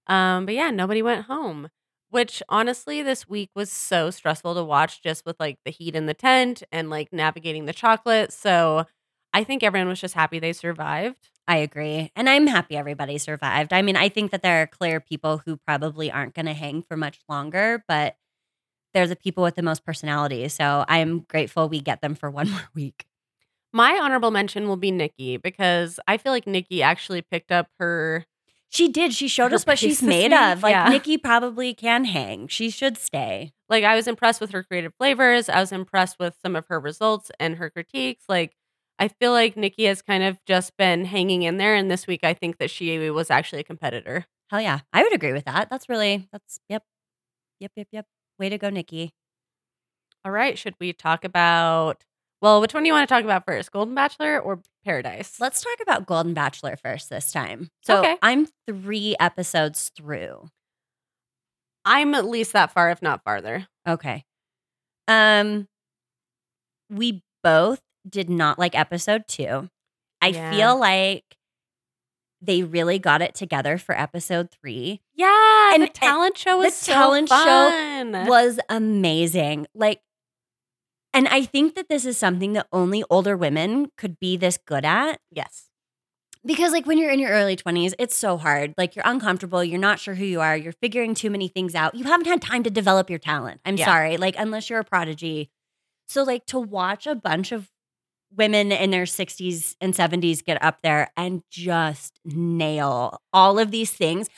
Um, 0.07 0.47
but 0.47 0.55
yeah, 0.55 0.71
nobody 0.71 1.03
went 1.03 1.27
home. 1.27 1.69
Which 2.11 2.43
honestly, 2.49 3.03
this 3.03 3.29
week 3.29 3.51
was 3.55 3.71
so 3.71 4.11
stressful 4.11 4.55
to 4.55 4.62
watch 4.64 5.03
just 5.03 5.27
with 5.27 5.37
like 5.41 5.59
the 5.64 5.73
heat 5.73 5.97
in 5.97 6.07
the 6.07 6.14
tent 6.14 6.62
and 6.71 6.89
like 6.89 7.12
navigating 7.12 7.64
the 7.67 7.73
chocolate. 7.73 8.33
So 8.33 8.87
I 9.33 9.43
think 9.43 9.62
everyone 9.62 9.89
was 9.89 10.01
just 10.01 10.14
happy 10.14 10.39
they 10.39 10.53
survived. 10.53 11.31
I 11.49 11.57
agree. 11.59 12.11
And 12.17 12.29
I'm 12.29 12.47
happy 12.47 12.77
everybody 12.77 13.19
survived. 13.19 13.73
I 13.73 13.83
mean, 13.83 13.97
I 13.97 14.09
think 14.09 14.31
that 14.31 14.43
there 14.43 14.62
are 14.62 14.67
clear 14.67 15.01
people 15.01 15.39
who 15.45 15.57
probably 15.57 16.11
aren't 16.11 16.35
going 16.35 16.47
to 16.47 16.55
hang 16.55 16.83
for 16.83 16.97
much 16.97 17.19
longer, 17.29 17.85
but 17.89 18.17
they're 18.97 19.07
the 19.07 19.14
people 19.14 19.44
with 19.44 19.57
the 19.57 19.62
most 19.62 19.84
personality. 19.84 20.49
So 20.49 20.86
I'm 20.88 21.20
grateful 21.20 21.68
we 21.68 21.80
get 21.82 22.01
them 22.01 22.14
for 22.14 22.30
one 22.40 22.51
more 22.51 22.68
week. 22.74 23.05
My 23.74 23.99
honorable 23.99 24.30
mention 24.30 24.68
will 24.68 24.78
be 24.78 24.90
Nicky 24.90 25.36
because 25.36 26.01
I 26.09 26.16
feel 26.16 26.32
like 26.32 26.47
Nicky 26.47 26.82
actually 26.82 27.20
picked 27.20 27.53
up 27.53 27.68
her 27.78 28.24
She 28.70 28.88
did. 28.88 29.12
She 29.12 29.28
showed 29.28 29.53
us 29.53 29.66
what 29.66 29.78
she's 29.78 30.03
made 30.03 30.32
of. 30.32 30.62
Like 30.62 30.72
Yeah. 30.72 30.88
Nicky 30.88 31.18
probably 31.18 31.74
can 31.74 32.07
hang. 32.07 32.49
She 32.49 32.70
should 32.70 32.97
stay. 32.97 33.53
Like 33.68 33.84
I 33.84 33.94
was 33.94 34.07
impressed 34.09 34.40
with 34.40 34.51
her 34.53 34.62
creative 34.62 34.94
flavors. 34.99 35.51
I 35.51 35.61
was 35.61 35.72
impressed 35.72 36.18
with 36.18 36.34
some 36.42 36.57
of 36.57 36.66
her 36.68 36.80
results 36.80 37.30
and 37.38 37.57
her 37.57 37.68
critiques. 37.68 38.24
Like 38.30 38.57
I 38.99 39.09
feel 39.09 39.32
like 39.32 39.59
Nicky 39.59 39.84
has 39.84 40.01
kind 40.01 40.22
of 40.24 40.38
just 40.47 40.74
been 40.78 41.05
hanging 41.05 41.42
in 41.42 41.59
there, 41.59 41.74
and 41.74 41.90
this 41.90 42.07
week 42.07 42.20
I 42.24 42.32
think 42.32 42.57
that 42.59 42.70
she 42.70 43.11
was 43.11 43.30
actually 43.30 43.61
a 43.61 43.64
competitor. 43.64 44.24
Hell 44.49 44.62
yeah. 44.62 44.80
I 44.94 45.03
would 45.03 45.12
agree 45.14 45.34
with 45.34 45.44
that. 45.44 45.68
That's 45.68 45.90
really 45.90 46.28
that's 46.32 46.61
yep. 46.70 46.82
Yep, 47.61 47.72
yep, 47.76 47.88
yep. 47.92 48.07
Way 48.39 48.49
to 48.51 48.59
go, 48.59 48.70
Nicky. 48.70 49.12
All 50.24 50.32
right, 50.32 50.59
should 50.59 50.74
we 50.80 50.93
talk 50.93 51.24
about? 51.24 52.03
Well, 52.43 52.61
which 52.61 52.74
one 52.74 52.82
do 52.82 52.89
you 52.89 52.93
want 52.93 53.09
to 53.09 53.14
talk 53.14 53.24
about 53.24 53.47
first, 53.47 53.72
Golden 53.72 53.95
Bachelor 53.95 54.39
or 54.41 54.61
Paradise? 54.84 55.37
Let's 55.41 55.62
talk 55.62 55.78
about 55.80 56.07
Golden 56.07 56.34
Bachelor 56.34 56.76
first 56.76 57.09
this 57.09 57.32
time. 57.32 57.70
So 57.82 57.99
Okay. 58.01 58.18
I'm 58.22 58.47
three 58.66 59.16
episodes 59.18 59.91
through. 59.97 60.49
I'm 61.84 62.14
at 62.14 62.24
least 62.26 62.53
that 62.53 62.72
far, 62.72 62.91
if 62.91 63.01
not 63.01 63.22
farther. 63.24 63.68
Okay. 63.89 64.24
Um 65.09 65.66
we 66.91 67.22
both 67.43 67.80
did 68.09 68.28
not 68.28 68.59
like 68.59 68.74
episode 68.76 69.24
2. 69.28 69.68
I 70.20 70.28
Yeah. 70.28 70.51
feel 70.51 70.78
like 70.78 71.36
they 72.47 72.62
really 72.62 72.99
got 72.99 73.20
it 73.22 73.34
together 73.34 73.76
for 73.78 73.99
episode 73.99 74.51
3. 74.62 75.01
Yeah, 75.14 75.74
And- 75.74 75.82
the 75.82 75.88
talent 75.88 76.38
show 76.38 76.53
the 76.59 76.64
was 76.66 76.74
so 76.74 76.92
talent 76.92 77.28
show. 77.28 78.24
Was 78.28 78.59
amazing. 78.68 79.66
Like 79.74 80.01
and 81.12 81.28
I 81.28 81.42
think 81.44 81.74
that 81.76 81.88
this 81.88 82.05
is 82.05 82.18
something 82.18 82.53
that 82.55 82.66
only 82.72 83.03
older 83.09 83.36
women 83.36 83.90
could 83.97 84.18
be 84.20 84.36
this 84.36 84.59
good 84.59 84.84
at 84.84 85.18
yes, 85.30 85.70
because 86.44 86.72
like 86.72 86.86
when 86.86 86.99
you're 86.99 87.11
in 87.11 87.18
your 87.20 87.30
early 87.30 87.57
20s 87.57 87.94
it's 87.99 88.14
so 88.14 88.36
hard 88.36 88.74
like 88.76 88.94
you're 88.94 89.07
uncomfortable 89.07 89.64
you're 89.64 89.80
not 89.80 89.99
sure 89.99 90.14
who 90.14 90.24
you 90.24 90.40
are 90.40 90.57
you're 90.57 90.72
figuring 90.74 91.14
too 91.14 91.30
many 91.30 91.49
things 91.49 91.74
out 91.74 91.94
you 91.94 92.05
haven't 92.05 92.26
had 92.26 92.40
time 92.42 92.62
to 92.62 92.70
develop 92.70 93.09
your 93.11 93.18
talent 93.18 93.61
i'm 93.64 93.76
Yeah. 93.76 93.86
sorry 93.86 94.16
like 94.18 94.36
unless 94.38 94.68
you're 94.70 94.78
a 94.80 94.84
prodigy 94.84 95.51
so 96.07 96.22
like 96.22 96.44
to 96.47 96.59
watch 96.61 97.07
a 97.07 97.14
bunch 97.16 97.51
of 97.51 97.68
women 98.35 98.72
in 98.72 98.91
their 98.91 99.05
60s 99.05 99.74
and 99.81 99.95
70s 99.95 100.45
get 100.45 100.62
up 100.62 100.79
there 100.83 101.11
and 101.16 101.43
just 101.51 102.18
nail 102.24 103.20
all 103.33 103.59
of 103.59 103.70
these 103.70 103.91
things 103.91 104.29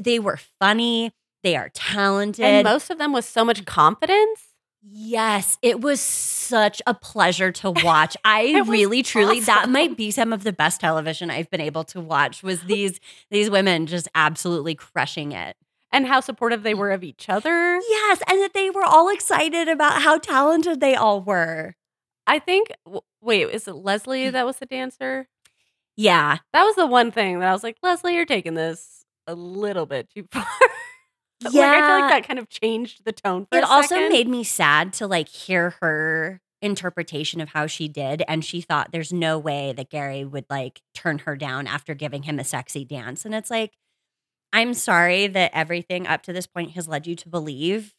they 0.00 0.18
were 0.18 0.38
funny 0.60 1.12
they 1.42 1.56
are 1.56 1.68
talented 1.74 2.44
and 2.44 2.64
most 2.64 2.90
of 2.90 2.98
them 2.98 3.12
with 3.12 3.24
so 3.24 3.44
much 3.44 3.64
confidence. 3.64 4.42
Yes, 4.88 5.58
it 5.62 5.80
was 5.80 6.00
such 6.00 6.80
a 6.86 6.94
pleasure 6.94 7.50
to 7.52 7.70
watch. 7.84 8.16
I 8.24 8.62
really 8.66 9.02
truly 9.02 9.40
that 9.40 9.68
might 9.68 9.96
be 9.96 10.10
some 10.10 10.32
of 10.32 10.42
the 10.44 10.52
best 10.52 10.80
television 10.80 11.30
I've 11.30 11.50
been 11.50 11.60
able 11.60 11.84
to 11.84 12.00
watch 12.00 12.42
was 12.42 12.62
these 12.66 12.98
these 13.30 13.48
women 13.50 13.86
just 13.86 14.08
absolutely 14.14 14.74
crushing 14.74 15.32
it. 15.32 15.56
and 15.92 16.06
how 16.06 16.20
supportive 16.20 16.62
they 16.62 16.74
were 16.74 16.90
of 16.90 17.04
each 17.04 17.28
other. 17.28 17.80
Yes, 17.88 18.22
and 18.28 18.40
that 18.42 18.52
they 18.54 18.70
were 18.70 18.84
all 18.84 19.08
excited 19.08 19.68
about 19.68 20.02
how 20.02 20.18
talented 20.18 20.80
they 20.80 20.94
all 20.96 21.20
were. 21.20 21.74
I 22.26 22.38
think. 22.38 22.68
w- 22.84 23.00
Wait, 23.20 23.48
is 23.50 23.66
it 23.68 23.74
Leslie 23.74 24.30
that 24.30 24.46
was 24.46 24.56
the 24.58 24.66
dancer? 24.66 25.28
Yeah. 25.96 26.38
That 26.52 26.64
was 26.64 26.76
the 26.76 26.86
one 26.86 27.10
thing 27.10 27.40
that 27.40 27.48
I 27.48 27.52
was 27.52 27.62
like, 27.62 27.76
Leslie, 27.82 28.14
you're 28.14 28.24
taking 28.26 28.54
this 28.54 29.04
a 29.26 29.34
little 29.34 29.86
bit 29.86 30.08
too 30.14 30.24
far. 30.32 30.44
Yeah. 31.40 31.50
like 31.50 31.82
I 31.82 31.86
feel 31.88 32.00
like 32.00 32.10
that 32.22 32.26
kind 32.28 32.38
of 32.38 32.48
changed 32.48 33.04
the 33.04 33.12
tone. 33.12 33.46
For 33.50 33.58
it 33.58 33.64
also 33.64 33.94
second. 33.96 34.08
made 34.10 34.28
me 34.28 34.44
sad 34.44 34.92
to 34.94 35.06
like 35.06 35.28
hear 35.28 35.74
her 35.80 36.40
interpretation 36.62 37.40
of 37.40 37.50
how 37.50 37.66
she 37.66 37.86
did 37.86 38.22
and 38.26 38.42
she 38.44 38.62
thought 38.62 38.90
there's 38.90 39.12
no 39.12 39.38
way 39.38 39.72
that 39.76 39.90
Gerry 39.90 40.24
would 40.24 40.46
like 40.48 40.80
turn 40.94 41.18
her 41.20 41.36
down 41.36 41.66
after 41.66 41.94
giving 41.94 42.22
him 42.22 42.38
a 42.38 42.44
sexy 42.44 42.82
dance 42.84 43.26
and 43.26 43.34
it's 43.34 43.50
like 43.50 43.74
I'm 44.54 44.72
sorry 44.72 45.26
that 45.26 45.50
everything 45.54 46.06
up 46.06 46.22
to 46.22 46.32
this 46.32 46.46
point 46.46 46.70
has 46.72 46.88
led 46.88 47.06
you 47.06 47.14
to 47.16 47.28
believe 47.28 47.94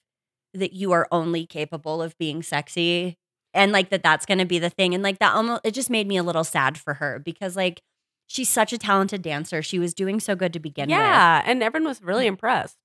that 0.56 0.74
you 0.74 0.92
are 0.92 1.08
only 1.12 1.46
capable 1.46 2.02
of 2.02 2.18
being 2.18 2.42
sexy 2.42 3.18
and 3.58 3.72
like 3.72 3.90
that 3.90 4.04
that's 4.04 4.26
going 4.26 4.38
to 4.38 4.46
be 4.46 4.60
the 4.60 4.70
thing 4.70 4.94
and 4.94 5.04
like 5.04 5.20
that 5.20 5.34
almost 5.34 5.62
it 5.64 5.74
just 5.74 5.90
made 5.90 6.08
me 6.08 6.16
a 6.16 6.24
little 6.24 6.44
sad 6.44 6.78
for 6.78 6.96
her 6.96 7.20
because 7.20 7.56
like 7.56 7.82
she's 8.28 8.50
such 8.50 8.72
a 8.72 8.78
talented 8.78 9.22
dancer 9.22 9.62
she 9.62 9.80
was 9.80 9.94
doing 9.94 10.20
so 10.20 10.36
good 10.36 10.54
to 10.54 10.60
begin 10.60 10.86
with 10.88 10.92
yeah, 10.92 11.42
and 11.46 11.62
everyone 11.62 11.88
was 11.88 12.02
really 12.02 12.28
impressed. 12.28 12.78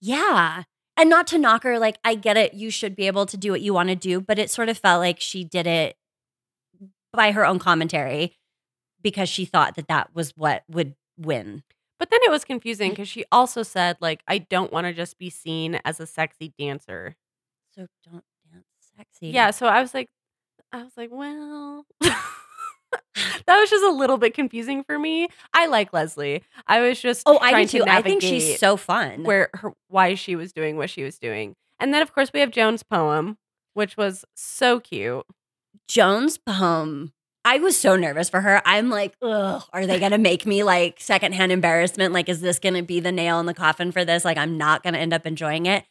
yeah. 0.00 0.64
And 1.00 1.08
not 1.08 1.26
to 1.28 1.38
knock 1.38 1.62
her, 1.62 1.78
like, 1.78 1.98
I 2.04 2.14
get 2.14 2.36
it. 2.36 2.52
You 2.52 2.70
should 2.70 2.94
be 2.94 3.06
able 3.06 3.24
to 3.24 3.38
do 3.38 3.52
what 3.52 3.62
you 3.62 3.72
want 3.72 3.88
to 3.88 3.96
do. 3.96 4.20
But 4.20 4.38
it 4.38 4.50
sort 4.50 4.68
of 4.68 4.76
felt 4.76 5.00
like 5.00 5.18
she 5.18 5.44
did 5.44 5.66
it 5.66 5.96
by 7.12 7.32
her 7.32 7.46
own 7.46 7.58
commentary 7.58 8.36
because 9.00 9.30
she 9.30 9.46
thought 9.46 9.76
that 9.76 9.88
that 9.88 10.14
was 10.14 10.36
what 10.36 10.62
would 10.68 10.94
win. 11.16 11.62
But 11.98 12.10
then 12.10 12.20
it 12.22 12.30
was 12.30 12.44
confusing 12.44 12.90
mm. 12.90 12.92
because 12.92 13.08
she 13.08 13.24
also 13.32 13.62
said, 13.62 13.96
like, 14.00 14.22
I 14.28 14.38
don't 14.38 14.72
want 14.72 14.88
to 14.88 14.92
just 14.92 15.18
be 15.18 15.30
seen 15.30 15.80
as 15.86 16.00
a 16.00 16.06
sexy 16.06 16.52
dancer. 16.58 17.16
So 17.74 17.86
don't 18.10 18.24
Yeah, 19.20 19.50
so 19.50 19.66
I 19.66 19.80
was 19.80 19.94
like, 19.94 20.08
I 20.72 20.82
was 20.82 20.92
like, 20.96 21.10
well, 21.12 21.84
that 22.00 23.58
was 23.58 23.70
just 23.70 23.84
a 23.84 23.90
little 23.92 24.18
bit 24.18 24.34
confusing 24.34 24.82
for 24.84 24.98
me. 24.98 25.28
I 25.52 25.66
like 25.66 25.92
Leslie. 25.92 26.42
I 26.66 26.80
was 26.80 27.00
just 27.00 27.22
Oh, 27.26 27.38
I 27.38 27.64
do 27.64 27.78
to 27.78 27.84
too. 27.84 27.90
I 27.90 28.02
think 28.02 28.22
she's 28.22 28.58
so 28.58 28.76
fun. 28.76 29.24
where 29.24 29.50
her 29.54 29.72
why 29.88 30.14
she 30.14 30.36
was 30.36 30.52
doing 30.52 30.76
what 30.76 30.90
she 30.90 31.02
was 31.02 31.18
doing, 31.18 31.54
and 31.78 31.92
then 31.94 32.02
of 32.02 32.14
course 32.14 32.30
we 32.32 32.40
have 32.40 32.50
Joan's 32.50 32.82
poem, 32.82 33.36
which 33.74 33.96
was 33.96 34.24
so 34.34 34.80
cute. 34.80 35.24
Joan's 35.88 36.38
poem. 36.38 37.12
I 37.44 37.58
was 37.58 37.74
so 37.76 37.96
nervous 37.96 38.28
for 38.28 38.42
her. 38.42 38.60
I'm 38.66 38.90
like, 38.90 39.14
ugh, 39.22 39.62
are 39.72 39.86
they 39.86 39.98
gonna 39.98 40.18
make 40.18 40.44
me 40.46 40.62
like 40.62 41.00
secondhand 41.00 41.52
embarrassment? 41.52 42.12
Like, 42.12 42.28
is 42.28 42.40
this 42.40 42.58
gonna 42.58 42.82
be 42.82 43.00
the 43.00 43.12
nail 43.12 43.40
in 43.40 43.46
the 43.46 43.54
coffin 43.54 43.92
for 43.92 44.04
this? 44.04 44.24
Like, 44.24 44.36
I'm 44.36 44.58
not 44.58 44.82
gonna 44.82 44.98
end 44.98 45.14
up 45.14 45.26
enjoying 45.26 45.66
it. 45.66 45.84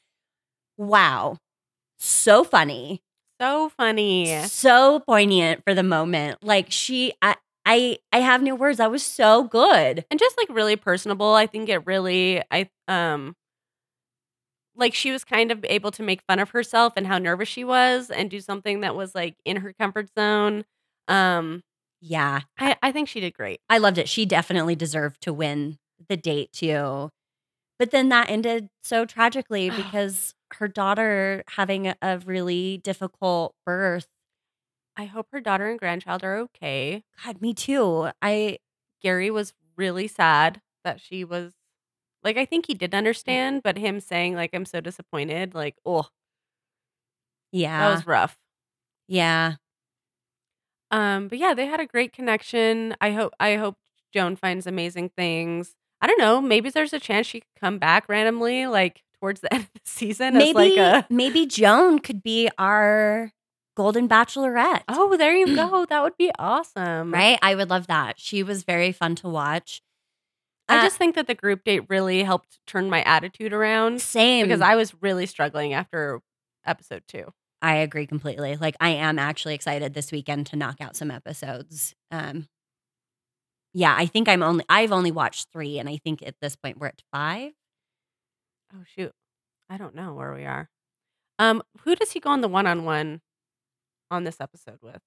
Wow. 0.78 1.38
So 2.00 2.44
funny. 2.44 3.02
So 3.42 3.70
funny. 3.70 4.44
so 4.44 5.00
poignant 5.02 5.64
for 5.64 5.74
the 5.74 5.84
moment. 5.84 6.44
Like 6.44 6.68
she, 6.72 7.14
I, 7.22 7.36
I, 7.66 8.00
I 8.12 8.20
have 8.20 8.42
no 8.42 8.56
words. 8.56 8.78
That 8.80 8.92
was 8.92 9.04
so 9.04 9.44
good. 9.44 10.06
and 10.10 10.20
just 10.20 10.38
like 10.38 10.50
really 10.50 10.76
personable 10.76 11.34
i 11.36 11.46
think 11.46 11.70
it 11.70 11.86
really 11.86 12.42
i 12.52 12.70
um 12.88 13.36
like 14.76 14.94
she 14.94 15.12
was 15.12 15.24
kind 15.24 15.52
of 15.52 15.66
able 15.68 15.92
to 15.92 16.04
make 16.04 16.22
fun 16.28 16.40
of 16.40 16.52
herself 16.52 16.94
and 16.96 17.06
how 17.08 17.18
nervous 17.18 17.50
she 17.50 17.64
was 17.64 18.10
and 18.10 18.30
do 18.30 18.40
something 18.40 18.82
that 18.82 18.96
was 18.96 19.14
like 19.16 19.36
in 19.46 19.58
her 19.58 19.74
comfort 19.74 20.08
zone 20.18 20.64
um 21.08 21.62
Yeah, 22.02 22.42
i 22.58 22.76
i 22.82 22.92
think 22.92 23.10
she 23.10 23.20
did 23.20 23.34
great 23.34 23.60
I 23.70 23.78
loved 23.78 23.98
it. 23.98 24.10
She 24.10 24.26
definitely 24.26 24.76
deserved 24.76 25.22
to 25.22 25.34
win 25.34 25.78
the 26.08 26.18
date 26.18 26.52
too. 26.54 27.10
But 27.80 27.92
then 27.92 28.10
that 28.10 28.30
ended 28.30 28.70
so 28.84 29.06
tragically 29.06 29.70
because 29.70 30.36
her 30.56 30.68
daughter 30.68 31.44
having 31.50 31.88
a, 32.02 32.20
really 32.26 32.78
difficult 32.80 33.56
birth. 33.66 34.08
i 34.98 35.06
hope 35.06 35.28
her 35.32 35.42
daughter 35.42 35.68
and 35.70 35.80
grandchild 35.80 36.24
are 36.24 36.38
okay 36.38 37.04
God, 37.26 37.42
me 37.42 37.54
too. 37.54 38.10
I 38.22 38.60
Gerry 39.02 39.32
was 39.32 39.54
really 39.78 40.08
sad 40.08 40.62
that 40.84 41.00
she 41.02 41.24
was 41.24 41.54
like 42.24 42.38
i 42.38 42.46
think 42.46 42.68
he 42.68 42.74
did 42.74 42.94
understand 42.96 43.64
but 43.64 43.78
him 43.78 44.00
saying 44.02 44.36
like 44.36 44.52
i'm 44.54 44.66
so 44.66 44.82
disappointed 44.82 45.56
like 45.56 45.76
oh 45.86 46.08
yeah, 47.52 47.80
that 47.80 47.96
was 47.96 48.08
rough 48.08 48.38
yeah. 49.08 49.56
Um, 50.92 51.28
but 51.28 51.38
yeah, 51.38 51.54
they 51.54 51.68
had 51.68 51.80
a 51.80 51.86
great 51.86 52.14
connection. 52.14 52.96
I 53.02 53.12
hope 53.12 53.34
I 53.40 53.56
hope 53.56 53.76
Joan 54.14 54.36
finds 54.36 54.68
amazing 54.68 55.10
things. 55.10 55.76
I 56.02 56.08
don't 56.08 56.20
know. 56.20 56.42
Maybe 56.42 56.70
there's 56.70 56.94
a 56.94 57.00
chance 57.00 57.28
she 57.28 57.42
could 57.42 57.60
come 57.60 57.78
back 57.78 58.08
randomly, 58.08 58.68
like 58.68 59.04
towards 59.20 59.42
the 59.42 59.54
end 59.54 59.64
of 59.64 59.74
the 59.74 59.82
season. 59.90 60.36
as 60.36 60.44
Maybe 60.54 60.54
like 60.76 60.78
a 60.78 61.08
maybe 61.10 61.46
Joan 61.46 62.00
could 62.00 62.24
be 62.24 62.50
our 62.58 63.32
golden 63.76 64.08
bachelorette. 64.10 64.82
oh, 64.88 65.16
there 65.18 65.36
you 65.36 65.56
go. 65.56 65.86
That 65.90 66.04
would 66.04 66.18
be 66.18 66.32
awesome, 66.40 67.14
Right? 67.14 67.40
I 67.42 67.56
would 67.56 67.70
love 67.70 67.88
that. 67.88 68.20
She 68.20 68.44
was 68.44 68.64
very 68.64 68.92
fun 68.92 69.16
to 69.16 69.30
watch. 69.30 69.82
I 70.68 70.80
Uh, 70.80 70.84
just 70.84 70.98
think 70.98 71.16
that 71.16 71.28
the 71.28 71.34
group 71.36 71.64
date 71.64 71.84
really 71.90 72.22
helped 72.24 72.60
turn 72.68 72.90
my 72.90 73.02
attitude 73.04 73.54
around 73.54 74.02
Same. 74.02 74.46
because 74.46 74.62
I 74.62 74.76
was 74.76 74.94
really 75.02 75.26
struggling 75.26 75.74
after 75.74 76.20
episode 76.66 77.04
two. 77.08 77.34
I 77.62 77.76
agree 77.78 78.06
completely. 78.06 78.56
Like 78.56 78.76
I 78.80 78.90
am 78.92 79.18
actually 79.20 79.56
excited 79.56 79.94
this 79.94 80.12
weekend 80.12 80.46
to 80.48 80.56
knock 80.56 80.78
out 80.80 80.96
some 80.96 81.10
episodes. 81.12 81.96
Um 82.12 82.48
yeah, 83.74 83.96
I 83.98 84.06
think 84.06 84.28
I'm 84.28 84.44
only 84.44 84.66
I've 84.70 84.92
only 84.92 85.12
watched 85.12 85.48
3 85.54 85.80
and 85.80 85.88
I 85.90 85.98
think 85.98 86.22
at 86.26 86.36
this 86.42 86.56
point 86.56 86.78
we're 86.80 86.88
at 86.88 87.02
5. 87.14 87.52
Oh 88.74 88.84
shoot, 88.96 89.12
I 89.70 89.78
don't 89.78 89.96
know 89.96 90.14
where 90.14 90.34
we 90.34 90.46
are. 90.46 90.70
Um, 91.40 91.64
who 91.82 91.96
does 91.96 92.12
he 92.12 92.20
go 92.20 92.30
on 92.30 92.42
the 92.42 92.48
one 92.48 92.68
on 92.68 92.84
one 92.86 93.22
on 94.12 94.24
this 94.24 94.42
episode 94.42 94.80
with? 94.82 95.00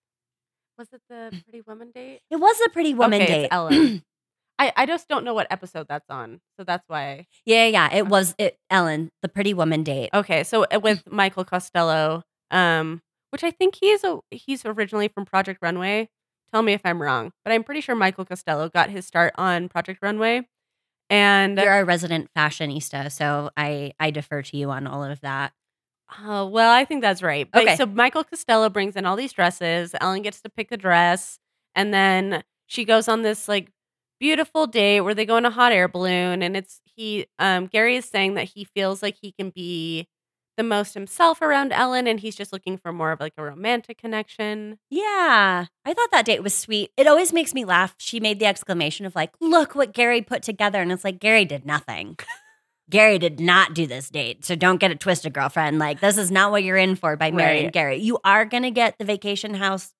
Was 0.79 0.89
it 0.93 1.03
the 1.09 1.31
Pretty 1.45 1.61
Woman 1.61 1.91
date? 1.95 2.21
It 2.31 2.37
was 2.37 2.61
a 2.67 2.71
pretty 2.71 2.95
woman 2.95 3.21
Okay, 3.23 3.43
date. 3.43 3.49
Ellen. 3.51 4.03
I, 4.59 4.73
I 4.77 4.87
just 4.87 5.09
don't 5.09 5.25
know 5.25 5.35
what 5.35 5.47
episode 5.51 5.87
that's 5.89 6.09
on. 6.09 6.41
So 6.57 6.65
that's 6.65 6.85
why. 6.89 7.27
yeah, 7.45 7.67
yeah, 7.67 7.93
it 7.93 8.07
was 8.07 8.35
it 8.39 8.57
Ellen, 8.71 9.11
the 9.21 9.29
pretty 9.29 9.55
woman 9.55 9.83
date. 9.83 10.11
Okay, 10.15 10.45
so 10.45 10.65
uh, 10.65 10.81
with 10.81 11.03
Michael 11.11 11.45
Costello, 11.45 12.23
um, 12.51 13.03
which 13.31 13.43
I 13.45 13.51
think 13.51 13.77
he's 13.81 14.03
a 14.05 14.21
he's 14.31 14.65
originally 14.65 15.09
from 15.09 15.25
Project 15.25 15.59
Runway. 15.63 16.09
Tell 16.53 16.63
me 16.63 16.73
if 16.73 16.83
I'm 16.85 17.01
wrong, 17.01 17.33
but 17.45 17.53
I'm 17.53 17.65
pretty 17.65 17.81
sure 17.81 17.95
Michael 17.95 18.25
Costello 18.25 18.69
got 18.69 18.91
his 18.91 19.07
start 19.07 19.33
on 19.39 19.69
Project 19.69 20.01
Runway, 20.03 20.47
And 21.11 21.59
You're 21.59 21.81
a 21.81 21.85
resident 21.85 22.31
fashionista, 22.37 23.11
so 23.13 23.51
I 23.57 23.93
I 24.01 24.11
defer 24.11 24.43
to 24.43 24.57
you 24.57 24.71
on 24.71 24.87
all 24.87 25.05
of 25.05 25.21
that. 25.23 25.53
Oh, 26.21 26.47
well, 26.47 26.71
I 26.73 26.85
think 26.85 27.01
that's 27.01 27.23
right. 27.23 27.49
But 27.51 27.63
Okay. 27.63 27.77
so 27.77 27.87
Michael 27.87 28.25
Costello 28.25 28.69
brings 28.69 28.97
in 28.97 29.07
all 29.07 29.17
these 29.17 29.33
dresses. 29.33 29.95
Ellen 30.01 30.23
gets 30.23 30.41
to 30.43 30.51
pick 30.51 30.71
a 30.73 30.77
dress. 30.77 31.39
And 31.75 31.93
then 31.95 32.43
she 32.67 32.85
goes 32.85 33.09
on 33.09 33.23
this 33.23 33.49
like 33.49 33.71
beautiful 34.21 34.67
date 34.67 35.01
where 35.01 35.15
they 35.15 35.25
go 35.25 35.37
in 35.37 35.47
a 35.47 35.51
hot 35.51 35.73
air 35.73 35.89
balloon. 35.89 36.43
And 36.43 36.57
it's 36.57 36.81
he, 36.85 37.27
um, 37.39 37.69
Gerry 37.69 37.97
is 37.97 38.05
saying 38.05 38.35
that 38.35 38.45
he 38.45 38.65
feels 38.65 39.03
like 39.03 39.17
he 39.21 39.33
can 39.33 39.51
be 39.51 40.07
the 40.57 40.63
most 40.63 40.95
himself 40.95 41.41
around 41.41 41.73
Ellen 41.73 42.07
and 42.07 42.21
he's 42.21 42.37
just 42.37 42.53
looking 42.53 42.77
for 42.77 42.93
more 42.93 43.11
of 43.13 43.21
like 43.21 43.33
a 43.39 43.43
romantic 43.43 43.99
connection. 43.99 44.79
Yeah, 44.91 45.67
I 45.85 45.95
thought 45.95 46.11
that 46.13 46.25
date 46.27 46.43
was 46.43 46.55
sweet. 46.55 46.91
It 46.97 47.07
always 47.07 47.33
makes 47.33 47.55
me 47.55 47.65
laugh. 47.65 47.95
She 47.99 48.21
made 48.21 48.39
the 48.39 48.47
exclamation 48.47 49.07
of 49.07 49.15
like, 49.15 49.31
"Look 49.41 49.75
what 49.75 49.93
Gerry 49.95 50.21
put 50.23 50.43
together," 50.43 50.81
and 50.83 50.93
it's 50.93 51.05
like 51.05 51.21
Gerry 51.21 51.45
did 51.45 51.65
nothing. 51.65 52.17
Gerry 52.91 53.19
did 53.19 53.41
not 53.41 53.73
do 53.75 53.87
this 53.87 54.11
date, 54.11 54.45
so 54.45 54.55
don't 54.55 54.79
get 54.79 54.91
it 54.91 55.01
twisted, 55.01 55.33
girlfriend. 55.33 55.79
Like 55.79 56.01
this 56.01 56.19
is 56.19 56.31
not 56.31 56.51
what 56.51 56.63
you're 56.65 56.77
in 56.77 56.97
for 56.97 57.17
by 57.17 57.31
marrying 57.31 57.65
Right. 57.67 57.73
Gerry. 57.75 57.97
You 57.99 58.19
are 58.25 58.45
gonna 58.45 58.71
get 58.71 58.99
the 58.99 59.05
vacation 59.05 59.55
house 59.55 59.95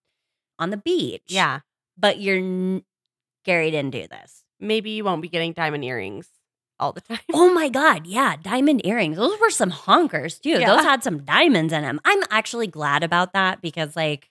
on 0.59 0.71
the 0.71 0.77
beach, 0.77 1.23
Yeah. 1.29 1.61
but 1.97 2.21
you're 2.21 2.37
n- 2.37 2.85
Gerry 3.47 3.71
didn't 3.71 3.93
do 3.93 4.07
this. 4.09 4.45
Maybe 4.61 4.91
you 4.91 5.05
won't 5.05 5.23
be 5.23 5.29
getting 5.29 5.53
diamond 5.55 5.85
earrings 5.85 6.29
all 6.83 6.93
the 6.93 7.01
time. 7.01 7.19
Oh 7.33 7.53
my 7.55 7.69
god, 7.69 8.07
yeah, 8.07 8.37
diamond 8.43 8.85
earrings. 8.85 9.17
Those 9.17 9.39
were 9.41 9.51
some 9.51 9.71
honkers 9.71 10.41
too. 10.41 10.51
Yeah. 10.61 10.67
Those 10.75 10.85
had 10.85 11.03
some 11.03 11.23
diamonds 11.25 11.73
in 11.73 11.83
them. 11.83 12.01
I'm 12.05 12.23
actually 12.31 12.67
glad 12.67 13.03
about 13.03 13.33
that 13.33 13.63
because 13.63 13.95
like, 13.97 14.29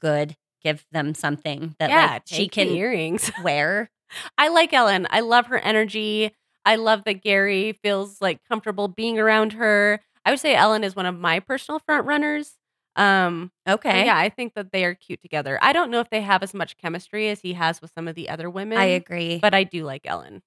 good, 0.00 0.36
give 0.62 0.84
them 0.92 1.14
something 1.14 1.74
that 1.78 1.90
yeah, 1.90 2.12
like 2.14 2.22
she 2.26 2.48
can 2.48 2.68
earrings. 2.68 3.30
wear. 3.42 3.90
I 4.38 4.48
like 4.48 4.72
Ellen. 4.72 5.06
I 5.10 5.20
love 5.20 5.46
her 5.46 5.58
energy. 5.58 6.32
I 6.64 6.76
love 6.76 7.04
that 7.04 7.22
Gerry 7.22 7.72
feels 7.82 8.20
like 8.20 8.38
comfortable 8.48 8.88
being 8.88 9.18
around 9.18 9.54
her. 9.54 10.00
I 10.24 10.30
would 10.30 10.40
say 10.40 10.54
Ellen 10.54 10.84
is 10.84 10.94
one 10.96 11.06
of 11.06 11.18
my 11.18 11.40
personal 11.40 11.78
front 11.80 12.06
runners. 12.06 12.52
Um, 12.96 13.50
Okay. 13.68 14.04
yeah, 14.06 14.16
I 14.16 14.28
think 14.28 14.54
that 14.54 14.70
they 14.72 14.84
are 14.84 14.94
cute 14.94 15.20
together. 15.20 15.58
I 15.60 15.72
don't 15.72 15.90
know 15.90 16.00
if 16.00 16.10
they 16.10 16.20
have 16.22 16.42
as 16.44 16.54
much 16.54 16.76
chemistry 16.78 17.28
as 17.28 17.40
he 17.40 17.54
has 17.54 17.82
with 17.82 17.90
some 17.94 18.06
of 18.06 18.14
the 18.14 18.28
other 18.28 18.48
women. 18.48 18.78
I 18.78 18.84
agree. 18.84 19.40
but 19.42 19.52
I 19.52 19.64
do 19.64 19.84
like 19.84 20.02
Ellen. 20.04 20.42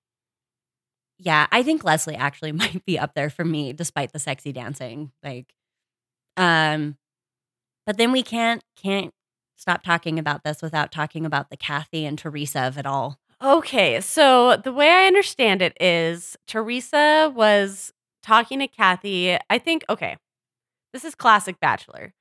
Yeah, 1.20 1.48
I 1.52 1.64
think 1.64 1.84
Leslie 1.84 2.16
actually 2.16 2.52
might 2.54 2.86
be 2.86 3.00
up 3.00 3.14
there 3.14 3.30
for 3.30 3.46
me 3.46 3.74
despite 3.74 4.14
the 4.14 4.20
sexy 4.20 4.52
dancing. 4.52 5.12
Like 5.24 5.54
um 6.36 6.98
but 7.86 7.98
then 7.98 8.12
we 8.12 8.24
can't 8.24 8.62
can't 8.76 9.14
stop 9.56 9.84
talking 9.84 10.20
about 10.20 10.44
this 10.44 10.62
without 10.62 10.92
talking 10.92 11.26
about 11.26 11.50
the 11.50 11.58
Kathy 11.58 12.06
and 12.06 12.18
Theresa 12.18 12.62
of 12.62 12.78
it 12.78 12.86
all. 12.86 13.20
Okay, 13.42 14.02
so 14.02 14.58
the 14.58 14.74
way 14.74 14.90
I 14.90 15.06
understand 15.06 15.62
it 15.62 15.80
is 15.80 16.36
Theresa 16.48 17.32
was 17.36 17.94
talking 18.24 18.60
to 18.60 18.68
Kathy. 18.68 19.38
I 19.50 19.60
think, 19.60 19.86
okay, 19.90 20.18
this 20.92 21.06
is 21.06 21.14
classic 21.14 21.60
Bachelor. 21.60 22.14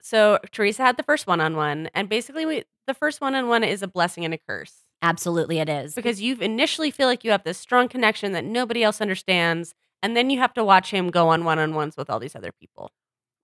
So 0.00 0.38
Theresa 0.52 0.82
had 0.82 0.96
the 0.96 1.02
first 1.02 1.26
one 1.26 1.40
on 1.40 1.56
one, 1.56 1.90
and 1.92 2.08
basically, 2.08 2.46
we, 2.46 2.64
the 2.86 2.94
first 2.94 3.20
one 3.20 3.34
on 3.34 3.48
one 3.48 3.64
is 3.64 3.82
a 3.82 3.88
blessing 3.88 4.24
and 4.24 4.32
a 4.32 4.38
curse 4.38 4.84
Absolutely 5.02 5.58
it 5.58 5.68
is. 5.68 5.94
because 5.94 6.20
you 6.20 6.36
initially 6.36 6.90
feel 6.90 7.06
like 7.06 7.24
you 7.24 7.30
have 7.30 7.44
this 7.44 7.58
strong 7.58 7.88
connection 7.88 8.32
that 8.32 8.44
nobody 8.44 8.82
else 8.82 9.00
understands, 9.00 9.74
and 10.02 10.16
then 10.16 10.30
you 10.30 10.38
have 10.38 10.54
to 10.54 10.64
watch 10.64 10.90
him 10.90 11.10
go 11.10 11.28
on 11.28 11.44
one 11.44 11.58
on 11.58 11.74
ones 11.74 11.96
with 11.96 12.10
all 12.10 12.18
these 12.18 12.34
other 12.36 12.52
people. 12.52 12.90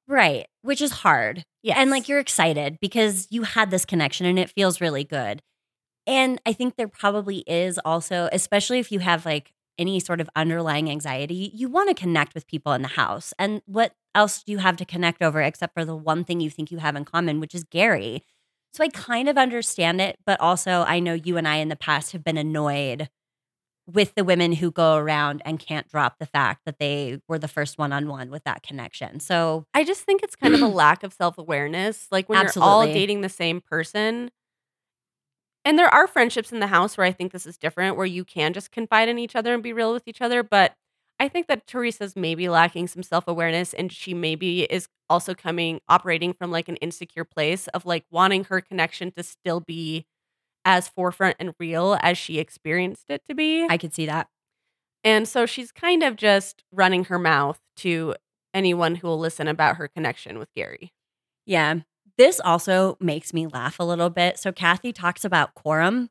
Right, 0.06 0.46
which 0.62 0.82
is 0.82 0.90
hard. 0.90 1.44
Yes. 1.62 1.76
And 1.78 1.90
like 1.90 2.08
you're 2.08 2.18
excited 2.18 2.78
because 2.80 3.26
you 3.30 3.42
had 3.42 3.70
this 3.70 3.84
connection 3.84 4.26
and 4.26 4.38
it 4.38 4.50
feels 4.50 4.80
really 4.80 5.04
good. 5.04 5.40
And 6.06 6.40
I 6.44 6.52
think 6.52 6.76
there 6.76 6.88
probably 6.88 7.38
is 7.46 7.78
also, 7.84 8.28
especially 8.32 8.78
if 8.78 8.92
you 8.92 8.98
have 8.98 9.24
like 9.24 9.52
any 9.78 9.98
sort 10.00 10.20
of 10.20 10.28
underlying 10.36 10.90
anxiety, 10.90 11.50
you 11.54 11.68
want 11.68 11.88
to 11.88 11.94
connect 12.00 12.34
with 12.34 12.46
people 12.46 12.72
in 12.72 12.82
the 12.82 12.88
house. 12.88 13.32
And 13.38 13.62
what 13.66 13.94
else 14.14 14.42
do 14.42 14.52
you 14.52 14.58
have 14.58 14.76
to 14.76 14.84
connect 14.84 15.22
over 15.22 15.40
except 15.40 15.74
for 15.74 15.84
the 15.84 15.96
one 15.96 16.24
thing 16.24 16.40
you 16.40 16.50
think 16.50 16.70
you 16.70 16.78
have 16.78 16.96
in 16.96 17.04
common, 17.04 17.40
which 17.40 17.54
is 17.54 17.64
Gerry? 17.64 18.22
So 18.74 18.82
I 18.82 18.88
kind 18.88 19.28
of 19.28 19.38
understand 19.38 20.00
it, 20.00 20.18
but 20.26 20.40
also 20.40 20.84
I 20.86 20.98
know 20.98 21.14
you 21.14 21.36
and 21.36 21.46
I 21.46 21.56
in 21.56 21.68
the 21.68 21.76
past 21.76 22.10
have 22.12 22.24
been 22.24 22.36
annoyed 22.36 23.08
with 23.86 24.14
the 24.14 24.24
women 24.24 24.52
who 24.54 24.72
go 24.72 24.96
around 24.96 25.42
and 25.44 25.60
can't 25.60 25.88
drop 25.88 26.18
the 26.18 26.26
fact 26.26 26.62
that 26.64 26.78
they 26.80 27.20
were 27.28 27.38
the 27.38 27.46
first 27.46 27.78
one 27.78 27.92
on 27.92 28.08
one 28.08 28.30
with 28.30 28.42
that 28.44 28.62
connection. 28.62 29.20
So 29.20 29.66
I 29.74 29.84
just 29.84 30.02
think 30.02 30.22
it's 30.24 30.34
kind 30.34 30.54
of 30.54 30.62
a 30.62 30.66
lack 30.68 31.04
of 31.04 31.12
self 31.12 31.38
awareness. 31.38 32.08
Like 32.10 32.28
when 32.28 32.42
you're 32.42 32.52
all 32.60 32.84
dating 32.84 33.20
the 33.20 33.28
same 33.28 33.60
person. 33.60 34.30
And 35.66 35.78
there 35.78 35.88
are 35.88 36.06
friendships 36.06 36.52
in 36.52 36.60
the 36.60 36.66
house 36.66 36.98
where 36.98 37.06
I 37.06 37.12
think 37.12 37.32
this 37.32 37.46
is 37.46 37.56
different, 37.56 37.96
where 37.96 38.04
you 38.06 38.24
can 38.24 38.52
just 38.52 38.70
confide 38.70 39.08
in 39.08 39.18
each 39.18 39.36
other 39.36 39.54
and 39.54 39.62
be 39.62 39.72
real 39.72 39.92
with 39.92 40.06
each 40.06 40.20
other. 40.20 40.42
But 40.42 40.74
I 41.20 41.28
think 41.28 41.46
that 41.46 41.66
Theresa's 41.66 42.16
maybe 42.16 42.48
lacking 42.48 42.88
some 42.88 43.02
self 43.02 43.28
awareness 43.28 43.72
and 43.72 43.92
she 43.92 44.14
maybe 44.14 44.62
is 44.64 44.88
also 45.08 45.34
coming, 45.34 45.80
operating 45.88 46.32
from 46.32 46.50
like 46.50 46.68
an 46.68 46.76
insecure 46.76 47.24
place 47.24 47.68
of 47.68 47.86
like 47.86 48.04
wanting 48.10 48.44
her 48.44 48.60
connection 48.60 49.12
to 49.12 49.22
still 49.22 49.60
be 49.60 50.06
as 50.64 50.88
forefront 50.88 51.36
and 51.38 51.54
real 51.58 51.98
as 52.00 52.18
she 52.18 52.38
experienced 52.38 53.10
it 53.10 53.22
to 53.26 53.34
be. 53.34 53.66
I 53.68 53.76
could 53.78 53.94
see 53.94 54.06
that. 54.06 54.28
And 55.04 55.28
so 55.28 55.46
she's 55.46 55.70
kind 55.70 56.02
of 56.02 56.16
just 56.16 56.64
running 56.72 57.04
her 57.04 57.18
mouth 57.18 57.60
to 57.78 58.14
anyone 58.54 58.96
who 58.96 59.06
will 59.06 59.18
listen 59.18 59.48
about 59.48 59.76
her 59.76 59.88
connection 59.88 60.38
with 60.38 60.48
Gerry. 60.56 60.92
Yeah. 61.46 61.80
This 62.16 62.40
also 62.40 62.96
makes 63.00 63.34
me 63.34 63.46
laugh 63.46 63.78
a 63.78 63.84
little 63.84 64.08
bit. 64.08 64.38
So 64.38 64.52
Kathy 64.52 64.92
talks 64.92 65.24
about 65.24 65.54
quorum, 65.54 66.08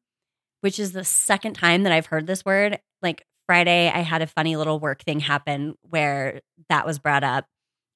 which 0.62 0.78
is 0.78 0.92
the 0.92 1.04
second 1.04 1.54
time 1.54 1.84
that 1.84 1.92
I've 1.94 2.08
heard 2.08 2.28
this 2.28 2.46
word. 2.46 2.80
Like 3.02 3.26
Friday, 3.48 3.90
I 3.94 4.00
had 4.00 4.22
a 4.22 4.28
funny 4.28 4.56
little 4.56 4.80
work 4.80 5.04
thing 5.04 5.20
happen 5.20 5.76
where 5.90 6.42
that 6.70 6.86
was 6.86 7.00
brought 7.00 7.24
up 7.24 7.46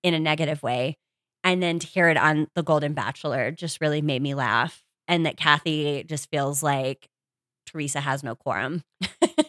in 0.03 0.13
a 0.13 0.19
negative 0.19 0.61
way. 0.63 0.97
And 1.43 1.63
then 1.63 1.79
to 1.79 1.87
hear 1.87 2.09
it 2.09 2.17
on 2.17 2.47
The 2.55 2.63
Golden 2.63 2.93
Bachelor 2.93 3.51
just 3.51 3.79
really 3.81 4.01
made 4.01 4.21
me 4.21 4.33
laugh. 4.35 4.83
And 5.07 5.25
that 5.25 5.37
Kathy 5.37 6.03
just 6.03 6.29
feels 6.29 6.61
like 6.61 7.07
Theresa 7.65 8.01
has 8.01 8.23
no 8.23 8.35
quorum. 8.35 8.83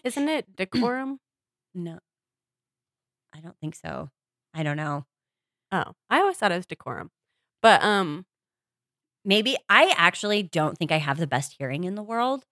Isn't 0.05 0.29
it 0.29 0.57
decorum? 0.57 1.19
No, 1.75 1.99
I 3.35 3.41
don't 3.41 3.57
think 3.61 3.75
so. 3.75 4.11
I 4.55 4.63
don't 4.63 4.77
know. 4.77 5.05
oh, 5.73 5.93
I 6.11 6.21
always 6.21 6.37
thought 6.39 6.53
it 6.53 6.57
was 6.57 6.67
decorum. 6.67 7.11
But 7.63 7.83
um 7.83 8.27
Maybe 9.25 9.57
I 9.69 9.93
actually 9.97 10.43
don't 10.43 10.79
think 10.79 10.93
I 10.93 10.99
have 10.99 11.19
the 11.19 11.27
best 11.27 11.57
hearing 11.59 11.85
in 11.85 11.95
the 11.95 12.03
world. 12.03 12.45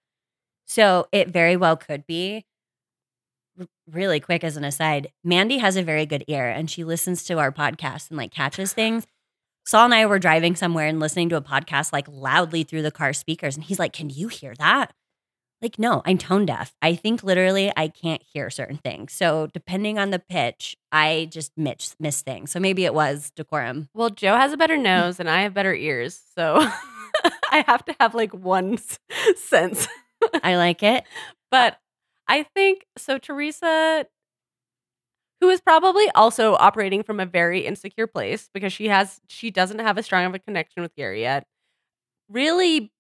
So 0.67 1.07
it 1.13 1.29
very 1.29 1.57
well 1.57 1.77
could 1.77 2.07
be. 2.07 2.45
Really 3.91 4.21
quick 4.21 4.45
as 4.45 4.57
an 4.57 4.65
aside, 4.65 5.13
Mandy 5.25 5.59
has 5.59 5.77
a 5.77 5.83
very 5.83 6.07
good 6.07 6.25
ear 6.29 6.49
and 6.49 6.71
she 6.71 6.85
listens 6.85 7.25
to 7.25 7.39
our 7.39 7.53
podcast 7.53 8.11
and 8.11 8.19
like 8.19 8.33
catches 8.33 8.73
things. 8.73 9.07
Saul 9.65 9.87
and 9.87 9.95
I 9.95 10.07
were 10.07 10.19
driving 10.19 10.55
somewhere 10.55 10.87
and 10.87 11.01
listening 11.01 11.29
to 11.31 11.37
a 11.37 11.43
podcast 11.43 11.93
like 11.93 12.07
loudly 12.09 12.63
through 12.63 12.83
the 12.83 12.91
car 12.91 13.13
speakers. 13.13 13.57
And 13.57 13.65
he's 13.65 13.79
like, 13.79 13.93
Can 13.93 14.11
you 14.11 14.29
hear 14.29 14.55
that? 14.59 14.93
Like, 15.63 15.79
no, 15.79 16.03
I'm 16.05 16.19
tone 16.19 16.45
deaf. 16.45 16.75
I 16.83 16.95
think 16.95 17.23
literally 17.23 17.73
I 17.77 17.89
can't 17.89 18.23
hear 18.23 18.51
certain 18.51 18.77
things. 18.77 19.13
So 19.15 19.49
depending 19.55 19.99
on 19.99 20.11
the 20.11 20.19
pitch, 20.19 20.77
I 20.93 21.29
just 21.31 21.53
miss, 21.57 21.97
miss 21.99 22.21
things. 22.21 22.51
So 22.51 22.61
maybe 22.61 22.85
it 22.85 22.93
was 22.93 23.31
decorum. 23.35 23.89
well, 23.95 24.11
Joe 24.11 24.37
has 24.37 24.53
a 24.53 24.59
better 24.59 24.77
nose 24.77 25.19
and 25.19 25.31
I 25.31 25.43
have 25.43 25.55
better 25.55 25.75
ears. 25.75 26.21
So 26.37 26.57
I 27.51 27.65
have 27.67 27.85
to 27.87 27.97
have 27.99 28.15
like 28.15 28.35
one 28.35 28.79
sense. 29.37 29.89
I 30.43 30.57
like 30.57 30.83
it. 30.83 31.05
But 31.51 31.79
I 32.29 32.43
think 32.43 32.87
so 32.97 33.19
Theresa 33.19 34.07
who 35.41 35.49
is 35.51 35.61
probably 35.61 36.09
also 36.15 36.55
operating 36.55 37.03
from 37.03 37.21
a 37.21 37.27
very 37.27 37.61
insecure 37.61 38.07
place 38.07 38.49
because 38.55 38.73
she 38.73 38.89
has 38.89 39.21
she 39.29 39.51
doesn't 39.51 39.81
have 39.81 39.99
as 39.99 40.07
strong 40.07 40.25
of 40.25 40.35
a 40.35 40.39
connection 40.39 40.83
with 40.83 40.95
Gerry 40.97 41.21
yet. 41.21 41.47
Really 42.31 42.93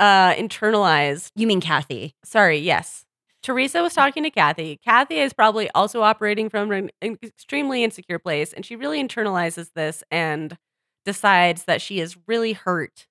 uh 0.00 0.34
internalized 0.34 1.30
You 1.36 1.46
mean 1.46 1.60
Kathy? 1.60 2.14
sorry, 2.24 2.58
yes. 2.58 3.04
Theresa 3.42 3.82
was 3.82 3.94
talking 3.94 4.24
to 4.24 4.30
Kathy. 4.30 4.78
Kathy 4.84 5.16
is 5.18 5.32
probably 5.32 5.70
also 5.74 6.02
operating 6.02 6.50
from 6.50 6.72
an 6.72 6.90
extremely 7.02 7.84
insecure 7.84 8.18
place, 8.18 8.52
and 8.52 8.66
she 8.66 8.76
really 8.76 9.02
internalizes 9.02 9.70
this 9.74 10.04
and 10.10 10.58
decides 11.06 11.64
that 11.64 11.80
she 11.82 12.00
is 12.00 12.16
really 12.28 12.54
hurt 12.54 13.06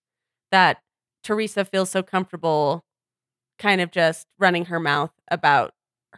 that 0.52 0.80
Theresa 1.24 1.66
feels 1.66 1.90
so 1.92 2.04
comfortable 2.04 2.84
kind 3.58 3.82
of 3.82 3.92
just 3.92 4.28
running 4.40 4.66
her 4.66 4.80
mouth 4.80 5.12
about 5.30 5.74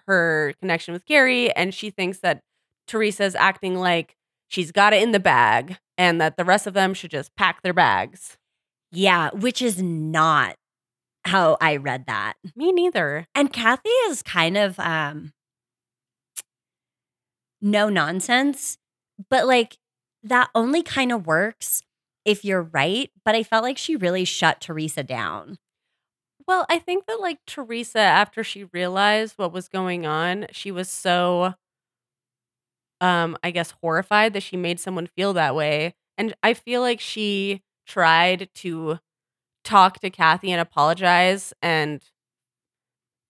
her 0.08 0.54
connection 0.60 0.94
with 0.94 1.06
Gerry. 1.06 1.52
And 1.56 1.74
she 1.74 1.90
thinks 1.90 2.20
that 2.20 2.42
Theresa 2.88 3.24
is 3.24 3.36
acting 3.36 3.76
like 3.76 4.16
she's 4.48 4.72
got 4.72 4.94
it 4.94 5.02
in 5.04 5.12
the 5.12 5.20
bag 5.20 5.78
and 5.98 6.20
that 6.20 6.38
the 6.38 6.46
rest 6.46 6.68
of 6.68 6.74
them 6.74 6.94
should 6.94 7.12
just 7.12 7.36
pack 7.36 7.62
their 7.62 7.74
bags. 7.74 8.38
Yeah, 8.92 9.30
which 9.32 9.62
is 9.62 9.82
not 9.82 10.56
how 11.26 11.58
I 11.62 11.76
read 11.76 12.06
that. 12.08 12.34
Me 12.56 12.72
neither. 12.72 13.28
And 13.36 13.54
Kathy 13.54 13.90
is 14.08 14.24
kind 14.24 14.58
of 14.58 14.80
um 14.80 15.34
no 17.62 17.90
nonsense, 17.90 18.78
but 19.30 19.46
like 19.46 19.78
that 20.24 20.50
only 20.56 20.82
kind 20.82 21.12
of 21.12 21.28
works 21.28 21.84
if 22.26 22.44
you're 22.44 22.62
right, 22.62 23.12
but 23.26 23.36
I 23.36 23.44
felt 23.44 23.64
like 23.64 23.78
she 23.78 23.96
really 23.96 24.26
shut 24.26 24.62
Theresa 24.62 25.04
down. 25.04 25.58
Well, 26.50 26.66
I 26.68 26.80
think 26.80 27.06
that 27.06 27.22
like 27.22 27.38
Theresa, 27.46 28.00
after 28.00 28.44
she 28.44 28.64
realized 28.64 29.36
what 29.38 29.54
was 29.54 29.68
going 29.68 30.08
on, 30.08 30.48
she 30.52 30.72
was 30.72 30.90
so, 30.90 31.54
um, 33.00 33.38
I 33.44 33.52
guess, 33.52 33.76
horrified 33.84 34.34
that 34.34 34.42
she 34.42 34.58
made 34.58 34.80
someone 34.80 35.06
feel 35.16 35.32
that 35.34 35.54
way. 35.54 35.94
And 36.18 36.34
I 36.42 36.56
feel 36.56 36.82
like 36.82 37.00
she 37.00 37.62
tried 37.86 38.50
to 38.56 38.98
talk 39.64 40.00
to 40.00 40.10
Kathy 40.10 40.52
and 40.52 40.60
apologize 40.60 41.54
and 41.62 42.02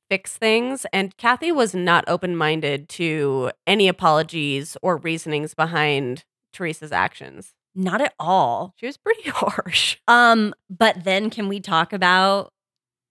fix 0.09 0.37
things. 0.37 0.85
And 0.93 1.17
Kathy 1.17 1.51
was 1.51 1.75
not 1.75 2.05
open 2.07 2.37
minded 2.37 2.87
to 2.87 3.51
any 3.67 3.89
apologies 3.89 4.77
or 4.81 4.95
reasonings 4.95 5.53
behind 5.53 6.23
Theresa's 6.57 6.93
actions. 6.93 7.51
Not 7.75 7.99
at 7.99 8.13
all. 8.17 8.75
She 8.77 8.85
was 8.85 8.95
pretty 8.95 9.29
harsh. 9.29 9.97
Um, 10.07 10.53
but 10.69 11.03
then 11.03 11.29
can 11.29 11.49
we 11.49 11.59
talk 11.59 11.91
about 11.91 12.53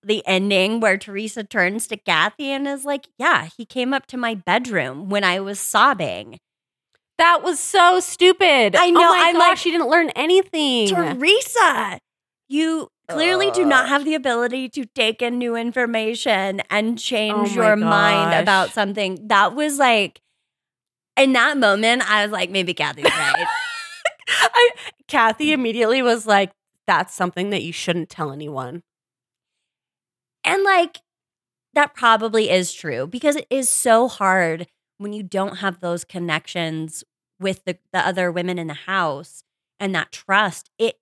the 0.09 0.27
ending 0.27 0.81
where 0.81 0.97
Theresa 0.99 1.45
turns 1.45 1.87
to 1.89 1.97
Kathy 1.97 2.51
and 2.51 2.67
is 2.67 2.85
like, 2.85 3.07
Yeah, 3.19 3.49
he 3.57 3.65
came 3.65 3.95
up 3.95 4.07
to 4.07 4.17
my 4.17 4.35
bedroom 4.35 5.09
when 5.09 5.23
I 5.23 5.39
was 5.41 5.61
sobbing. 5.61 6.39
That 7.19 7.43
was 7.43 7.59
so 7.61 8.01
stupid. 8.01 8.75
I 8.77 8.89
oh 8.89 8.91
know, 8.91 9.01
Oh 9.01 9.15
my 9.15 9.25
I'm 9.29 9.35
gosh, 9.35 9.49
like- 9.49 9.59
she 9.59 9.71
didn't 9.71 9.89
learn 9.89 10.11
anything. 10.11 10.89
Theresa, 10.89 12.01
you 12.49 12.89
clearly 13.09 13.51
do 13.51 13.65
not 13.65 13.89
have 13.89 14.05
the 14.05 14.15
ability 14.15 14.69
to 14.71 14.85
take 14.85 15.23
in 15.23 15.39
new 15.39 15.57
information 15.57 16.61
and 16.71 16.95
oh 16.95 16.97
change 16.97 17.51
Oh 17.51 17.55
your 17.55 17.77
mind 17.77 18.35
about 18.41 18.71
something. 18.71 19.29
That 19.29 19.55
was 19.55 19.79
like, 19.79 20.21
in 21.17 21.33
that 21.33 21.57
moment, 21.59 22.09
I 22.09 22.23
was 22.23 22.33
like, 22.33 22.51
maybe 22.51 22.75
Kathy's 22.75 23.05
right. 23.11 23.47
I, 24.29 24.71
Kathy 25.09 25.53
immediately 25.53 26.03
was 26.03 26.27
like, 26.27 26.53
"That's 26.87 27.15
something 27.15 27.51
that 27.51 27.63
you 27.63 27.73
shouldn't 27.73 28.11
tell 28.11 28.31
anyone." 28.31 28.83
And 30.49 30.63
like, 30.65 30.99
that 31.75 31.95
probably 31.95 32.51
is 32.51 32.73
true 32.73 33.07
because 33.07 33.37
it 33.37 33.47
is 33.51 33.69
so 33.69 34.09
hard 34.09 34.67
when 34.97 35.13
you 35.13 35.23
don't 35.23 35.59
have 35.59 35.81
those 35.81 36.05
connections 36.05 37.05
with 37.39 37.65
the, 37.65 37.79
the 37.93 38.01
other 38.01 38.33
women 38.33 38.59
in 38.59 38.67
the 38.67 38.75
house 38.75 39.45
and 39.79 39.95
that 39.95 40.11
trust. 40.11 40.71
It 40.79 40.97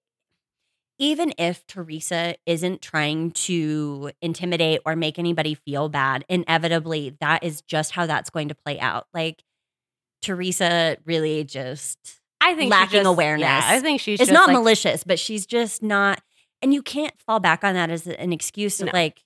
even 0.98 1.32
if 1.36 1.66
Theresa 1.66 2.36
isn't 2.46 2.80
trying 2.80 3.30
to 3.32 4.10
intimidate 4.22 4.80
or 4.86 4.96
make 4.96 5.18
anybody 5.18 5.52
feel 5.54 5.88
bad, 5.90 6.24
inevitably 6.28 7.16
that 7.20 7.44
is 7.44 7.60
just 7.62 7.92
how 7.92 8.06
that's 8.06 8.30
going 8.30 8.48
to 8.48 8.54
play 8.54 8.78
out. 8.80 9.06
Like 9.14 9.42
Theresa 10.22 10.96
really 11.04 11.44
just 11.44 11.98
I 12.40 12.54
think 12.54 12.70
Lacking 12.70 13.00
just- 13.00 13.06
awareness. 13.06 13.42
Yeah, 13.46 13.60
I 13.64 13.80
think 13.80 14.00
she's 14.00 14.20
it's 14.20 14.28
just 14.28 14.32
not 14.32 14.48
like, 14.48 14.56
malicious, 14.56 15.04
but 15.04 15.18
she's 15.18 15.46
just 15.46 15.82
not 15.82 16.20
and 16.62 16.72
you 16.72 16.82
can't 16.82 17.14
fall 17.20 17.40
back 17.40 17.62
on 17.64 17.74
that 17.74 17.90
as 17.90 18.06
an 18.06 18.32
excuse 18.32 18.80
of 18.80 18.86
No. 18.86 18.92
like 18.94 19.22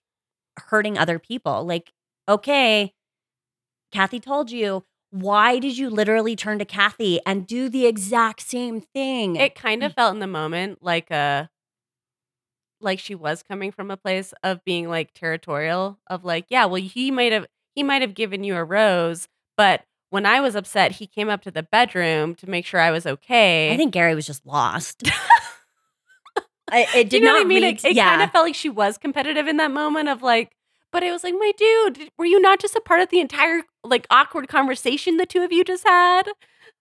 hurting 0.69 0.99
other 0.99 1.19
people. 1.19 1.65
Like, 1.65 1.93
okay, 2.29 2.93
Kathy 3.93 4.21
told 4.21 4.51
you. 4.51 4.85
Why 5.13 5.59
did 5.59 5.77
you 5.77 5.91
literally 5.91 6.37
turn 6.37 6.61
to 6.61 6.65
Kathy 6.65 7.19
and 7.27 7.45
do 7.45 7.69
the 7.69 7.85
exact 7.85 8.43
same 8.43 8.81
thing? 8.81 9.35
It 9.35 9.57
kind 9.57 9.83
of 9.83 9.91
mm. 9.91 9.95
felt 9.97 10.15
in 10.15 10.21
the 10.21 10.29
moment 10.29 10.85
like 10.85 11.11
a 11.11 11.51
like 12.81 12.99
she 12.99 13.17
was 13.17 13.43
coming 13.43 13.73
from 13.73 13.91
a 13.91 13.97
place 13.97 14.33
of 14.43 14.65
being 14.65 14.89
like 14.89 15.13
territorial 15.13 15.99
of 16.07 16.25
like, 16.25 16.47
yeah, 16.49 16.65
well 16.67 16.81
he 16.81 17.11
might 17.11 17.33
have 17.33 17.47
he 17.75 17.83
might 17.83 18.03
have 18.03 18.15
given 18.15 18.45
you 18.45 18.57
a 18.57 18.65
rose, 18.65 19.29
but 19.57 19.83
when 20.11 20.27
I 20.27 20.41
was 20.41 20.57
upset, 20.57 20.93
he 20.93 21.07
came 21.07 21.29
up 21.29 21.43
to 21.43 21.51
the 21.51 21.63
bedroom 21.63 22.35
to 22.37 22.51
make 22.51 22.67
sure 22.67 22.81
I 22.81 22.91
was 22.91 23.07
okay. 23.07 23.73
I 23.73 23.77
think 23.77 23.95
Gerry 23.95 24.15
was 24.15 24.27
just 24.27 24.45
lost. 24.45 25.05
I, 26.73 26.87
it 26.97 27.11
did 27.11 27.21
you 27.21 27.21
know 27.21 27.33
not 27.33 27.39
what 27.39 27.45
I 27.45 27.49
mean? 27.49 27.63
read- 27.63 27.77
It, 27.77 27.85
it 27.91 27.97
yeah. 27.97 28.09
kind 28.11 28.23
of 28.23 28.31
felt 28.31 28.45
like 28.47 28.55
she 28.55 28.69
was 28.69 28.99
competitive 28.99 29.47
in 29.49 29.57
that 29.59 29.71
moment 29.71 30.09
of 30.09 30.23
like, 30.23 30.53
but 30.93 31.03
it 31.03 31.13
was 31.13 31.23
like, 31.25 31.35
my 31.35 31.53
dude, 31.57 32.11
were 32.19 32.25
you 32.27 32.41
not 32.41 32.61
just 32.61 32.75
a 32.75 32.81
part 32.81 33.01
of 33.01 33.09
the 33.11 33.21
entire 33.21 33.63
like 33.85 34.07
awkward 34.11 34.49
conversation 34.49 35.17
the 35.17 35.27
two 35.27 35.43
of 35.43 35.53
you 35.53 35.65
just 35.65 35.87
had? 35.87 36.25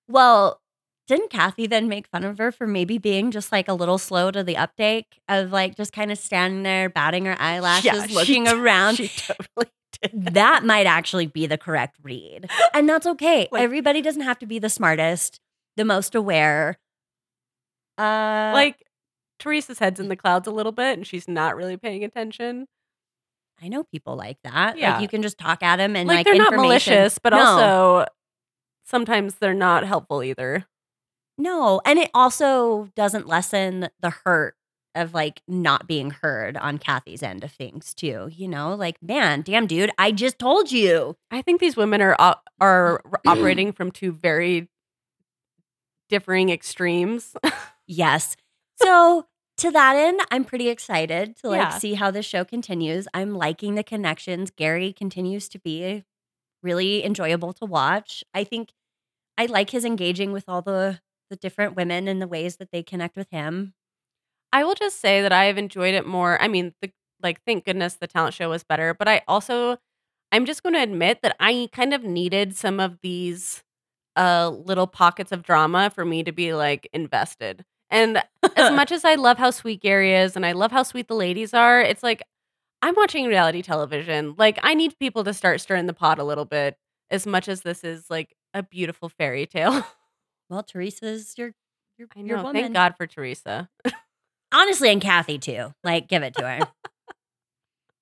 Well, 0.08 0.62
didn't 1.08 1.30
Kathy 1.32 1.66
then 1.68 1.88
make 1.88 2.08
fun 2.08 2.24
of 2.24 2.38
her 2.38 2.52
for 2.52 2.68
maybe 2.68 2.98
being 2.98 3.32
just 3.32 3.52
like 3.52 3.68
a 3.68 3.74
little 3.74 3.98
slow 3.98 4.30
to 4.32 4.44
the 4.44 4.58
uptake 4.58 5.20
of 5.28 5.52
like 5.52 5.76
just 5.76 5.92
kind 5.94 6.12
of 6.12 6.18
standing 6.18 6.64
there, 6.64 6.90
batting 6.90 7.26
her 7.26 7.36
eyelashes, 7.40 7.86
Yeah, 7.86 8.06
she 8.08 8.14
looking 8.14 8.46
t- 8.46 8.52
around? 8.52 8.96
She 8.98 9.08
totally 9.10 9.72
did. 10.02 10.34
that 10.36 10.64
might 10.66 10.86
actually 10.86 11.26
be 11.28 11.48
the 11.48 11.58
correct 11.58 11.98
read. 12.04 12.50
And 12.74 12.88
that's 12.88 13.08
okay. 13.08 13.48
Like- 13.52 13.64
Everybody 13.64 14.02
doesn't 14.02 14.22
have 14.22 14.38
to 14.40 14.46
be 14.46 14.60
the 14.60 14.70
smartest, 14.70 15.40
the 15.78 15.86
most 15.86 16.14
aware. 16.16 16.78
Uh 17.98 18.52
Like 18.54 18.78
Theresa's 19.44 19.80
head's 19.80 20.00
in 20.00 20.10
the 20.10 20.16
clouds 20.16 20.48
a 20.48 20.52
little 20.52 20.72
bit, 20.72 20.98
and 20.98 21.06
she's 21.08 21.28
not 21.28 21.56
really 21.56 21.78
paying 21.78 22.04
attention. 22.04 22.68
I 23.62 23.68
know 23.68 23.84
people 23.84 24.16
like 24.16 24.38
that. 24.44 24.78
Yeah. 24.78 24.94
Like 24.94 25.02
you 25.02 25.08
can 25.08 25.22
just 25.22 25.38
talk 25.38 25.64
at 25.64 25.78
them 25.78 25.96
and 25.96 26.08
like, 26.08 26.18
like, 26.18 26.26
they're 26.26 26.36
not 26.36 26.54
malicious, 26.54 27.20
but 27.20 27.32
No. 27.32 27.40
also 27.40 28.06
sometimes 28.86 29.36
they're 29.36 29.54
not 29.54 29.86
helpful 29.86 30.24
either. 30.24 30.66
No, 31.38 31.82
and 31.86 32.00
it 32.00 32.10
also 32.14 32.90
doesn't 32.96 33.28
lessen 33.28 33.90
the 34.02 34.10
hurt 34.10 34.56
of 34.96 35.14
like 35.14 35.42
not 35.48 35.88
being 35.88 36.10
heard 36.12 36.58
on 36.58 36.78
Kathy's 36.78 37.22
end 37.24 37.44
of 37.44 37.52
things 37.52 37.94
too. 37.94 38.30
You 38.32 38.48
know, 38.48 38.76
like 38.76 39.02
man, 39.02 39.42
damn 39.42 39.68
dude, 39.68 39.92
I 39.98 40.12
just 40.12 40.40
told 40.40 40.72
you. 40.72 41.16
I 41.32 41.42
think 41.42 41.60
these 41.60 41.78
women 41.78 42.02
are 42.02 42.16
op- 42.18 42.44
mm. 42.62 42.66
are 42.66 43.02
operating 43.26 43.72
from 43.72 43.92
two 43.92 44.12
very 44.12 44.70
differing 46.10 46.50
extremes. 46.50 47.36
Yes. 47.92 48.36
So 48.82 49.26
to 49.58 49.72
that 49.72 49.96
end, 49.96 50.22
I'm 50.32 50.46
pretty 50.46 50.70
excited 50.70 51.36
to 51.38 51.50
like 51.50 51.62
Yeah. 51.62 51.78
see 51.78 51.94
how 51.96 52.12
this 52.12 52.26
show 52.26 52.46
continues. 52.46 53.08
I'm 53.14 53.34
liking 53.34 53.76
the 53.76 53.84
connections. 53.84 54.52
Gerry 54.52 54.94
continues 54.94 55.50
to 55.50 55.60
be 55.60 56.04
really 56.64 57.06
enjoyable 57.06 57.54
to 57.54 57.66
watch. 57.66 58.24
I 58.34 58.44
think 58.44 58.72
I 59.38 59.48
like 59.48 59.72
his 59.72 59.86
engaging 59.86 60.32
with 60.34 60.46
all 60.48 60.62
the 60.62 61.02
the 61.30 61.38
different 61.38 61.76
women 61.76 62.08
and 62.08 62.22
the 62.22 62.28
ways 62.28 62.58
that 62.58 62.72
they 62.72 62.84
connect 62.84 63.18
with 63.18 63.30
him. 63.32 63.74
I 64.54 64.64
will 64.64 64.76
just 64.76 65.00
say 65.00 65.22
that 65.22 65.32
I 65.32 65.46
have 65.46 65.58
enjoyed 65.58 65.96
it 65.96 66.06
more. 66.08 66.42
I 66.42 66.48
mean, 66.48 66.74
the 66.82 66.92
like 67.22 67.42
thank 67.46 67.66
goodness 67.66 67.96
the 67.96 68.08
talent 68.08 68.34
show 68.36 68.50
was 68.50 68.64
better, 68.64 68.94
but 68.94 69.08
I 69.08 69.22
also 69.28 69.78
I'm 70.32 70.46
just 70.46 70.64
going 70.64 70.76
to 70.76 70.84
admit 70.84 71.22
that 71.24 71.36
I 71.40 71.70
kind 71.74 71.94
of 71.94 72.04
needed 72.04 72.56
some 72.58 72.80
of 72.80 73.00
these 73.02 73.64
uh 74.18 74.50
little 74.50 74.88
pockets 74.88 75.32
of 75.32 75.44
drama 75.44 75.92
for 75.92 76.06
me 76.06 76.24
to 76.24 76.32
be 76.34 76.54
like 76.54 76.90
invested. 76.94 77.66
And 77.90 78.22
as 78.56 78.72
much 78.76 78.92
as 78.92 79.04
I 79.06 79.16
love 79.16 79.38
how 79.38 79.52
sweet 79.52 79.82
Gerry 79.82 80.14
is 80.14 80.36
and 80.36 80.46
I 80.46 80.52
love 80.54 80.72
how 80.72 80.84
sweet 80.84 81.08
the 81.08 81.16
ladies 81.16 81.54
are, 81.54 81.82
it's 81.82 82.04
like 82.04 82.24
I'm 82.82 82.96
watching 82.96 83.26
reality 83.28 83.62
television. 83.62 84.36
Like 84.38 84.60
I 84.64 84.74
need 84.74 84.98
people 85.00 85.24
to 85.26 85.34
start 85.34 85.62
stirring 85.62 85.86
the 85.88 85.94
pot 85.94 86.20
a 86.20 86.24
little 86.24 86.46
bit 86.46 86.78
as 87.10 87.26
much 87.26 87.48
as 87.48 87.62
this 87.62 87.84
is 87.84 88.10
like 88.10 88.36
a 88.54 88.64
beautiful 88.64 89.10
fairy 89.10 89.46
tale. 89.46 89.86
Well, 90.50 90.66
Theresa's 90.74 91.36
your 91.38 91.54
your, 92.00 92.08
I 92.16 92.22
your 92.22 92.38
know. 92.38 92.44
woman. 92.44 92.62
Thank 92.64 92.74
God 92.74 92.96
for 92.98 93.06
Teresa. 93.06 93.70
Honestly, 94.52 94.90
and 94.90 95.00
Kathy 95.00 95.38
too. 95.38 95.74
Like, 95.84 96.08
give 96.08 96.24
it 96.24 96.34
to 96.36 96.42
her. 96.48 96.68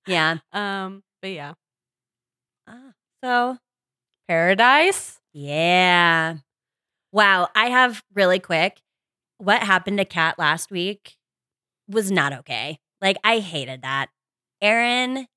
yeah. 0.07 0.37
Um, 0.53 1.03
but 1.21 1.31
yeah. 1.31 1.53
Ah, 2.67 2.93
so 3.21 3.57
Paradise. 4.29 5.19
Yeah. 5.33 6.37
Wow. 7.11 7.49
I 7.55 7.65
have 7.67 8.01
really 8.13 8.39
quick. 8.39 8.79
What 9.37 9.63
happened 9.63 9.97
to 9.99 10.05
Kat 10.05 10.37
last 10.39 10.71
week 10.71 11.15
was 11.87 12.11
not 12.11 12.33
okay. 12.33 12.79
Like, 13.01 13.17
I 13.23 13.39
hated 13.39 13.83
that. 13.83 14.07
Aaron 14.61 15.27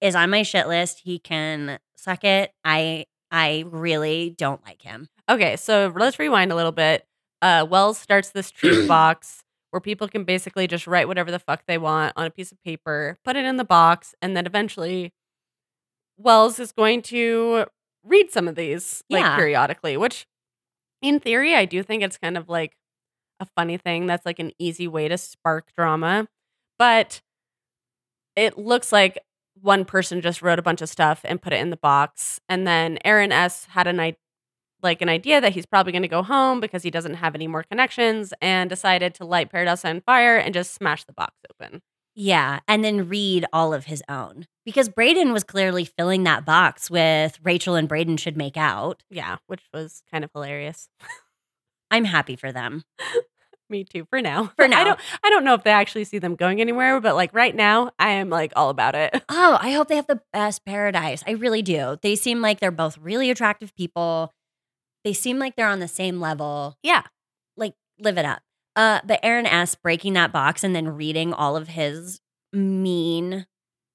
is 0.00 0.14
on 0.16 0.30
my 0.30 0.42
shit 0.42 0.66
list. 0.66 1.00
He 1.04 1.18
can 1.18 1.78
suck 1.96 2.24
it. 2.24 2.52
I 2.64 3.06
I 3.30 3.64
really 3.68 4.34
don't 4.36 4.64
like 4.64 4.82
him. 4.82 5.08
Okay, 5.28 5.56
so 5.56 5.92
let's 5.96 6.18
rewind 6.18 6.52
a 6.52 6.54
little 6.54 6.72
bit. 6.72 7.04
Uh, 7.42 7.66
Wells 7.68 7.98
starts 7.98 8.30
this 8.30 8.50
truth 8.50 8.86
box 8.88 9.42
where 9.70 9.80
people 9.80 10.08
can 10.08 10.24
basically 10.24 10.66
just 10.66 10.86
write 10.86 11.08
whatever 11.08 11.30
the 11.30 11.38
fuck 11.38 11.62
they 11.66 11.76
want 11.78 12.12
on 12.16 12.24
a 12.26 12.30
piece 12.30 12.52
of 12.52 12.62
paper, 12.62 13.16
put 13.24 13.36
it 13.36 13.44
in 13.44 13.56
the 13.56 13.64
box, 13.64 14.14
and 14.22 14.36
then 14.36 14.46
eventually 14.46 15.12
Wells 16.16 16.58
is 16.58 16.72
going 16.72 17.02
to 17.02 17.66
read 18.04 18.30
some 18.30 18.48
of 18.48 18.54
these 18.54 19.02
like 19.10 19.22
Yeah. 19.22 19.36
periodically, 19.36 19.96
which 19.96 20.26
in 21.02 21.20
theory, 21.20 21.54
I 21.54 21.64
do 21.64 21.82
think 21.82 22.02
it's 22.02 22.16
kind 22.18 22.36
of 22.38 22.48
like 22.48 22.76
a 23.40 23.46
funny 23.56 23.76
thing 23.76 24.06
that's 24.06 24.26
like 24.26 24.38
an 24.38 24.52
easy 24.58 24.88
way 24.88 25.08
to 25.08 25.18
spark 25.18 25.72
drama. 25.76 26.28
But 26.78 27.20
it 28.34 28.58
looks 28.58 28.92
like 28.92 29.18
one 29.60 29.84
person 29.84 30.20
just 30.20 30.42
wrote 30.42 30.58
a 30.58 30.62
bunch 30.62 30.82
of 30.82 30.88
stuff 30.88 31.20
and 31.24 31.40
put 31.40 31.52
it 31.52 31.60
in 31.60 31.70
the 31.70 31.76
box. 31.76 32.40
And 32.48 32.66
then 32.66 32.98
Aaron 33.04 33.32
S 33.32 33.66
had 33.70 33.86
an 33.86 34.00
idea 34.00 34.18
like 34.82 35.02
an 35.02 35.08
idea 35.08 35.40
that 35.40 35.52
he's 35.52 35.66
probably 35.66 35.92
going 35.92 36.02
to 36.02 36.08
go 36.08 36.22
home 36.22 36.60
because 36.60 36.82
he 36.82 36.90
doesn't 36.90 37.14
have 37.14 37.34
any 37.34 37.46
more 37.46 37.62
connections 37.62 38.32
and 38.40 38.70
decided 38.70 39.14
to 39.14 39.24
light 39.24 39.50
Paradise 39.50 39.84
on 39.84 40.00
fire 40.02 40.36
and 40.36 40.54
just 40.54 40.74
smash 40.74 41.04
the 41.04 41.12
box 41.12 41.34
open. 41.50 41.80
Yeah. 42.14 42.60
And 42.66 42.84
then 42.84 43.08
read 43.08 43.44
all 43.52 43.74
of 43.74 43.86
his 43.86 44.02
own. 44.08 44.46
Because 44.64 44.88
Brayden 44.88 45.32
was 45.32 45.44
clearly 45.44 45.84
filling 45.84 46.24
that 46.24 46.44
box 46.44 46.90
with 46.90 47.38
Rachel 47.42 47.74
and 47.74 47.88
Brayden 47.88 48.18
should 48.18 48.36
make 48.36 48.56
out. 48.56 49.02
Yeah, 49.10 49.36
which 49.46 49.62
was 49.72 50.02
kind 50.10 50.24
of 50.24 50.30
hilarious. 50.32 50.88
I'm 51.90 52.04
happy 52.04 52.36
for 52.36 52.52
them. 52.52 52.84
Me 53.68 53.84
too. 53.84 54.06
For 54.10 54.20
now. 54.20 54.52
For 54.56 54.68
now. 54.68 54.80
I 54.80 54.84
don't. 54.84 55.00
I 55.24 55.30
don't 55.30 55.44
know 55.44 55.54
if 55.54 55.64
they 55.64 55.70
actually 55.70 56.04
see 56.04 56.18
them 56.18 56.36
going 56.36 56.60
anywhere, 56.60 57.00
but 57.00 57.16
like 57.16 57.34
right 57.34 57.54
now, 57.54 57.90
I 57.98 58.10
am 58.10 58.30
like 58.30 58.52
all 58.56 58.70
about 58.70 58.94
it. 58.94 59.22
Oh, 59.38 59.58
I 59.60 59.72
hope 59.72 59.88
they 59.88 59.96
have 59.96 60.06
the 60.06 60.20
best 60.32 60.64
paradise. 60.64 61.22
I 61.26 61.32
really 61.32 61.62
do. 61.62 61.98
They 62.00 62.16
seem 62.16 62.40
like 62.40 62.58
they're 62.60 62.70
both 62.70 62.96
really 62.98 63.30
attractive 63.30 63.74
people. 63.74 64.32
They 65.04 65.12
seem 65.12 65.38
like 65.38 65.56
they're 65.56 65.68
on 65.68 65.80
the 65.80 65.88
same 65.88 66.20
level. 66.20 66.76
Yeah. 66.82 67.02
Like, 67.56 67.74
live 68.00 68.18
it 68.18 68.24
up. 68.24 68.40
Uh, 68.76 69.00
but 69.04 69.20
Aaron 69.22 69.46
S. 69.46 69.74
breaking 69.74 70.14
that 70.14 70.32
box 70.32 70.64
and 70.64 70.74
then 70.74 70.88
reading 70.88 71.32
all 71.32 71.56
of 71.56 71.68
his 71.68 72.20
mean, 72.52 73.46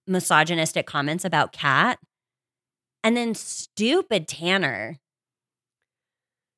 misogynistic 0.08 0.86
comments 0.86 1.26
about 1.26 1.54
Kat. 1.54 1.98
And 3.04 3.18
then 3.18 3.34
stupid 3.34 4.28
Tanner. 4.28 5.00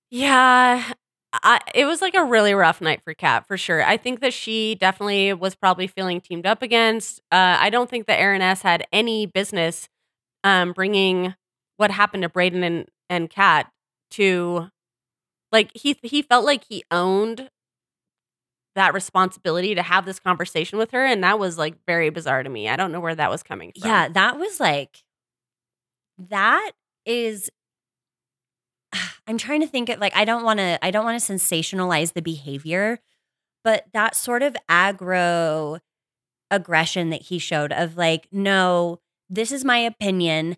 Yeah. 0.10 0.93
I, 1.42 1.60
it 1.74 1.86
was 1.86 2.02
like 2.02 2.14
a 2.14 2.24
really 2.24 2.54
rough 2.54 2.80
night 2.80 3.02
for 3.04 3.14
Kat 3.14 3.48
for 3.48 3.58
sure. 3.58 3.84
I 3.84 3.98
think 3.98 4.20
that 4.20 4.34
she 4.34 4.76
definitely 4.76 5.34
was 5.34 5.56
probably 5.56 5.88
feeling 5.88 6.22
teamed 6.22 6.46
up 6.46 6.62
against. 6.62 7.22
Uh, 7.32 7.58
I 7.60 7.70
don't 7.72 7.90
think 7.90 8.06
that 8.06 8.20
Aaron 8.20 8.42
S 8.42 8.62
had 8.62 8.86
any 8.94 9.26
business 9.26 9.90
um, 10.44 10.74
bringing 10.74 11.34
what 11.78 11.90
happened 11.90 12.24
to 12.24 12.30
Brayden 12.30 12.64
and 12.64 12.88
and 13.10 13.30
Kat 13.30 13.72
to 14.12 14.70
like 15.52 15.72
he 15.74 15.98
he 16.04 16.22
felt 16.22 16.46
like 16.46 16.66
he 16.70 16.84
owned 16.92 17.50
that 18.76 18.94
responsibility 18.94 19.76
to 19.76 19.82
have 19.84 20.06
this 20.06 20.20
conversation 20.20 20.78
with 20.78 20.92
her, 20.92 21.06
and 21.06 21.24
that 21.24 21.40
was 21.40 21.58
like 21.58 21.76
very 21.88 22.10
bizarre 22.10 22.44
to 22.44 22.50
me. 22.50 22.70
I 22.70 22.76
don't 22.76 22.92
know 22.92 23.00
where 23.00 23.16
that 23.16 23.30
was 23.30 23.44
coming 23.44 23.72
from. 23.80 23.90
Yeah, 23.90 24.08
that 24.10 24.38
was 24.38 24.60
like, 24.60 25.04
that 26.30 26.72
is. 27.06 27.50
I'm 29.28 29.38
trying 29.38 29.62
to 29.62 29.68
think 29.68 29.90
of 29.90 30.00
like 30.00 30.16
I 30.16 30.26
don't 30.26 30.44
want 30.44 30.60
to 30.60 30.84
I 30.84 30.92
don't 30.92 31.06
want 31.06 31.22
to 31.22 31.34
sensationalize 31.34 32.14
the 32.14 32.22
behavior, 32.22 33.00
but 33.64 33.86
that 33.94 34.16
sort 34.16 34.44
of 34.44 34.56
aggro 34.70 35.80
aggression 36.52 37.10
that 37.10 37.24
he 37.24 37.40
showed 37.40 37.72
of 37.72 37.98
like, 37.98 38.28
no, 38.32 39.00
this 39.30 39.52
is 39.52 39.66
my 39.66 39.78
opinion 39.80 40.58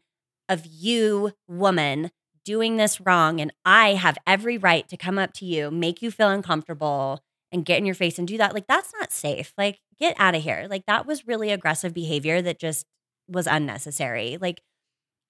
of 0.49 0.65
you, 0.65 1.31
woman, 1.47 2.11
doing 2.43 2.77
this 2.77 3.01
wrong, 3.01 3.39
and 3.41 3.51
I 3.65 3.93
have 3.93 4.17
every 4.27 4.57
right 4.57 4.87
to 4.89 4.97
come 4.97 5.17
up 5.17 5.33
to 5.35 5.45
you, 5.45 5.71
make 5.71 6.01
you 6.01 6.11
feel 6.11 6.29
uncomfortable, 6.29 7.23
and 7.51 7.65
get 7.65 7.77
in 7.79 7.85
your 7.85 7.95
face 7.95 8.19
and 8.19 8.27
do 8.27 8.37
that. 8.37 8.53
Like 8.53 8.67
that's 8.67 8.91
not 8.99 9.11
safe. 9.11 9.53
Like 9.57 9.79
get 9.97 10.15
out 10.19 10.35
of 10.35 10.43
here. 10.43 10.67
Like 10.69 10.85
that 10.87 11.05
was 11.05 11.27
really 11.27 11.51
aggressive 11.51 11.93
behavior 11.93 12.41
that 12.41 12.59
just 12.59 12.85
was 13.27 13.47
unnecessary. 13.47 14.37
Like 14.39 14.61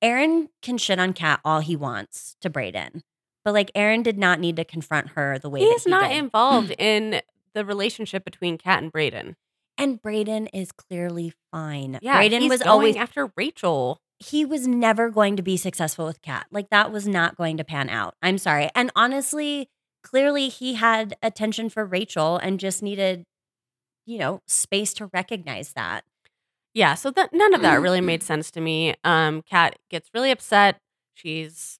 Aaron 0.01 0.49
can 0.61 0.77
shit 0.77 0.99
on 0.99 1.13
Kat 1.13 1.39
all 1.45 1.59
he 1.59 1.75
wants 1.75 2.35
to 2.41 2.49
Brayden. 2.49 3.01
But 3.45 3.53
like 3.53 3.71
Aaron 3.75 4.03
did 4.03 4.17
not 4.17 4.39
need 4.39 4.55
to 4.57 4.65
confront 4.65 5.09
her 5.09 5.39
the 5.39 5.49
way 5.49 5.59
he 5.61 5.65
is 5.67 5.83
he 5.85 5.89
not 5.91 6.09
did. 6.09 6.17
involved 6.17 6.71
in 6.79 7.21
the 7.53 7.63
relationship 7.63 8.25
between 8.25 8.57
Kat 8.57 8.81
and 8.83 8.91
Brayden. 8.91 9.35
and 9.77 10.01
Brayden 10.01 10.49
is 10.53 10.71
clearly 10.73 11.31
fine. 11.51 11.99
Yeah, 12.01 12.19
Brayden 12.19 12.41
he's 12.41 12.49
was 12.49 12.59
going 12.63 12.69
always 12.71 12.95
after 12.97 13.31
Rachel. 13.37 14.01
he 14.19 14.43
was 14.45 14.67
never 14.67 15.09
going 15.09 15.35
to 15.37 15.43
be 15.43 15.55
successful 15.57 16.05
with 16.05 16.21
Kat. 16.21 16.47
Like 16.51 16.69
that 16.71 16.91
was 16.91 17.07
not 17.07 17.37
going 17.37 17.55
to 17.57 17.63
pan 17.63 17.87
out. 17.89 18.15
I'm 18.21 18.37
sorry. 18.39 18.69
And 18.75 18.91
honestly, 18.95 19.69
clearly 20.03 20.49
he 20.49 20.73
had 20.73 21.15
attention 21.21 21.69
for 21.69 21.85
Rachel 21.85 22.37
and 22.37 22.59
just 22.59 22.81
needed, 22.83 23.23
you 24.05 24.17
know, 24.17 24.41
space 24.47 24.93
to 24.95 25.05
recognize 25.13 25.73
that. 25.73 26.03
Yeah, 26.73 26.95
so 26.95 27.09
that 27.11 27.31
none 27.31 27.53
of 27.53 27.61
that 27.61 27.79
really 27.79 28.01
made 28.01 28.23
sense 28.31 28.49
to 28.51 28.59
me. 28.61 28.95
Um, 29.03 29.43
Kat 29.43 29.77
gets 29.89 30.09
really 30.13 30.31
upset. 30.31 30.79
She's 31.13 31.79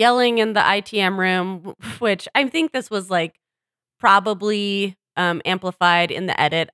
yelling 0.00 0.38
in 0.38 0.54
the 0.54 0.60
ITM 0.60 1.18
room, 1.18 1.74
which 1.98 2.26
I 2.34 2.48
think 2.48 2.72
this 2.72 2.90
was 2.90 3.10
like 3.10 3.38
probably 4.00 4.96
um, 5.16 5.42
amplified 5.44 6.10
in 6.10 6.26
the 6.26 6.40
edit. 6.40 6.70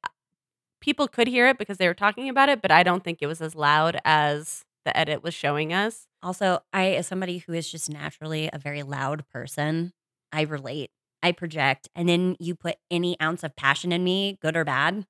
People 0.80 1.08
could 1.08 1.26
hear 1.26 1.48
it 1.48 1.58
because 1.58 1.78
they 1.78 1.88
were 1.88 1.94
talking 1.94 2.28
about 2.28 2.48
it, 2.48 2.62
but 2.62 2.70
I 2.70 2.84
don't 2.84 3.02
think 3.02 3.18
it 3.20 3.26
was 3.26 3.42
as 3.42 3.56
loud 3.56 4.00
as 4.04 4.64
the 4.84 4.96
edit 4.96 5.24
was 5.24 5.34
showing 5.34 5.72
us. 5.72 6.06
Also, 6.22 6.60
I 6.72 6.92
as 6.92 7.08
somebody 7.08 7.38
who 7.38 7.52
is 7.52 7.70
just 7.70 7.90
naturally 7.90 8.48
a 8.52 8.58
very 8.58 8.84
loud 8.84 9.26
person, 9.28 9.92
I 10.32 10.42
relate. 10.42 10.90
I 11.22 11.32
project. 11.32 11.88
And 11.96 12.08
then 12.08 12.36
you 12.38 12.54
put 12.54 12.76
any 12.90 13.20
ounce 13.20 13.42
of 13.42 13.56
passion 13.56 13.90
in 13.90 14.04
me, 14.04 14.38
good 14.40 14.56
or 14.56 14.64
bad, 14.64 15.06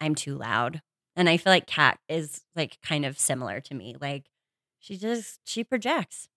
I'm 0.00 0.14
too 0.14 0.36
loud. 0.36 0.80
And 1.16 1.28
I 1.28 1.36
feel 1.36 1.52
like 1.52 1.66
Kat 1.66 1.98
is 2.08 2.42
like 2.56 2.78
kind 2.82 3.04
of 3.04 3.18
similar 3.18 3.60
to 3.60 3.74
me. 3.74 3.96
Like 4.00 4.24
she 4.78 4.96
just 4.96 5.40
she 5.44 5.62
projects. 5.62 6.28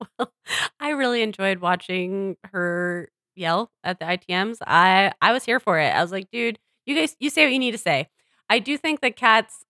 I 0.80 0.90
really 0.90 1.22
enjoyed 1.22 1.58
watching 1.60 2.36
her 2.52 3.08
yell 3.34 3.70
at 3.84 3.98
the 3.98 4.06
ITMs. 4.06 4.58
I 4.66 5.12
I 5.20 5.32
was 5.32 5.44
here 5.44 5.60
for 5.60 5.78
it. 5.78 5.88
I 5.90 6.02
was 6.02 6.12
like, 6.12 6.30
dude, 6.30 6.58
you 6.86 6.94
guys, 6.96 7.16
you 7.20 7.30
say 7.30 7.44
what 7.44 7.52
you 7.52 7.58
need 7.58 7.72
to 7.72 7.78
say. 7.78 8.08
I 8.48 8.58
do 8.58 8.76
think 8.78 9.00
that 9.00 9.16
Kat's. 9.16 9.64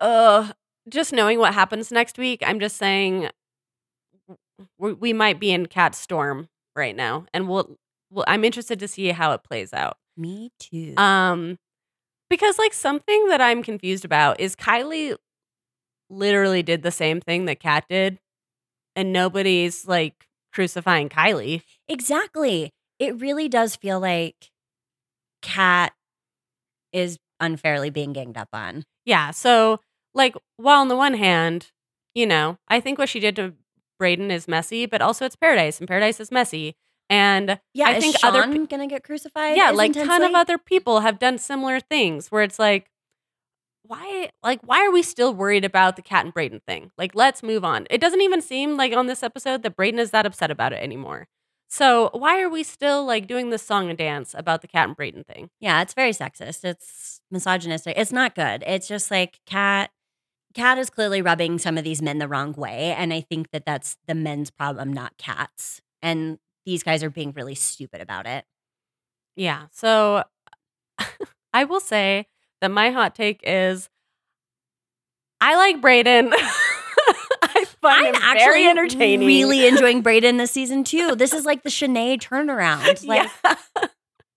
uh, 0.00 0.52
just 0.88 1.12
knowing 1.12 1.38
what 1.38 1.54
happens 1.54 1.90
next 1.92 2.18
week. 2.18 2.42
I'm 2.44 2.60
just 2.60 2.76
saying, 2.76 3.28
we, 4.78 4.92
we 4.92 5.12
might 5.12 5.40
be 5.40 5.52
in 5.52 5.66
Kat 5.66 5.94
storm 5.94 6.48
right 6.76 6.94
now, 6.96 7.26
and 7.32 7.48
we'll, 7.48 7.76
we'll. 8.10 8.24
I'm 8.28 8.44
interested 8.44 8.78
to 8.80 8.88
see 8.88 9.08
how 9.08 9.32
it 9.32 9.42
plays 9.44 9.72
out. 9.72 9.96
Me 10.16 10.50
too. 10.58 10.94
Um, 10.96 11.58
because 12.30 12.58
like 12.58 12.74
something 12.74 13.28
that 13.28 13.40
I'm 13.40 13.62
confused 13.62 14.04
about 14.04 14.40
is 14.40 14.56
Kylie 14.56 15.16
literally 16.10 16.62
did 16.62 16.82
the 16.82 16.90
same 16.90 17.20
thing 17.20 17.46
that 17.46 17.60
Kat 17.60 17.84
did, 17.88 18.18
and 18.96 19.12
nobody's 19.12 19.86
like 19.86 20.26
crucifying 20.52 21.08
Kylie. 21.08 21.62
exactly. 21.88 22.70
It 22.98 23.20
really 23.20 23.48
does 23.48 23.74
feel 23.74 23.98
like 23.98 24.50
Kat 25.40 25.92
is 26.92 27.18
unfairly 27.40 27.90
being 27.90 28.12
ganged 28.12 28.36
up 28.36 28.48
on. 28.52 28.84
Yeah. 29.04 29.30
So 29.30 29.80
like 30.14 30.36
while 30.56 30.80
on 30.80 30.88
the 30.88 30.96
one 30.96 31.14
hand, 31.14 31.70
you 32.14 32.26
know, 32.26 32.58
I 32.68 32.80
think 32.80 32.98
what 32.98 33.08
she 33.08 33.18
did 33.20 33.34
to 33.36 33.54
Brayden 34.00 34.30
is 34.30 34.46
messy, 34.46 34.86
but 34.86 35.00
also 35.00 35.24
it's 35.24 35.36
paradise, 35.36 35.78
and 35.78 35.88
paradise 35.88 36.20
is 36.20 36.30
messy. 36.30 36.74
And 37.08 37.58
Yeah, 37.74 37.88
I 37.88 37.92
is 37.94 38.04
think 38.04 38.18
Sean 38.18 38.36
other 38.36 38.52
pe- 38.52 38.66
gonna 38.66 38.86
get 38.86 39.04
crucified? 39.04 39.56
yeah, 39.56 39.70
like 39.70 39.94
like 39.96 40.06
ton 40.06 40.22
of 40.22 40.34
other 40.34 40.58
people 40.58 41.00
have 41.00 41.18
done 41.18 41.38
similar 41.38 41.80
things 41.80 42.30
where 42.30 42.42
it's 42.42 42.58
like, 42.58 42.86
why 43.84 44.30
like 44.42 44.60
why 44.62 44.84
are 44.86 44.90
we 44.90 45.02
still 45.02 45.34
worried 45.34 45.64
about 45.64 45.96
the 45.96 46.02
Kat 46.02 46.24
and 46.24 46.34
Brayden 46.34 46.62
thing? 46.66 46.90
Like, 46.96 47.14
let's 47.14 47.42
move 47.42 47.64
on. 47.64 47.86
It 47.90 48.00
doesn't 48.00 48.20
even 48.20 48.40
seem 48.40 48.76
like 48.76 48.92
on 48.92 49.06
this 49.06 49.22
episode 49.22 49.62
that 49.62 49.76
Brayden 49.76 49.98
is 49.98 50.10
that 50.10 50.26
upset 50.26 50.50
about 50.50 50.72
it 50.72 50.82
anymore. 50.82 51.28
So 51.68 52.10
why 52.12 52.40
are 52.40 52.50
we 52.50 52.62
still 52.62 53.04
like 53.04 53.26
doing 53.26 53.50
this 53.50 53.62
song 53.62 53.88
and 53.88 53.98
dance 53.98 54.34
about 54.36 54.62
the 54.62 54.68
Kat 54.68 54.88
and 54.88 54.96
Brayden 54.96 55.26
thing? 55.26 55.50
Yeah, 55.58 55.80
it's 55.82 55.94
very 55.94 56.12
sexist. 56.12 56.64
It's 56.64 57.20
misogynistic. 57.30 57.96
It's 57.96 58.12
not 58.12 58.34
good. 58.34 58.62
It's 58.66 58.88
just 58.88 59.10
like 59.10 59.40
Kat 59.46 59.90
Kat 60.54 60.78
is 60.78 60.90
clearly 60.90 61.22
rubbing 61.22 61.58
some 61.58 61.78
of 61.78 61.84
these 61.84 62.02
men 62.02 62.18
the 62.18 62.28
wrong 62.28 62.52
way, 62.52 62.94
and 62.96 63.12
I 63.12 63.20
think 63.22 63.50
that 63.52 63.64
that's 63.64 63.96
the 64.06 64.14
men's 64.14 64.50
problem, 64.50 64.92
not 64.92 65.16
Kat's. 65.16 65.80
And 66.02 66.38
these 66.66 66.82
guys 66.82 67.02
are 67.02 67.10
being 67.10 67.32
really 67.32 67.54
stupid 67.54 68.00
about 68.00 68.26
it. 68.26 68.44
Yeah. 69.34 69.66
So 69.72 70.24
I 71.54 71.64
will 71.64 71.80
say 71.80 72.26
that 72.62 72.70
my 72.70 72.90
hot 72.90 73.14
take 73.14 73.40
is 73.44 73.90
I 75.40 75.56
like 75.56 75.82
Brayden. 75.82 76.32
I 77.42 77.64
find 77.82 78.06
I'm 78.06 78.14
him 78.14 78.20
actually 78.22 78.44
very 78.46 78.66
entertaining. 78.68 79.26
really 79.26 79.66
enjoying 79.68 80.02
Brayden 80.02 80.38
this 80.38 80.52
season 80.52 80.84
too. 80.84 81.16
This 81.16 81.34
is 81.34 81.44
like 81.44 81.64
the 81.64 81.68
Shanae 81.68 82.18
turnaround. 82.18 83.04
Like, 83.06 83.28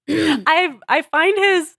yeah. 0.08 0.38
I 0.48 0.76
I 0.90 1.02
find 1.04 1.38
his 1.38 1.76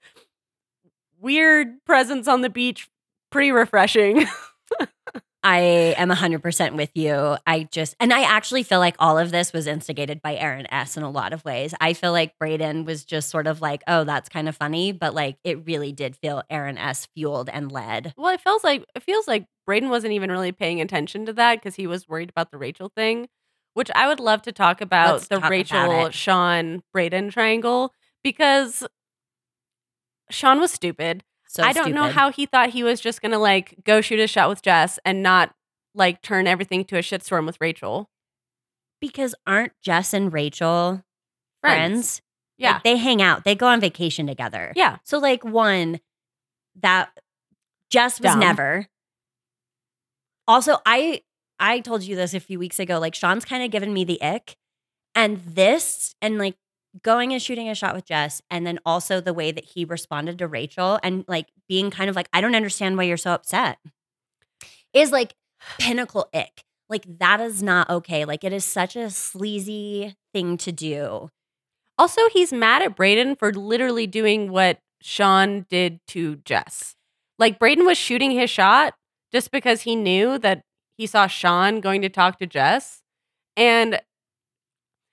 weird 1.20 1.84
presence 1.84 2.28
on 2.28 2.40
the 2.40 2.51
beach 2.51 2.88
pretty 3.30 3.51
refreshing. 3.51 4.26
I 5.49 5.94
am 5.97 6.09
100% 6.11 6.74
with 6.74 6.90
you. 6.94 7.36
I 7.47 7.68
just, 7.70 7.94
and 8.01 8.12
I 8.12 8.22
actually 8.22 8.64
feel 8.64 8.80
like 8.80 8.97
all 8.99 9.16
of 9.16 9.30
this 9.30 9.53
was 9.53 9.68
instigated 9.68 10.20
by 10.20 10.34
Aaron 10.34 10.66
S. 10.72 10.97
in 10.97 11.05
a 11.05 11.11
lot 11.11 11.32
of 11.32 11.44
ways. 11.44 11.72
I 11.80 11.92
feel 11.92 12.11
like 12.11 12.36
Brayden 12.42 12.84
was 12.84 13.05
just 13.05 13.28
sort 13.30 13.47
of 13.47 13.61
like, 13.61 13.84
oh, 13.86 14.03
that's 14.03 14.28
kind 14.28 14.49
of 14.49 14.57
funny, 14.57 14.90
but 14.90 15.14
like 15.14 15.36
it 15.44 15.64
really 15.64 15.92
did 15.92 16.16
feel 16.16 16.42
Aaron 16.51 16.76
S. 16.76 17.07
fueled 17.14 17.49
and 17.49 17.70
led. 17.70 18.12
well, 18.16 18.34
it 18.34 18.40
feels 18.40 18.64
like 18.64 18.84
it 18.97 19.05
feels 19.05 19.28
like 19.28 19.47
Brayden 19.70 19.88
wasn't 19.88 20.14
even 20.14 20.32
really 20.32 20.51
paying 20.51 20.80
attention 20.80 21.26
to 21.26 21.32
that 21.34 21.61
because 21.61 21.76
he 21.76 21.86
was 21.86 22.09
worried 22.09 22.30
about 22.30 22.51
the 22.51 22.59
Rachel 22.59 22.90
thing, 22.97 23.28
which 23.74 23.90
I 23.94 24.09
would 24.09 24.18
love 24.18 24.42
to 24.42 24.53
talk 24.53 24.80
about 24.80 25.12
Let's 25.12 25.28
the 25.28 25.38
talk 25.38 25.49
Rachel. 25.49 26.11
Sean 26.11 26.82
Brayden 26.92 27.30
triangle 27.30 27.92
because 28.24 28.84
Sean 30.28 30.59
was 30.59 30.72
stupid. 30.72 31.22
So 31.57 31.62
I 31.62 31.72
don't 31.72 31.94
know 31.94 32.09
how 32.09 32.30
he 32.30 32.46
thought 32.46 32.70
he 32.70 32.82
was 32.82 33.00
just 33.00 33.22
gonna 33.22 33.38
like 33.38 33.74
go 33.84 34.00
shoot 34.00 34.20
a 34.20 34.26
shot 34.26 34.48
with 34.48 34.62
Jess 34.62 34.98
and 35.04 35.22
not 35.22 35.54
like 35.94 36.22
turn 36.22 36.46
everything 36.46 36.84
to 36.86 36.96
a 36.96 37.00
shitstorm 37.00 37.46
with 37.46 37.57
Rachel. 37.61 38.11
Because 39.00 39.34
aren't 39.46 39.72
Jess 39.82 40.12
and 40.14 40.32
Rachel 40.32 41.02
friends? 41.62 42.22
Yeah. 42.59 42.74
Like, 42.74 42.84
they 42.84 42.96
hang 42.96 43.20
out, 43.20 43.44
they 43.44 43.54
go 43.54 43.66
on 43.66 43.80
vacation 43.80 44.26
together. 44.26 44.72
yeah. 44.76 44.96
So, 45.04 45.18
like, 45.18 45.44
one, 45.44 46.00
that 46.80 47.11
Jess 47.90 48.20
was 48.20 48.32
Dumb. 48.32 48.40
never. 48.40 48.86
Also, 50.48 50.78
I 50.86 51.22
I 51.59 51.80
told 51.80 52.02
you 52.02 52.16
this 52.16 52.34
a 52.34 52.40
few 52.40 52.59
weeks 52.59 52.78
ago. 52.78 52.98
Like, 52.98 53.14
Sean's 53.14 53.44
kind 53.44 53.62
of 53.62 53.70
given 53.70 53.92
me 53.92 54.04
the 54.04 54.20
ick, 54.22 54.57
and 55.14 55.40
this, 55.44 56.14
and 56.22 56.38
like 56.38 56.57
going 57.03 57.32
and 57.32 57.42
shooting 57.42 57.68
a 57.68 57.74
shot 57.74 57.94
with 57.94 58.07
Jess, 58.07 58.42
and 58.51 58.66
then 58.66 58.78
also 58.84 59.20
the 59.20 59.34
way 59.34 59.53
that 59.53 59.64
he 59.64 59.84
responded 59.84 60.38
to 60.38 60.47
Rachel 60.47 60.99
and 61.03 61.24
like 61.28 61.47
being 61.68 61.90
kind 61.90 62.11
of 62.11 62.16
like, 62.16 62.28
I 62.32 62.40
don't 62.40 62.55
understand 62.55 62.97
why 62.97 63.05
you're 63.05 63.16
so 63.16 63.32
upset, 63.32 63.78
is 64.92 65.12
like 65.12 65.34
pinnacle 65.78 66.28
ick. 66.34 66.64
Like 66.88 67.05
that 67.18 67.40
is 67.40 67.62
not 67.62 67.90
okay. 67.90 68.24
Like 68.24 68.44
it 68.44 68.53
is 68.53 68.64
such 68.64 68.97
a 68.97 69.11
sleazy 69.11 70.14
thing 70.32 70.57
to 70.59 70.72
do. 70.72 71.30
Also, 71.99 72.28
he's 72.32 72.53
mad 72.53 72.82
at 72.82 72.97
Brayden 72.97 73.38
for 73.38 73.53
literally 73.53 74.07
doing 74.07 74.53
what 74.53 74.80
Sean 75.01 75.66
did 75.70 76.01
to 76.09 76.36
Jess. 76.36 76.94
Like 77.38 77.59
Brayden 77.59 77.86
was 77.86 77.99
shooting 77.99 78.30
his 78.30 78.51
shot 78.51 78.94
just 79.32 79.51
because 79.51 79.82
he 79.82 79.97
knew 79.97 80.38
that 80.38 80.62
he 80.97 81.07
saw 81.07 81.26
Sean 81.26 81.80
going 81.80 82.03
to 82.03 82.09
talk 82.09 82.38
to 82.38 82.47
Jess. 82.47 83.03
And 83.57 84.01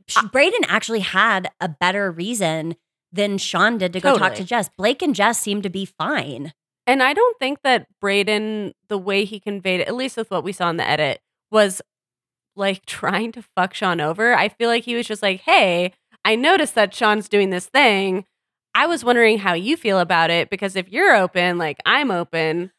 Sh- 0.08 0.18
ah 0.18 0.30
Brayden 0.34 0.66
actually 0.68 1.00
had 1.02 1.50
a 1.60 1.70
better 1.70 2.12
reason 2.12 2.76
than 3.12 3.38
Sean 3.38 3.78
did 3.78 3.94
to 3.94 4.00
go 4.00 4.18
talk 4.18 4.34
to 4.36 4.44
Jess. 4.44 4.70
Blake 4.78 5.02
and 5.02 5.14
Jess 5.16 5.40
seemed 5.40 5.64
to 5.64 5.70
be 5.70 5.86
fine. 5.86 6.54
and 6.86 7.02
I 7.02 7.14
don't 7.14 7.40
think 7.40 7.60
that 7.64 7.88
Brayden, 8.04 8.74
the 8.90 8.98
way 8.98 9.24
he 9.24 9.40
conveyed 9.40 9.80
it, 9.80 9.88
at 9.88 9.96
least 9.96 10.18
with 10.18 10.30
what 10.30 10.44
we 10.44 10.52
saw 10.52 10.70
in 10.70 10.76
the 10.78 10.88
edit, 10.90 11.22
was 11.50 11.82
like 12.56 12.86
trying 12.88 13.32
to 13.34 13.44
fuck 13.56 13.74
Sean 13.74 14.02
over. 14.02 14.34
I 14.34 14.50
feel 14.50 14.68
like 14.70 14.84
he 14.84 14.96
was 14.96 15.08
just 15.08 15.22
like, 15.24 15.42
hey, 15.42 15.94
I 16.26 16.36
noticed 16.36 16.76
that 16.76 16.94
Sean's 16.94 17.30
doing 17.30 17.50
this 17.52 17.68
thing. 17.68 18.26
I 18.76 18.86
was 18.88 19.06
wondering 19.06 19.38
how 19.38 19.54
you 19.54 19.78
feel 19.78 20.00
about 20.00 20.30
it 20.32 20.50
because 20.50 20.76
if 20.76 20.90
you're 20.90 21.16
open, 21.16 21.58
like 21.58 21.78
I'm 21.86 22.12
open. 22.12 22.72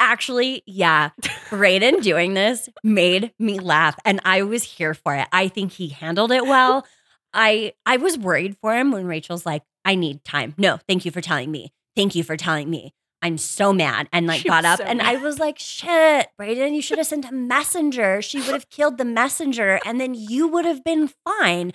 Actually, 0.00 0.62
yeah, 0.66 1.10
Brayden 1.50 2.02
doing 2.02 2.34
this 2.34 2.68
made 2.84 3.32
me 3.38 3.58
laugh 3.58 3.98
and 4.04 4.20
I 4.24 4.42
was 4.42 4.62
here 4.62 4.94
for 4.94 5.14
it. 5.14 5.26
I 5.32 5.48
think 5.48 5.72
he 5.72 5.88
handled 5.88 6.32
it 6.32 6.44
well. 6.46 6.86
I 7.34 7.74
I 7.84 7.96
was 7.98 8.16
worried 8.16 8.56
for 8.60 8.74
him 8.76 8.90
when 8.92 9.06
Rachel's 9.06 9.44
like, 9.44 9.62
"I 9.84 9.94
need 9.96 10.24
time." 10.24 10.54
No, 10.56 10.78
thank 10.88 11.04
you 11.04 11.10
for 11.10 11.20
telling 11.20 11.50
me. 11.50 11.72
Thank 11.96 12.14
you 12.14 12.22
for 12.22 12.36
telling 12.36 12.70
me. 12.70 12.94
I'm 13.20 13.36
so 13.36 13.72
mad 13.72 14.08
and 14.12 14.28
like 14.28 14.42
She 14.42 14.48
got 14.48 14.64
up 14.64 14.78
so 14.78 14.84
and 14.84 15.02
I 15.02 15.16
was 15.16 15.40
like, 15.40 15.58
"Shit, 15.58 16.28
Brayden, 16.40 16.72
you 16.74 16.80
should 16.80 16.98
have 16.98 17.06
sent 17.08 17.24
a 17.28 17.32
messenger. 17.32 18.22
She 18.22 18.38
would 18.38 18.54
have 18.54 18.70
killed 18.70 18.96
the 18.96 19.04
messenger 19.04 19.80
and 19.84 20.00
then 20.00 20.14
you 20.14 20.46
would 20.46 20.64
have 20.64 20.84
been 20.84 21.10
fine." 21.26 21.72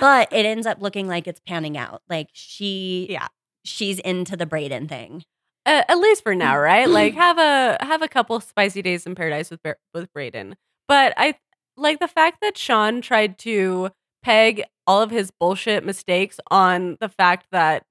But 0.00 0.32
it 0.32 0.46
ends 0.46 0.66
up 0.66 0.80
looking 0.80 1.06
like 1.06 1.26
it's 1.28 1.40
panning 1.46 1.76
out. 1.76 2.00
Like 2.08 2.30
she 2.32 3.06
Yeah. 3.10 3.28
she's 3.64 3.98
into 4.00 4.36
the 4.36 4.46
Brayden 4.46 4.88
thing. 4.88 5.24
Uh, 5.66 5.82
at 5.88 5.98
least 5.98 6.22
for 6.22 6.34
now, 6.34 6.56
right? 6.56 6.88
Like 6.96 7.14
have 7.14 7.38
a 7.38 7.76
have 7.84 8.00
a 8.02 8.08
couple 8.08 8.38
spicy 8.40 8.80
days 8.80 9.04
in 9.04 9.14
paradise 9.14 9.50
with 9.50 9.60
with 9.92 10.12
Brayden. 10.14 10.54
But 10.88 11.12
I 11.16 11.34
like 11.76 11.98
the 11.98 12.08
fact 12.08 12.38
that 12.40 12.56
Sean 12.56 13.00
tried 13.00 13.38
to 13.38 13.90
peg 14.22 14.62
all 14.86 15.02
of 15.02 15.10
his 15.10 15.30
bullshit 15.30 15.84
mistakes 15.84 16.38
on 16.50 16.96
the 17.00 17.08
fact 17.08 17.46
that 17.50 17.84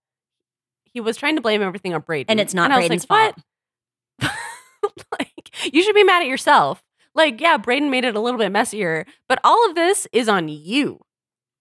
he 0.85 1.01
was 1.01 1.17
trying 1.17 1.35
to 1.35 1.41
blame 1.41 1.61
everything 1.61 1.93
on 1.93 2.01
Brayden, 2.01 2.25
And 2.29 2.39
it's 2.39 2.53
not 2.53 2.71
was 2.71 2.85
Brayden's 2.85 3.05
like, 3.09 3.35
what? 4.21 4.31
like 5.19 5.73
you 5.73 5.83
should 5.83 5.95
be 5.95 6.03
mad 6.03 6.21
at 6.21 6.27
yourself. 6.27 6.81
Like 7.13 7.41
yeah, 7.41 7.57
Brayden 7.57 7.89
made 7.89 8.05
it 8.05 8.15
a 8.15 8.19
little 8.21 8.39
bit 8.39 8.51
messier, 8.51 9.05
but 9.27 9.39
all 9.43 9.69
of 9.69 9.75
this 9.75 10.07
is 10.13 10.29
on 10.29 10.47
you. 10.47 11.01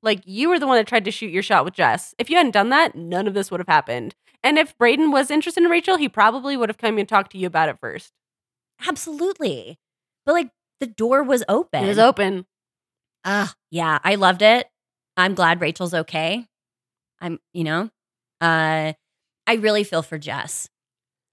Like 0.02 0.22
you 0.24 0.48
were 0.48 0.60
the 0.60 0.66
one 0.66 0.76
that 0.76 0.86
tried 0.86 1.04
to 1.06 1.10
shoot 1.10 1.32
your 1.32 1.42
shot 1.42 1.64
with 1.64 1.74
Jess. 1.74 2.14
If 2.18 2.30
you 2.30 2.36
hadn't 2.36 2.52
done 2.52 2.68
that, 2.68 2.94
none 2.94 3.26
of 3.26 3.34
this 3.34 3.50
would 3.50 3.60
have 3.60 3.68
happened. 3.68 4.14
And 4.44 4.58
if 4.58 4.76
Brayden 4.78 5.10
was 5.10 5.30
interested 5.30 5.64
in 5.64 5.70
Rachel, 5.70 5.96
he 5.96 6.08
probably 6.08 6.56
would 6.56 6.68
have 6.68 6.78
come 6.78 6.98
and 6.98 7.08
talked 7.08 7.32
to 7.32 7.38
you 7.38 7.46
about 7.46 7.70
it 7.70 7.78
first. 7.80 8.12
Absolutely. 8.86 9.78
But 10.26 10.34
like 10.34 10.50
the 10.80 10.86
door 10.86 11.22
was 11.22 11.42
open. 11.48 11.82
It 11.82 11.88
was 11.88 11.98
open. 11.98 12.46
Ah, 13.24 13.54
yeah, 13.70 13.98
I 14.04 14.16
loved 14.16 14.42
it. 14.42 14.68
I'm 15.16 15.34
glad 15.34 15.60
Rachel's 15.62 15.94
okay. 15.94 16.46
I'm, 17.20 17.38
you 17.54 17.64
know, 17.64 17.90
uh, 18.40 18.92
I 19.46 19.54
really 19.54 19.82
feel 19.82 20.02
for 20.02 20.18
Jess. 20.18 20.68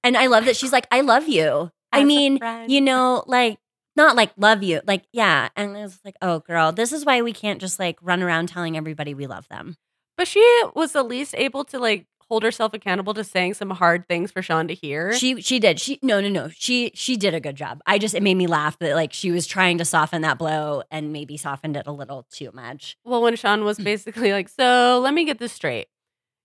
And 0.04 0.16
I 0.16 0.28
love 0.28 0.46
that 0.46 0.56
she's 0.56 0.72
like, 0.72 0.88
I 0.90 1.02
love 1.02 1.28
you. 1.28 1.70
I 1.92 2.00
As 2.00 2.06
mean, 2.06 2.40
you 2.68 2.80
know, 2.80 3.24
like, 3.28 3.58
not 3.98 4.16
like 4.16 4.32
love 4.38 4.64
you, 4.64 4.80
like, 4.88 5.04
yeah. 5.12 5.50
And 5.58 5.76
it's 5.76 6.00
like, 6.06 6.16
oh, 6.22 6.40
girl, 6.40 6.72
this 6.72 6.94
is 6.94 7.06
why 7.06 7.22
we 7.22 7.34
can't 7.34 7.60
just 7.60 7.78
like 7.78 7.98
run 8.02 8.24
around 8.24 8.48
telling 8.48 8.78
everybody 8.78 9.14
we 9.14 9.28
love 9.28 9.50
them. 9.50 9.76
But 10.16 10.30
she 10.30 10.64
was 10.74 10.96
at 10.96 11.08
least 11.08 11.36
able 11.38 11.66
to 11.66 11.80
like 11.80 12.06
hold 12.32 12.44
herself 12.44 12.74
accountable 12.74 13.14
to 13.14 13.26
saying 13.26 13.54
some 13.54 13.70
hard 13.72 14.08
things 14.08 14.32
for 14.32 14.42
Sean 14.42 14.66
to 14.70 14.74
hear. 14.74 15.12
She 15.12 15.42
she 15.42 15.60
did. 15.60 15.82
She 15.82 16.00
no 16.02 16.22
no 16.22 16.30
no. 16.30 16.48
She 16.48 16.92
she 16.94 17.18
did 17.18 17.34
a 17.34 17.42
good 17.42 17.58
job. 17.58 17.82
I 17.86 17.98
just 17.98 18.16
it 18.16 18.24
made 18.24 18.36
me 18.36 18.48
laugh 18.48 18.80
that 18.80 18.96
like 18.96 19.12
she 19.12 19.32
was 19.32 19.46
trying 19.46 19.78
to 19.80 19.84
soften 19.86 20.22
that 20.22 20.38
blow 20.38 20.82
and 20.90 21.12
maybe 21.12 21.36
softened 21.36 21.76
it 21.76 21.88
a 21.88 21.92
little 21.92 22.26
too 22.32 22.50
much. 22.54 22.96
well, 23.04 23.22
when 23.22 23.36
Sean 23.36 23.66
was 23.66 23.78
basically 23.92 24.32
like, 24.32 24.48
"So 24.48 25.02
let 25.04 25.14
me 25.14 25.26
get 25.26 25.40
this 25.40 25.52
straight. 25.52 25.88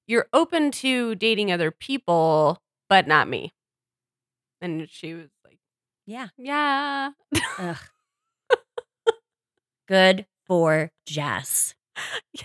You're 0.09 0.27
open 0.33 0.73
to 0.73 1.15
dating 1.15 1.53
other 1.53 1.71
people, 1.71 2.61
but 2.89 3.07
not 3.07 3.29
me." 3.29 3.53
And 4.61 4.89
she 4.91 5.15
was 5.15 5.29
like, 5.45 5.59
Yeah. 6.05 6.29
"Yeah, 6.37 7.11
Ugh. 7.61 7.77
Good 9.89 10.27
for 10.49 10.91
Jess. 11.07 11.75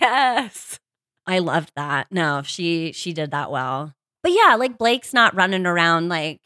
yes." 0.00 0.78
I 1.26 1.38
loved 1.38 1.72
that. 1.76 2.08
No, 2.10 2.42
she 2.44 2.92
she 2.92 3.12
did 3.12 3.30
that 3.30 3.50
well. 3.50 3.94
But 4.22 4.32
yeah, 4.32 4.54
like 4.56 4.78
Blake's 4.78 5.12
not 5.14 5.34
running 5.34 5.66
around 5.66 6.08
like 6.08 6.40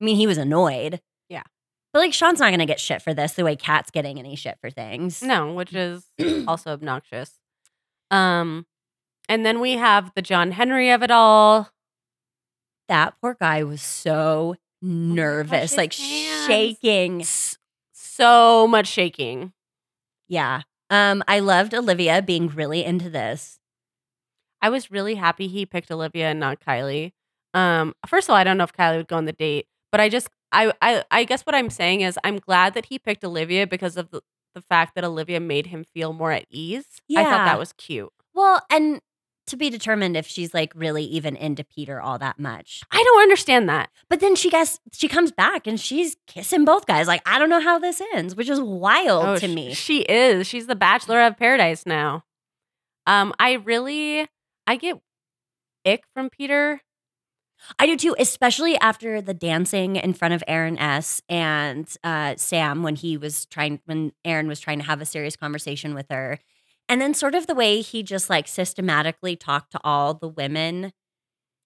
I 0.00 0.04
mean, 0.04 0.16
he 0.16 0.26
was 0.26 0.38
annoyed. 0.38 1.00
Yeah. 1.28 1.42
But 1.92 2.00
like 2.00 2.12
Sean's 2.12 2.40
not 2.40 2.50
gonna 2.50 2.66
get 2.66 2.80
shit 2.80 3.02
for 3.02 3.14
this 3.14 3.32
the 3.32 3.44
way 3.44 3.56
Kat's 3.56 3.90
getting 3.90 4.18
any 4.18 4.36
shit 4.36 4.58
for 4.60 4.70
things. 4.70 5.22
No, 5.22 5.52
which 5.52 5.74
is 5.74 6.04
also 6.46 6.72
obnoxious. 6.72 7.32
Um, 8.10 8.66
and 9.28 9.44
then 9.44 9.60
we 9.60 9.72
have 9.72 10.12
the 10.14 10.22
John 10.22 10.52
Henry 10.52 10.90
of 10.90 11.02
it 11.02 11.10
all. 11.10 11.70
That 12.88 13.14
poor 13.20 13.36
guy 13.38 13.64
was 13.64 13.82
so 13.82 14.56
nervous, 14.80 15.72
his 15.72 15.76
like 15.76 15.94
hands. 15.94 16.46
shaking. 16.46 17.24
So 17.92 18.66
much 18.66 18.86
shaking. 18.86 19.52
Yeah. 20.26 20.62
Um, 20.90 21.22
I 21.28 21.40
loved 21.40 21.74
Olivia 21.74 22.22
being 22.22 22.48
really 22.48 22.84
into 22.84 23.10
this. 23.10 23.57
I 24.62 24.70
was 24.70 24.90
really 24.90 25.14
happy 25.14 25.48
he 25.48 25.66
picked 25.66 25.90
Olivia 25.90 26.28
and 26.30 26.40
not 26.40 26.60
Kylie. 26.60 27.12
Um, 27.54 27.94
first 28.06 28.26
of 28.28 28.30
all, 28.30 28.36
I 28.36 28.44
don't 28.44 28.58
know 28.58 28.64
if 28.64 28.72
Kylie 28.72 28.96
would 28.98 29.08
go 29.08 29.16
on 29.16 29.24
the 29.24 29.32
date, 29.32 29.66
but 29.90 30.00
I 30.00 30.08
just 30.08 30.28
I 30.52 30.72
I 30.82 31.04
I 31.10 31.24
guess 31.24 31.42
what 31.42 31.54
I'm 31.54 31.70
saying 31.70 32.02
is 32.02 32.18
I'm 32.24 32.38
glad 32.38 32.74
that 32.74 32.86
he 32.86 32.98
picked 32.98 33.24
Olivia 33.24 33.66
because 33.66 33.96
of 33.96 34.10
the, 34.10 34.20
the 34.54 34.62
fact 34.62 34.94
that 34.94 35.04
Olivia 35.04 35.40
made 35.40 35.66
him 35.66 35.84
feel 35.84 36.12
more 36.12 36.32
at 36.32 36.46
ease. 36.50 36.86
Yeah. 37.08 37.20
I 37.20 37.24
thought 37.24 37.44
that 37.46 37.58
was 37.58 37.72
cute. 37.74 38.10
Well, 38.34 38.60
and 38.70 39.00
to 39.46 39.56
be 39.56 39.70
determined 39.70 40.14
if 40.14 40.26
she's 40.26 40.52
like 40.52 40.72
really 40.74 41.04
even 41.04 41.34
into 41.34 41.64
Peter 41.64 42.02
all 42.02 42.18
that 42.18 42.38
much. 42.38 42.82
I 42.90 43.02
don't 43.02 43.22
understand 43.22 43.66
that. 43.70 43.88
But 44.10 44.20
then 44.20 44.36
she 44.36 44.50
gets 44.50 44.78
she 44.92 45.08
comes 45.08 45.32
back 45.32 45.66
and 45.66 45.80
she's 45.80 46.16
kissing 46.26 46.66
both 46.66 46.86
guys. 46.86 47.06
Like, 47.06 47.22
I 47.26 47.38
don't 47.38 47.48
know 47.48 47.60
how 47.60 47.78
this 47.78 48.02
ends, 48.14 48.36
which 48.36 48.50
is 48.50 48.60
wild 48.60 49.24
Oh, 49.24 49.36
to 49.38 49.48
me. 49.48 49.72
She 49.72 50.00
is. 50.02 50.46
She's 50.46 50.66
the 50.66 50.76
Bachelor 50.76 51.22
of 51.22 51.38
Paradise 51.38 51.86
now. 51.86 52.24
Um, 53.06 53.32
I 53.38 53.54
really 53.54 54.28
I 54.68 54.76
get 54.76 55.00
ick 55.86 56.04
from 56.12 56.28
Peter. 56.28 56.82
I 57.78 57.86
do 57.86 57.96
too, 57.96 58.14
especially 58.18 58.78
after 58.78 59.20
the 59.22 59.34
dancing 59.34 59.96
in 59.96 60.12
front 60.12 60.34
of 60.34 60.44
Aaron 60.46 60.78
S. 60.78 61.22
and 61.28 61.92
uh, 62.04 62.34
Sam 62.36 62.82
when 62.82 62.94
he 62.94 63.16
was 63.16 63.46
trying, 63.46 63.80
when 63.86 64.12
Aaron 64.26 64.46
was 64.46 64.60
trying 64.60 64.78
to 64.78 64.84
have 64.84 65.00
a 65.00 65.06
serious 65.06 65.36
conversation 65.36 65.94
with 65.94 66.06
her. 66.10 66.38
And 66.88 67.00
then 67.00 67.14
sort 67.14 67.34
of 67.34 67.46
the 67.46 67.54
way 67.54 67.80
he 67.80 68.02
just 68.02 68.28
like 68.30 68.46
systematically 68.46 69.36
talked 69.36 69.72
to 69.72 69.80
all 69.82 70.14
the 70.14 70.28
women. 70.28 70.92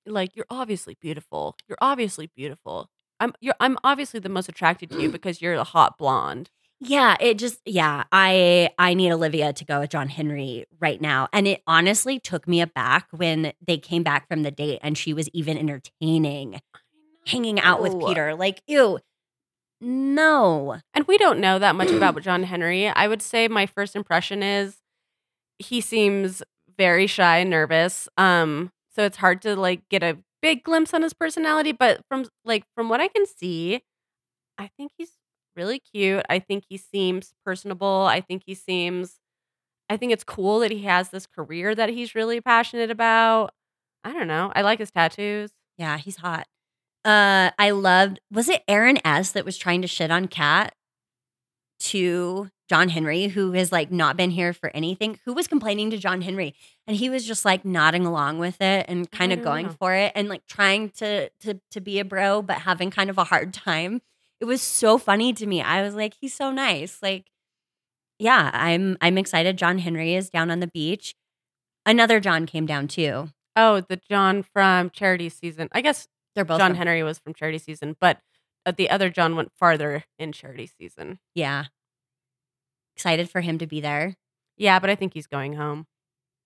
Like, 0.07 0.35
you're 0.37 0.47
obviously 0.49 0.97
beautiful. 1.01 1.57
You're 1.69 1.79
obviously 1.81 2.31
beautiful. 2.35 2.89
I'm 3.21 3.35
you're 3.41 3.55
I'm 3.61 3.79
obviously 3.85 4.21
the 4.21 4.29
most 4.29 4.49
attracted 4.49 4.91
to 4.91 5.01
you 5.01 5.09
because 5.13 5.43
you're 5.43 5.55
a 5.55 5.65
hot 5.65 5.99
blonde. 5.99 6.51
Yeah, 6.85 7.17
it 7.21 7.39
just 7.39 7.61
yeah, 7.65 8.05
I 8.11 8.71
I 8.77 8.95
need 8.95 9.13
Olivia 9.13 9.53
to 9.53 9.65
go 9.65 9.81
with 9.81 9.91
John 9.91 10.09
Henry 10.09 10.67
right 10.81 11.01
now. 11.01 11.29
And 11.33 11.47
it 11.47 11.63
honestly 11.65 12.19
took 12.19 12.49
me 12.49 12.61
aback 12.61 13.07
when 13.13 13.53
they 13.65 13.79
came 13.79 14.03
back 14.03 14.27
from 14.27 14.43
the 14.43 14.51
date 14.51 14.81
and 14.83 14.99
she 14.99 15.15
was 15.15 15.29
even 15.33 15.57
entertaining 15.57 16.61
hanging 17.27 17.61
out 17.61 17.81
with. 17.81 17.99
Peter. 18.01 18.35
Like, 18.35 18.63
ew. 18.67 18.99
No. 19.81 20.81
And 20.93 21.07
we 21.07 21.19
don't 21.19 21.39
know 21.39 21.61
that 21.61 21.77
much 21.77 21.91
about 21.91 22.21
John 22.23 22.43
Henry. 22.43 22.89
I 22.89 23.07
would 23.07 23.23
say 23.23 23.47
my 23.47 23.67
first 23.67 23.95
impression 23.95 24.43
is 24.43 24.79
he 25.59 25.81
seems 25.81 26.43
very 26.77 27.07
shy 27.07 27.39
and 27.39 27.51
nervous. 27.51 28.09
Um, 28.17 28.73
so 28.95 29.05
it's 29.05 29.19
hard 29.19 29.41
to 29.43 29.55
like 29.55 29.89
get 29.89 30.03
a 30.03 30.19
big 30.41 30.65
glimpse 30.65 30.93
on 30.95 31.03
his 31.03 31.13
personality. 31.13 31.71
But 31.71 32.01
from 32.09 32.25
like 32.45 32.65
from 32.75 32.89
what 32.89 33.01
I 33.01 33.07
can 33.07 33.25
see, 33.25 33.83
I 34.59 34.69
think 34.77 34.91
he's 34.99 35.13
really 35.57 35.79
cute. 35.79 36.25
I 36.29 36.39
think 36.39 36.65
he 36.69 36.77
seems 36.77 37.35
personable. 37.45 38.07
I 38.09 38.21
think 38.21 38.43
he 38.47 38.55
seems 38.55 39.19
I 39.89 39.97
think 39.97 40.13
it's 40.13 40.25
cool 40.25 40.61
that 40.61 40.71
he 40.71 40.83
has 40.85 41.11
this 41.11 41.27
career 41.27 41.75
that 41.75 41.91
he's 41.91 42.15
really 42.15 42.41
passionate 42.41 42.91
about. 42.91 43.53
I 44.05 44.13
don't 44.13 44.29
know. 44.29 44.51
I 44.55 44.63
like 44.63 44.79
his 44.79 44.91
tattoos. 44.91 45.51
Yeah, 45.77 45.99
he's 45.99 46.17
hot. 46.17 46.47
Uh 47.05 47.51
I 47.59 47.71
loved 47.71 48.21
was 48.31 48.49
it 48.49 48.63
Aaron 48.69 48.99
S 49.05 49.33
that 49.33 49.45
was 49.45 49.59
trying 49.59 49.83
to 49.83 49.89
shit 49.89 50.11
on 50.11 50.29
Kat 50.29 50.75
to 51.81 52.49
John 52.69 52.89
Henry, 52.89 53.27
who 53.27 53.53
has 53.53 53.71
like 53.73 53.91
not 53.91 54.17
been 54.17 54.31
here 54.31 54.53
for 54.55 54.71
anything, 54.75 55.19
who 55.25 55.35
was 55.35 55.47
complaining 55.47 55.91
to 55.91 55.99
John 55.99 56.23
Henry, 56.23 56.55
and 56.87 56.97
he 56.97 57.11
was 57.11 57.27
just 57.27 57.45
like 57.45 57.65
nodding 57.65 58.07
along 58.07 58.39
with 58.39 58.63
it 58.63 58.87
and 58.89 59.11
kind 59.11 59.33
of 59.33 59.43
going 59.43 59.67
know. 59.67 59.77
for 59.79 59.93
it 59.95 60.13
and 60.15 60.29
like 60.29 60.47
trying 60.47 60.89
to 60.91 61.29
to 61.41 61.61
to 61.71 61.81
be 61.81 61.99
a 61.99 62.05
bro, 62.05 62.41
but 62.41 62.59
having 62.59 62.91
kind 62.91 63.11
of 63.11 63.19
a 63.19 63.25
hard 63.25 63.53
time. 63.53 64.01
It 64.43 64.47
was 64.47 64.61
so 64.61 64.99
funny 64.99 65.33
to 65.35 65.47
me. 65.47 65.63
I 65.63 65.83
was 65.83 65.95
like, 65.95 66.15
he's 66.21 66.35
so 66.35 66.51
nice. 66.51 66.99
Like, 67.01 67.31
yeah, 68.19 68.51
I'm 68.53 68.99
I'm 69.01 69.17
excited. 69.17 69.57
John 69.57 69.79
Henry 69.79 70.17
is 70.17 70.31
down 70.31 70.51
on 70.51 70.59
the 70.59 70.67
beach. 70.67 71.15
Another 71.87 72.19
John 72.19 72.47
came 72.47 72.67
down 72.67 72.89
too. 72.89 73.29
Oh, 73.55 73.83
the 73.89 74.01
John 74.11 74.43
from 74.43 74.91
Charity 74.91 75.29
Season. 75.29 75.69
I 75.71 75.81
guess 75.81 76.09
They're 76.35 76.45
both 76.45 76.59
John 76.59 76.73
from- 76.73 76.79
Henry 76.79 77.05
was 77.05 77.21
from 77.21 77.35
Charity 77.35 77.59
Season, 77.59 77.95
but 78.01 78.19
uh, 78.67 78.73
the 78.77 78.91
other 78.91 79.11
John 79.11 79.37
went 79.37 79.53
farther 79.57 80.03
in 80.19 80.33
Charity 80.33 80.67
Season. 80.67 81.21
Yeah. 81.37 81.67
Excited 82.97 83.31
for 83.31 83.43
him 83.43 83.59
to 83.59 83.67
be 83.69 83.81
there. 83.81 84.17
Yeah, 84.57 84.81
but 84.81 84.91
I 84.91 84.97
think 84.97 85.15
he's 85.15 85.29
going 85.29 85.53
home 85.55 85.87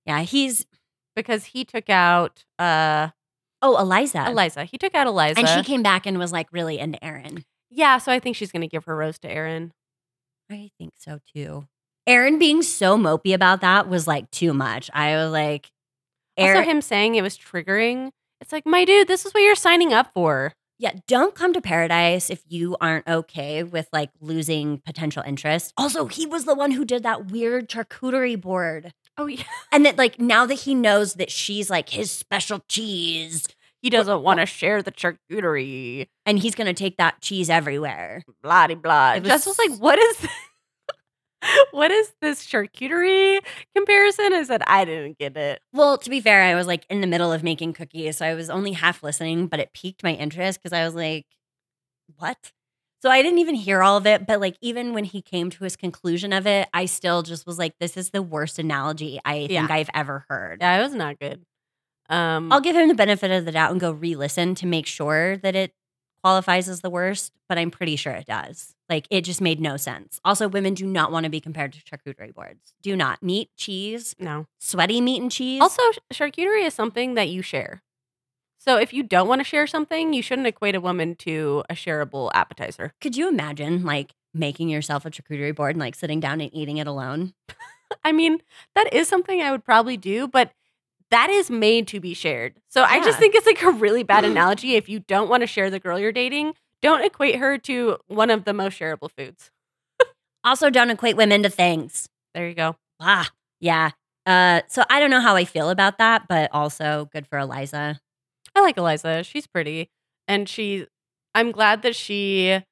Yeah, 0.05 0.21
he's 0.21 0.67
because 1.15 1.45
he 1.47 1.65
took 1.65 1.89
out 1.89 2.45
uh 2.59 3.09
oh 3.63 3.79
Eliza. 3.79 4.27
Eliza. 4.29 4.65
He 4.65 4.77
took 4.77 4.95
out 4.95 5.07
Eliza. 5.07 5.41
And 5.41 5.49
she 5.49 5.63
came 5.63 5.83
back 5.83 6.05
and 6.05 6.19
was 6.19 6.31
like 6.31 6.53
really 6.53 6.79
into 6.79 7.03
Aaron. 7.03 7.47
Yeah, 7.77 7.99
so 7.99 8.11
I 8.11 8.19
think 8.19 8.35
she's 8.37 8.51
going 8.51 8.63
to 8.63 8.69
give 8.69 8.85
her 8.87 8.97
rose 8.97 9.19
to 9.21 9.31
Aaron. 9.31 9.73
I 10.51 10.71
think 10.79 10.95
so 10.97 11.21
too. 11.35 11.67
Aaron 12.07 12.39
being 12.39 12.63
so 12.63 12.97
mopey 12.97 13.35
about 13.35 13.61
that 13.61 13.89
was 13.89 14.07
like 14.07 14.31
too 14.31 14.53
much. 14.55 14.91
I 14.95 15.17
was 15.17 15.33
like, 15.33 15.71
Aaron, 16.37 16.59
Also, 16.59 16.71
him 16.71 16.81
saying 16.83 17.15
it 17.17 17.23
was 17.23 17.37
triggering. 17.37 18.11
It's 18.41 18.53
like, 18.53 18.67
my 18.67 18.85
dude, 18.85 19.09
this 19.09 19.25
is 19.27 19.33
what 19.35 19.41
you're 19.43 19.55
signing 19.55 19.93
up 19.93 20.13
for. 20.15 20.53
yeah, 20.79 20.93
don't 21.09 21.35
come 21.35 21.53
to 21.55 21.61
paradise 21.61 22.29
if 22.31 22.43
you 22.49 22.77
aren't 22.81 23.09
okay 23.09 23.63
with 23.63 23.89
like 23.93 24.11
losing 24.21 24.79
potential 24.85 25.23
interest. 25.27 25.73
Also, 25.77 26.07
he 26.07 26.27
was 26.27 26.45
the 26.45 26.55
one 26.55 26.71
who 26.73 26.85
did 26.85 27.03
that 27.03 27.31
weird 27.31 27.69
charcuterie 27.69 28.41
board. 28.41 28.93
Oh 29.19 29.27
yeah, 29.27 29.43
And 29.73 29.85
that 29.87 29.97
like 29.97 30.21
now 30.21 30.45
that 30.47 30.61
he 30.61 30.75
knows 30.75 31.15
that 31.15 31.31
she's 31.31 31.71
like 31.71 31.89
his 31.89 32.11
special 32.11 32.63
cheese 32.69 33.47
he 33.87 33.91
doesn't 33.91 34.23
want 34.23 34.41
to 34.41 34.47
share 34.47 34.83
the 34.83 34.91
charcuterie. 34.91 36.09
and 36.27 36.41
he's 36.41 36.57
going 36.57 36.67
to 36.67 36.75
take 36.75 36.97
that 36.97 37.21
cheese 37.21 37.49
everywhere. 37.49 38.23
Blah 38.43 38.67
blah. 38.75 39.13
It 39.15 39.23
was- 39.23 39.29
Jess 39.31 39.47
was 39.47 39.59
like, 39.61 39.79
what 39.79 39.97
is? 39.99 40.27
what 41.71 41.93
is 41.93 42.13
this 42.21 42.45
charcuterie 42.45 43.39
comparison? 43.77 44.33
I 44.33 44.43
said 44.43 44.63
I 44.67 44.85
didn't 44.85 45.19
get 45.19 45.37
it. 45.37 45.61
Well, 45.73 45.99
to 45.99 46.11
be 46.11 46.21
fair, 46.21 46.43
I 46.43 46.57
was 46.57 46.67
like 46.67 46.85
in 46.91 47.01
the 47.01 47.07
middle 47.07 47.33
of 47.33 47.45
making 47.45 47.75
cookies, 47.75 48.17
so 48.17 48.27
I 48.27 48.35
was 48.35 48.51
only 48.51 48.73
half 48.73 49.03
listening, 49.05 49.47
but 49.47 49.61
it 49.61 49.73
piqued 49.73 50.03
my 50.03 50.15
interest 50.15 50.61
because 50.61 50.77
I 50.77 50.85
was 50.85 50.95
like, 50.97 51.25
what? 52.17 52.51
So 53.03 53.11
I 53.11 53.23
didn't 53.23 53.39
even 53.39 53.55
hear 53.55 53.83
all 53.83 53.97
of 53.99 54.07
it, 54.07 54.27
but 54.27 54.41
like 54.41 54.57
even 54.61 54.93
when 54.95 55.05
he 55.05 55.23
came 55.23 55.51
to 55.51 55.63
his 55.63 55.77
conclusion 55.77 56.33
of 56.33 56.47
it, 56.47 56.69
I 56.75 56.87
still 56.87 57.23
just 57.23 57.47
was 57.47 57.59
like, 57.59 57.75
this 57.79 57.97
is 57.97 58.11
the 58.11 58.23
worst 58.23 58.59
analogy 58.59 59.21
I 59.25 59.47
think 59.47 59.71
I've 59.71 59.91
ever 59.95 60.25
heard. 60.29 60.59
Yeah, 60.61 60.81
it 60.81 60.83
was 60.83 60.95
not 60.95 61.21
good. 61.21 61.45
Um, 62.09 62.53
I'll 62.53 62.61
give 62.61 62.77
him 62.77 62.89
the 62.89 62.95
benefit 62.95 63.31
of 63.31 63.45
the 63.45 63.53
doubt 63.53 63.73
and 63.73 63.81
go 63.81 63.91
re 63.91 64.15
listen 64.15 64.55
to 64.57 64.67
make 64.67 64.87
sure 64.87 65.37
that 65.39 65.55
it 65.57 65.73
qualifies 66.23 66.69
as 66.69 66.81
the 66.81 66.91
worst, 66.91 67.33
but 67.49 67.59
I'm 67.59 67.71
pretty 67.71 67.97
sure 67.97 68.13
it 68.13 68.27
does. 68.27 68.75
Like 68.89 69.07
it 69.11 69.23
just 69.23 69.41
made 69.41 69.61
no 69.61 69.77
sense. 69.77 70.21
Also, 70.25 70.49
women 70.49 70.75
do 70.75 70.87
not 70.87 71.13
want 71.13 71.25
to 71.25 71.31
be 71.31 71.41
compared 71.41 71.73
to 71.73 71.81
charcuterie 71.81 72.35
boards. 72.35 72.75
Do 72.83 72.97
not. 72.97 73.23
Meat, 73.23 73.51
cheese, 73.57 74.15
no. 74.19 74.47
sweaty 74.59 75.01
meat 75.01 75.21
and 75.23 75.31
cheese. 75.31 75.61
Also, 75.61 75.83
charcuterie 76.13 76.67
is 76.67 76.75
something 76.75 77.15
that 77.15 77.29
you 77.29 77.43
share. 77.43 77.83
So 78.59 78.77
if 78.77 78.93
you 78.93 79.05
don't 79.05 79.29
want 79.29 79.39
to 79.41 79.45
share 79.45 79.67
something, 79.67 80.13
you 80.13 80.23
shouldn't 80.23 80.49
equate 80.49 80.75
a 80.75 80.81
woman 80.81 81.15
to 81.17 81.63
a 81.71 81.75
shareable 81.75 82.31
appetizer. 82.35 82.93
Could 83.01 83.17
you 83.17 83.29
imagine 83.29 83.85
like 83.85 84.15
making 84.35 84.69
yourself 84.69 85.05
a 85.05 85.11
charcuterie 85.11 85.55
board 85.55 85.77
and 85.77 85.81
like 85.81 85.95
sitting 85.95 86.19
down 86.19 86.41
and 86.41 86.53
eating 86.53 86.79
it 86.79 86.89
alone? 86.89 87.35
I 88.05 88.11
mean, 88.11 88.39
that 88.75 88.93
is 88.93 89.07
something 89.07 89.41
I 89.41 89.53
would 89.53 89.65
probably 89.65 89.97
do, 89.97 90.27
but 90.27 90.51
that 91.11 91.31
is 91.31 91.51
made 91.51 91.87
to 91.89 92.01
be 92.01 92.15
shared. 92.15 92.55
So 92.69 92.83
I 92.83 93.03
just 93.03 93.19
think 93.19 93.35
it's 93.35 93.47
like 93.47 93.63
a 93.63 93.71
really 93.71 94.03
bad 94.03 94.25
analogy. 94.27 94.75
If 94.75 94.89
you 94.89 95.01
don't 95.01 95.29
want 95.29 95.43
to 95.43 95.47
share 95.47 95.71
the 95.71 95.79
girl 95.79 95.99
you're 95.99 96.13
dating, 96.13 96.55
don't 96.83 97.05
equate 97.05 97.37
her 97.37 97.59
to 97.59 97.99
one 98.09 98.31
of 98.31 98.45
the 98.45 98.53
most 98.53 98.79
shareable 98.79 99.11
foods. 99.17 99.51
Also, 100.45 100.71
don't 100.71 100.91
equate 100.91 101.17
women 101.17 101.43
to 101.43 101.49
things. 101.51 102.09
There 102.35 102.49
you 102.49 102.55
go. 102.55 102.77
Ah, 103.01 103.29
yeah. 103.61 103.91
Uh, 104.27 104.61
so 104.69 104.85
I 104.89 105.01
don't 105.01 105.11
know 105.11 105.21
how 105.21 105.35
I 105.37 105.45
feel 105.45 105.71
about 105.71 105.99
that, 105.99 106.29
but 106.29 106.51
also 106.53 107.09
good 107.13 107.27
for 107.27 107.39
Eliza. 107.39 108.01
I 108.55 108.61
like 108.61 108.77
Eliza. 108.77 109.23
She's 109.23 109.47
pretty. 109.47 109.91
And 110.29 110.49
she 110.49 110.87
I'm 111.35 111.53
glad 111.53 111.83
that 111.83 111.95
she 111.95 112.63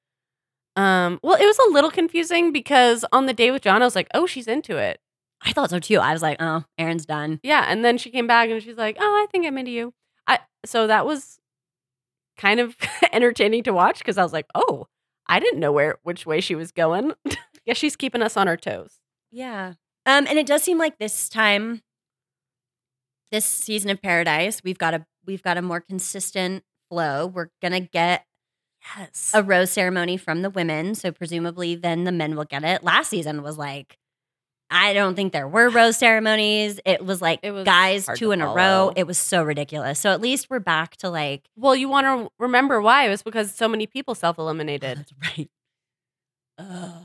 um 0.77 1.21
well, 1.23 1.41
it 1.41 1.45
was 1.45 1.59
a 1.59 1.73
little 1.73 1.91
confusing 1.91 2.53
because 2.53 3.05
on 3.13 3.27
the 3.27 3.35
day 3.35 3.51
with 3.51 3.63
John, 3.63 3.83
I 3.83 3.85
was 3.85 3.95
like, 3.95 4.09
oh, 4.15 4.27
she's 4.27 4.49
into 4.49 4.77
it. 4.77 4.99
I 5.45 5.53
thought 5.53 5.71
so 5.71 5.79
too. 5.79 5.99
I 5.99 6.13
was 6.13 6.23
like, 6.23 6.39
oh, 6.41 6.65
Aaron's 6.79 7.07
done. 7.07 7.39
Yeah, 7.43 7.65
and 7.69 7.85
then 7.85 7.99
she 7.99 8.11
came 8.11 8.27
back 8.27 8.49
and 8.51 8.63
she's 8.63 8.77
like, 8.79 8.97
"Oh, 8.99 9.05
I 9.23 9.27
think 9.31 9.47
I'm 9.47 9.59
into 9.59 9.71
you." 9.73 9.93
I 10.27 10.39
so 10.65 10.87
that 10.87 11.05
was 11.07 11.39
kind 12.39 12.61
of 12.61 12.77
entertaining 13.13 13.63
to 13.65 13.73
watch 13.73 13.99
because 13.99 14.17
I 14.19 14.23
was 14.23 14.33
like, 14.33 14.47
"Oh, 14.55 14.87
I 15.27 15.41
didn't 15.41 15.61
know 15.61 15.73
where 15.73 15.99
which 16.03 16.25
way 16.27 16.41
she 16.41 16.55
was 16.55 16.73
going." 16.73 17.13
yeah, 17.67 17.75
she's 17.75 17.95
keeping 17.97 18.23
us 18.23 18.37
on 18.37 18.49
our 18.49 18.57
toes. 18.57 18.99
Yeah. 19.31 19.75
Um, 20.07 20.27
and 20.29 20.39
it 20.39 20.47
does 20.47 20.63
seem 20.63 20.79
like 20.79 20.99
this 20.99 21.29
time, 21.29 21.83
this 23.31 23.45
season 23.45 23.91
of 23.91 24.01
Paradise, 24.03 24.63
we've 24.65 24.79
got 24.79 24.95
a 24.95 25.07
we've 25.27 25.43
got 25.43 25.57
a 25.59 25.63
more 25.63 25.81
consistent 25.81 26.63
flow. 26.89 27.27
We're 27.27 27.49
gonna 27.63 27.81
get 27.81 28.27
Yes. 28.99 29.31
a 29.33 29.43
rose 29.43 29.71
ceremony 29.71 30.17
from 30.19 30.43
the 30.43 30.51
women, 30.51 30.95
so 30.95 31.11
presumably 31.11 31.75
then 31.75 32.05
the 32.05 32.13
men 32.13 32.37
will 32.37 32.45
get 32.45 32.65
it. 32.65 32.83
Last 32.85 33.09
season 33.09 33.43
was 33.43 33.57
like, 33.57 33.97
I 34.75 34.93
don't 34.93 35.15
think 35.15 35.33
there 35.33 35.49
were 35.49 35.71
rose 35.71 35.97
ceremonies. 35.97 36.81
It 36.85 37.05
was 37.05 37.23
like 37.23 37.41
It 37.43 37.53
was 37.53 37.65
guys 37.65 38.09
two 38.17 38.33
in 38.33 38.41
a 38.41 38.49
row. 38.49 38.93
It 38.97 39.07
was 39.07 39.19
so 39.19 39.43
ridiculous. 39.43 40.01
So 40.01 40.11
at 40.11 40.21
least 40.21 40.51
we're 40.51 40.59
back 40.59 40.97
to 40.99 41.09
like 41.09 41.49
well, 41.57 41.77
you 41.77 41.89
want 41.89 42.07
to 42.07 42.31
remember 42.39 42.81
why? 42.81 43.07
It 43.07 43.11
was 43.11 43.23
because 43.23 43.55
so 43.55 43.69
many 43.69 43.87
people 43.87 44.15
self-eliminated. 44.15 44.99
That's 44.99 45.13
right. 45.39 45.49
Oh. 46.59 47.05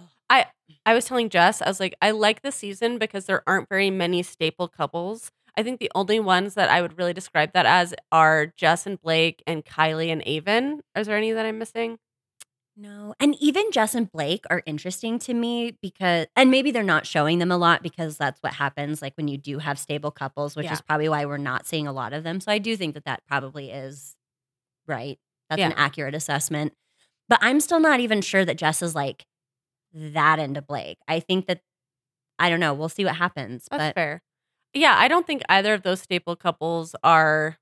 I 0.86 0.94
was 0.96 1.06
telling 1.06 1.30
Jess, 1.30 1.62
I 1.62 1.68
was 1.68 1.80
like, 1.80 1.96
I 2.02 2.10
like 2.10 2.42
the 2.42 2.52
season 2.52 2.98
because 2.98 3.26
there 3.26 3.44
aren't 3.46 3.70
very 3.70 3.92
many 3.92 4.24
staple 4.24 4.68
couples. 4.68 5.32
I 5.58 5.62
think 5.62 5.80
the 5.80 5.92
only 5.94 6.20
ones 6.20 6.56
that 6.56 6.70
I 6.70 6.82
would 6.82 6.98
really 6.98 7.14
describe 7.14 7.54
that 7.54 7.68
as 7.68 7.94
are 8.12 8.48
Jess 8.56 8.88
and 8.88 9.00
Blake 9.00 9.44
and 9.46 9.64
Kylie 9.64 10.12
and 10.12 10.28
Aven. 10.28 10.82
Is 10.96 11.06
there 11.06 11.16
any 11.16 11.32
that 11.32 11.46
I'm 11.46 11.60
missing? 11.60 12.00
No. 12.82 13.14
And 13.20 13.36
even 13.42 13.72
Jess 13.72 13.94
and 13.94 14.10
Blake 14.10 14.46
are 14.50 14.64
interesting 14.66 15.20
to 15.20 15.34
me 15.34 15.78
because, 15.82 16.28
and 16.38 16.50
maybe 16.50 16.72
they're 16.72 16.82
not 16.82 17.06
showing 17.06 17.40
them 17.40 17.52
a 17.52 17.58
lot 17.58 17.84
because 17.84 18.18
that's 18.18 18.42
what 18.42 18.54
happens 18.54 19.02
like 19.02 19.14
when 19.18 19.28
you 19.28 19.38
do 19.38 19.60
have 19.60 19.78
stable 19.78 20.12
couples, 20.12 20.56
which 20.56 20.66
Yeah. 20.68 20.74
is 20.74 20.82
probably 20.82 21.10
why 21.10 21.26
we're 21.26 21.38
not 21.38 21.68
seeing 21.68 21.88
a 21.88 21.92
lot 21.92 22.14
of 22.14 22.24
them. 22.24 22.40
So 22.40 22.52
I 22.54 22.58
do 22.58 22.78
think 22.78 22.94
that 22.94 23.04
that 23.04 23.22
probably 23.28 23.70
is 23.70 24.16
right. 24.88 25.20
That's 25.50 25.62
an 25.62 25.74
accurate 25.74 26.16
assessment. 26.16 26.74
But 27.28 27.40
I'm 27.42 27.60
still 27.60 27.82
not 27.82 28.00
even 28.00 28.22
sure 28.22 28.46
that 28.46 28.58
Jess 28.58 28.82
is 28.82 28.96
like 28.96 29.26
that 29.94 30.40
into 30.40 30.62
Blake. 30.62 31.00
I 31.08 31.20
think 31.20 31.48
that, 31.48 31.62
I 32.40 32.50
don't 32.50 32.60
know. 32.62 32.74
We'll 32.74 32.90
see 32.90 33.06
what 33.06 33.18
happens. 33.18 33.68
That's 33.70 33.90
but 33.90 33.96
fair. 33.96 34.24
Yeah, 34.74 34.96
I 34.98 35.08
don't 35.10 35.28
think 35.28 35.42
either 35.50 35.74
of 35.74 35.84
those 35.84 36.02
staple 36.02 36.36
couples 36.38 36.96
are 37.04 37.59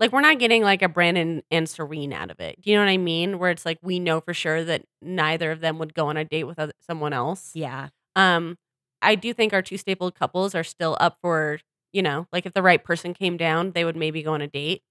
like 0.00 0.12
we're 0.12 0.20
not 0.20 0.38
getting 0.38 0.62
like 0.62 0.82
a 0.82 0.88
Brandon 0.88 1.42
and 1.50 1.68
Serene 1.68 2.12
out 2.12 2.30
of 2.30 2.40
it. 2.40 2.60
Do 2.60 2.70
you 2.70 2.76
know 2.76 2.82
what 2.82 2.90
I 2.90 2.98
mean? 2.98 3.38
Where 3.38 3.50
it's 3.50 3.64
like 3.64 3.78
we 3.82 3.98
know 3.98 4.20
for 4.20 4.34
sure 4.34 4.64
that 4.64 4.84
neither 5.00 5.50
of 5.50 5.60
them 5.60 5.78
would 5.78 5.94
go 5.94 6.08
on 6.08 6.16
a 6.16 6.24
date 6.24 6.44
with 6.44 6.58
other, 6.58 6.72
someone 6.80 7.12
else. 7.12 7.52
yeah. 7.54 7.88
Um, 8.16 8.56
I 9.02 9.16
do 9.16 9.34
think 9.34 9.52
our 9.52 9.62
two 9.62 9.76
staple 9.76 10.10
couples 10.10 10.54
are 10.54 10.64
still 10.64 10.96
up 11.00 11.18
for 11.20 11.58
you 11.92 12.02
know, 12.02 12.26
like 12.32 12.44
if 12.44 12.52
the 12.52 12.62
right 12.62 12.82
person 12.82 13.14
came 13.14 13.36
down, 13.36 13.70
they 13.70 13.84
would 13.84 13.96
maybe 13.96 14.22
go 14.22 14.34
on 14.34 14.40
a 14.40 14.48
date. 14.48 14.82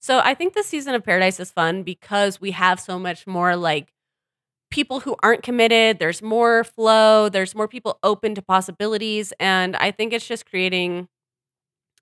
So 0.00 0.20
I 0.20 0.34
think 0.34 0.54
this 0.54 0.66
season 0.66 0.94
of 0.94 1.04
Paradise 1.04 1.40
is 1.40 1.50
fun 1.50 1.82
because 1.82 2.40
we 2.40 2.52
have 2.52 2.78
so 2.80 2.98
much 2.98 3.26
more 3.26 3.56
like 3.56 3.92
people 4.70 5.00
who 5.00 5.16
aren't 5.22 5.42
committed. 5.42 5.98
There's 5.98 6.22
more 6.22 6.64
flow. 6.64 7.28
There's 7.28 7.54
more 7.54 7.68
people 7.68 7.98
open 8.02 8.34
to 8.36 8.42
possibilities, 8.42 9.32
and 9.40 9.76
I 9.76 9.90
think 9.90 10.12
it's 10.12 10.26
just 10.26 10.46
creating. 10.46 11.08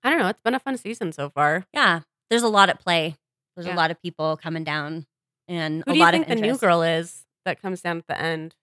I 0.03 0.09
don't 0.09 0.19
know. 0.19 0.27
It's 0.29 0.41
been 0.41 0.55
a 0.55 0.59
fun 0.59 0.77
season 0.77 1.11
so 1.11 1.29
far. 1.29 1.65
Yeah. 1.73 2.01
There's 2.31 2.43
a 2.43 2.49
lot 2.49 2.69
at 2.69 2.79
play. 2.81 3.17
There's 3.55 3.67
Yeah. 3.67 3.75
a 3.75 3.77
lot 3.77 3.91
of 3.91 4.01
people 4.01 4.37
coming 4.37 4.63
down 4.65 5.07
and 5.47 5.83
Who 5.85 5.91
a 5.91 5.93
do 5.93 5.99
you 5.99 6.05
lot 6.05 6.13
think 6.13 6.29
of 6.29 6.29
the 6.29 6.41
new 6.41 6.57
girl 6.57 6.81
is 6.83 7.27
that 7.45 7.61
comes 7.61 7.81
down 7.81 7.99
at 7.99 8.07
the 8.07 8.19
end? 8.21 8.55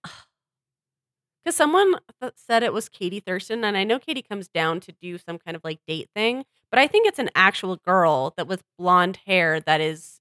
Because 1.45 1.57
someone 1.57 1.95
said 2.37 2.63
it 2.63 2.73
was 2.73 2.89
Katie 2.89 3.21
Thurston, 3.21 3.65
and 3.65 3.77
I 3.77 3.85
know 3.85 3.99
Katie 3.99 4.23
comes 4.23 4.49
down 4.49 4.81
to 4.81 4.93
do 4.93 5.19
some 5.19 5.39
kind 5.39 5.57
of 5.57 5.65
like 5.65 5.81
date 5.87 6.11
thing, 6.15 6.45
but 6.71 6.79
I 6.79 6.87
think 6.87 7.07
it's 7.07 7.19
an 7.19 7.31
actual 7.35 7.77
girl 7.77 8.35
that 8.37 8.47
with 8.49 8.63
blonde 8.79 9.19
hair 9.27 9.61
that 9.61 9.81
is 9.81 10.21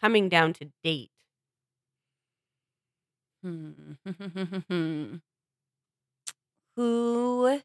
coming 0.00 0.28
down 0.28 0.52
to 0.54 0.70
date. 0.82 1.10
Hmm. 3.42 3.94
who 6.76 7.60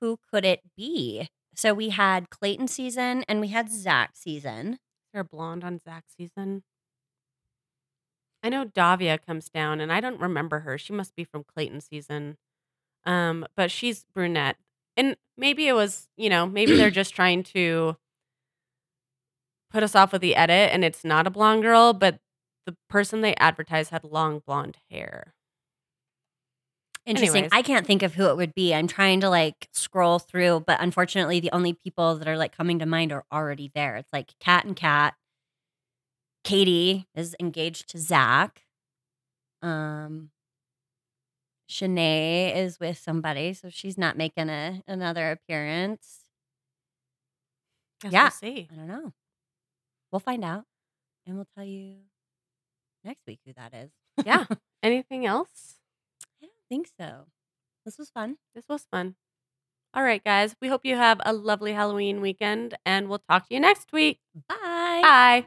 who 0.00 0.18
could 0.30 0.44
it 0.44 0.60
be? 0.76 1.28
So 1.56 1.74
we 1.74 1.90
had 1.90 2.30
Clayton 2.30 2.68
season 2.68 3.24
and 3.28 3.40
we 3.40 3.48
had 3.48 3.70
Zach 3.70 4.12
season. 4.14 4.74
Is 4.74 4.78
there 5.12 5.22
a 5.22 5.24
blonde 5.24 5.64
on 5.64 5.78
Zach 5.78 6.04
season? 6.16 6.62
I 8.42 8.50
know 8.50 8.64
Davia 8.64 9.16
comes 9.16 9.48
down, 9.48 9.80
and 9.80 9.90
I 9.90 10.00
don't 10.00 10.20
remember 10.20 10.60
her. 10.60 10.76
She 10.76 10.92
must 10.92 11.16
be 11.16 11.24
from 11.24 11.44
Clayton 11.44 11.80
season. 11.80 12.36
Um, 13.06 13.46
but 13.56 13.70
she's 13.70 14.04
brunette, 14.14 14.56
and 14.98 15.16
maybe 15.36 15.66
it 15.66 15.72
was, 15.72 16.08
you 16.16 16.28
know, 16.28 16.46
maybe 16.46 16.76
they're 16.76 16.90
just 16.90 17.14
trying 17.14 17.42
to 17.44 17.96
put 19.70 19.82
us 19.82 19.94
off 19.94 20.12
with 20.12 20.20
the 20.20 20.36
edit, 20.36 20.70
and 20.72 20.84
it's 20.84 21.04
not 21.04 21.26
a 21.26 21.30
blonde 21.30 21.62
girl, 21.62 21.94
but 21.94 22.18
the 22.66 22.76
person 22.88 23.22
they 23.22 23.34
advertised 23.36 23.90
had 23.90 24.04
long 24.04 24.42
blonde 24.46 24.78
hair. 24.90 25.33
Interesting. 27.06 27.44
Anyways. 27.44 27.50
I 27.52 27.62
can't 27.62 27.86
think 27.86 28.02
of 28.02 28.14
who 28.14 28.28
it 28.28 28.36
would 28.36 28.54
be. 28.54 28.74
I'm 28.74 28.86
trying 28.86 29.20
to 29.20 29.28
like 29.28 29.68
scroll 29.72 30.18
through, 30.18 30.64
but 30.66 30.80
unfortunately, 30.80 31.38
the 31.40 31.50
only 31.52 31.74
people 31.74 32.16
that 32.16 32.26
are 32.26 32.38
like 32.38 32.56
coming 32.56 32.78
to 32.78 32.86
mind 32.86 33.12
are 33.12 33.24
already 33.30 33.70
there. 33.74 33.96
It's 33.96 34.12
like 34.12 34.32
Cat 34.40 34.64
and 34.64 34.74
Cat. 34.74 35.14
Katie 36.44 37.06
is 37.14 37.34
engaged 37.40 37.88
to 37.90 37.98
Zach. 37.98 38.62
Um, 39.62 40.30
Shanae 41.70 42.54
is 42.56 42.78
with 42.78 42.98
somebody, 42.98 43.54
so 43.54 43.68
she's 43.70 43.96
not 43.98 44.16
making 44.16 44.48
a 44.48 44.82
another 44.86 45.30
appearance. 45.30 46.20
Guess 48.00 48.12
Yeah. 48.12 48.22
we'll 48.24 48.30
see. 48.30 48.68
I 48.72 48.76
don't 48.76 48.88
know. 48.88 49.12
We'll 50.12 50.20
find 50.20 50.44
out, 50.44 50.64
and 51.26 51.36
we'll 51.36 51.48
tell 51.56 51.64
you 51.64 51.96
next 53.04 53.26
week 53.26 53.40
who 53.46 53.52
that 53.54 53.72
is. 53.74 53.90
Yeah. 54.24 54.44
Anything 54.82 55.24
else? 55.26 55.76
I 56.64 56.74
don't 56.74 56.78
think 56.78 56.90
so. 56.98 57.26
This 57.84 57.98
was 57.98 58.10
fun. 58.10 58.36
This 58.54 58.64
was 58.68 58.86
fun. 58.90 59.16
All 59.92 60.02
right, 60.02 60.22
guys. 60.24 60.56
We 60.60 60.68
hope 60.68 60.80
you 60.84 60.96
have 60.96 61.20
a 61.24 61.32
lovely 61.32 61.72
Halloween 61.72 62.20
weekend, 62.20 62.74
and 62.86 63.08
we'll 63.08 63.22
talk 63.28 63.48
to 63.48 63.54
you 63.54 63.60
next 63.60 63.92
week. 63.92 64.20
Bye. 64.48 65.00
Bye. 65.02 65.44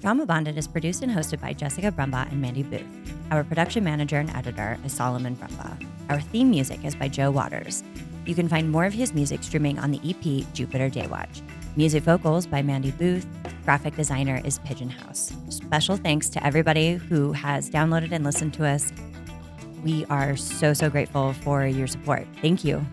Drauma 0.00 0.26
Bonded 0.26 0.58
is 0.58 0.66
produced 0.66 1.02
and 1.02 1.12
hosted 1.12 1.40
by 1.40 1.52
Jessica 1.52 1.92
Brumbaugh 1.92 2.30
and 2.32 2.40
Mandy 2.40 2.62
Booth. 2.62 2.82
Our 3.30 3.44
production 3.44 3.84
manager 3.84 4.18
and 4.18 4.30
editor 4.30 4.78
is 4.84 4.92
Solomon 4.92 5.36
Brumbaugh. 5.36 5.86
Our 6.08 6.20
theme 6.20 6.50
music 6.50 6.84
is 6.84 6.94
by 6.94 7.08
Joe 7.08 7.30
Waters. 7.30 7.84
You 8.26 8.34
can 8.34 8.48
find 8.48 8.70
more 8.70 8.84
of 8.84 8.92
his 8.92 9.14
music 9.14 9.42
streaming 9.42 9.78
on 9.78 9.90
the 9.90 10.00
EP 10.04 10.52
Jupiter 10.54 10.88
Daywatch. 10.88 11.42
Music 11.76 12.02
vocals 12.02 12.46
by 12.46 12.62
Mandy 12.62 12.90
Booth. 12.92 13.26
Graphic 13.64 13.94
designer 13.94 14.40
is 14.44 14.58
Pigeon 14.60 14.90
House. 14.90 15.32
Special 15.50 15.96
thanks 15.96 16.28
to 16.30 16.44
everybody 16.44 16.94
who 16.94 17.32
has 17.32 17.70
downloaded 17.70 18.12
and 18.12 18.24
listened 18.24 18.54
to 18.54 18.66
us. 18.66 18.92
We 19.82 20.06
are 20.06 20.36
so, 20.36 20.72
so 20.74 20.88
grateful 20.88 21.32
for 21.32 21.66
your 21.66 21.86
support. 21.86 22.26
Thank 22.40 22.64
you. 22.64 22.84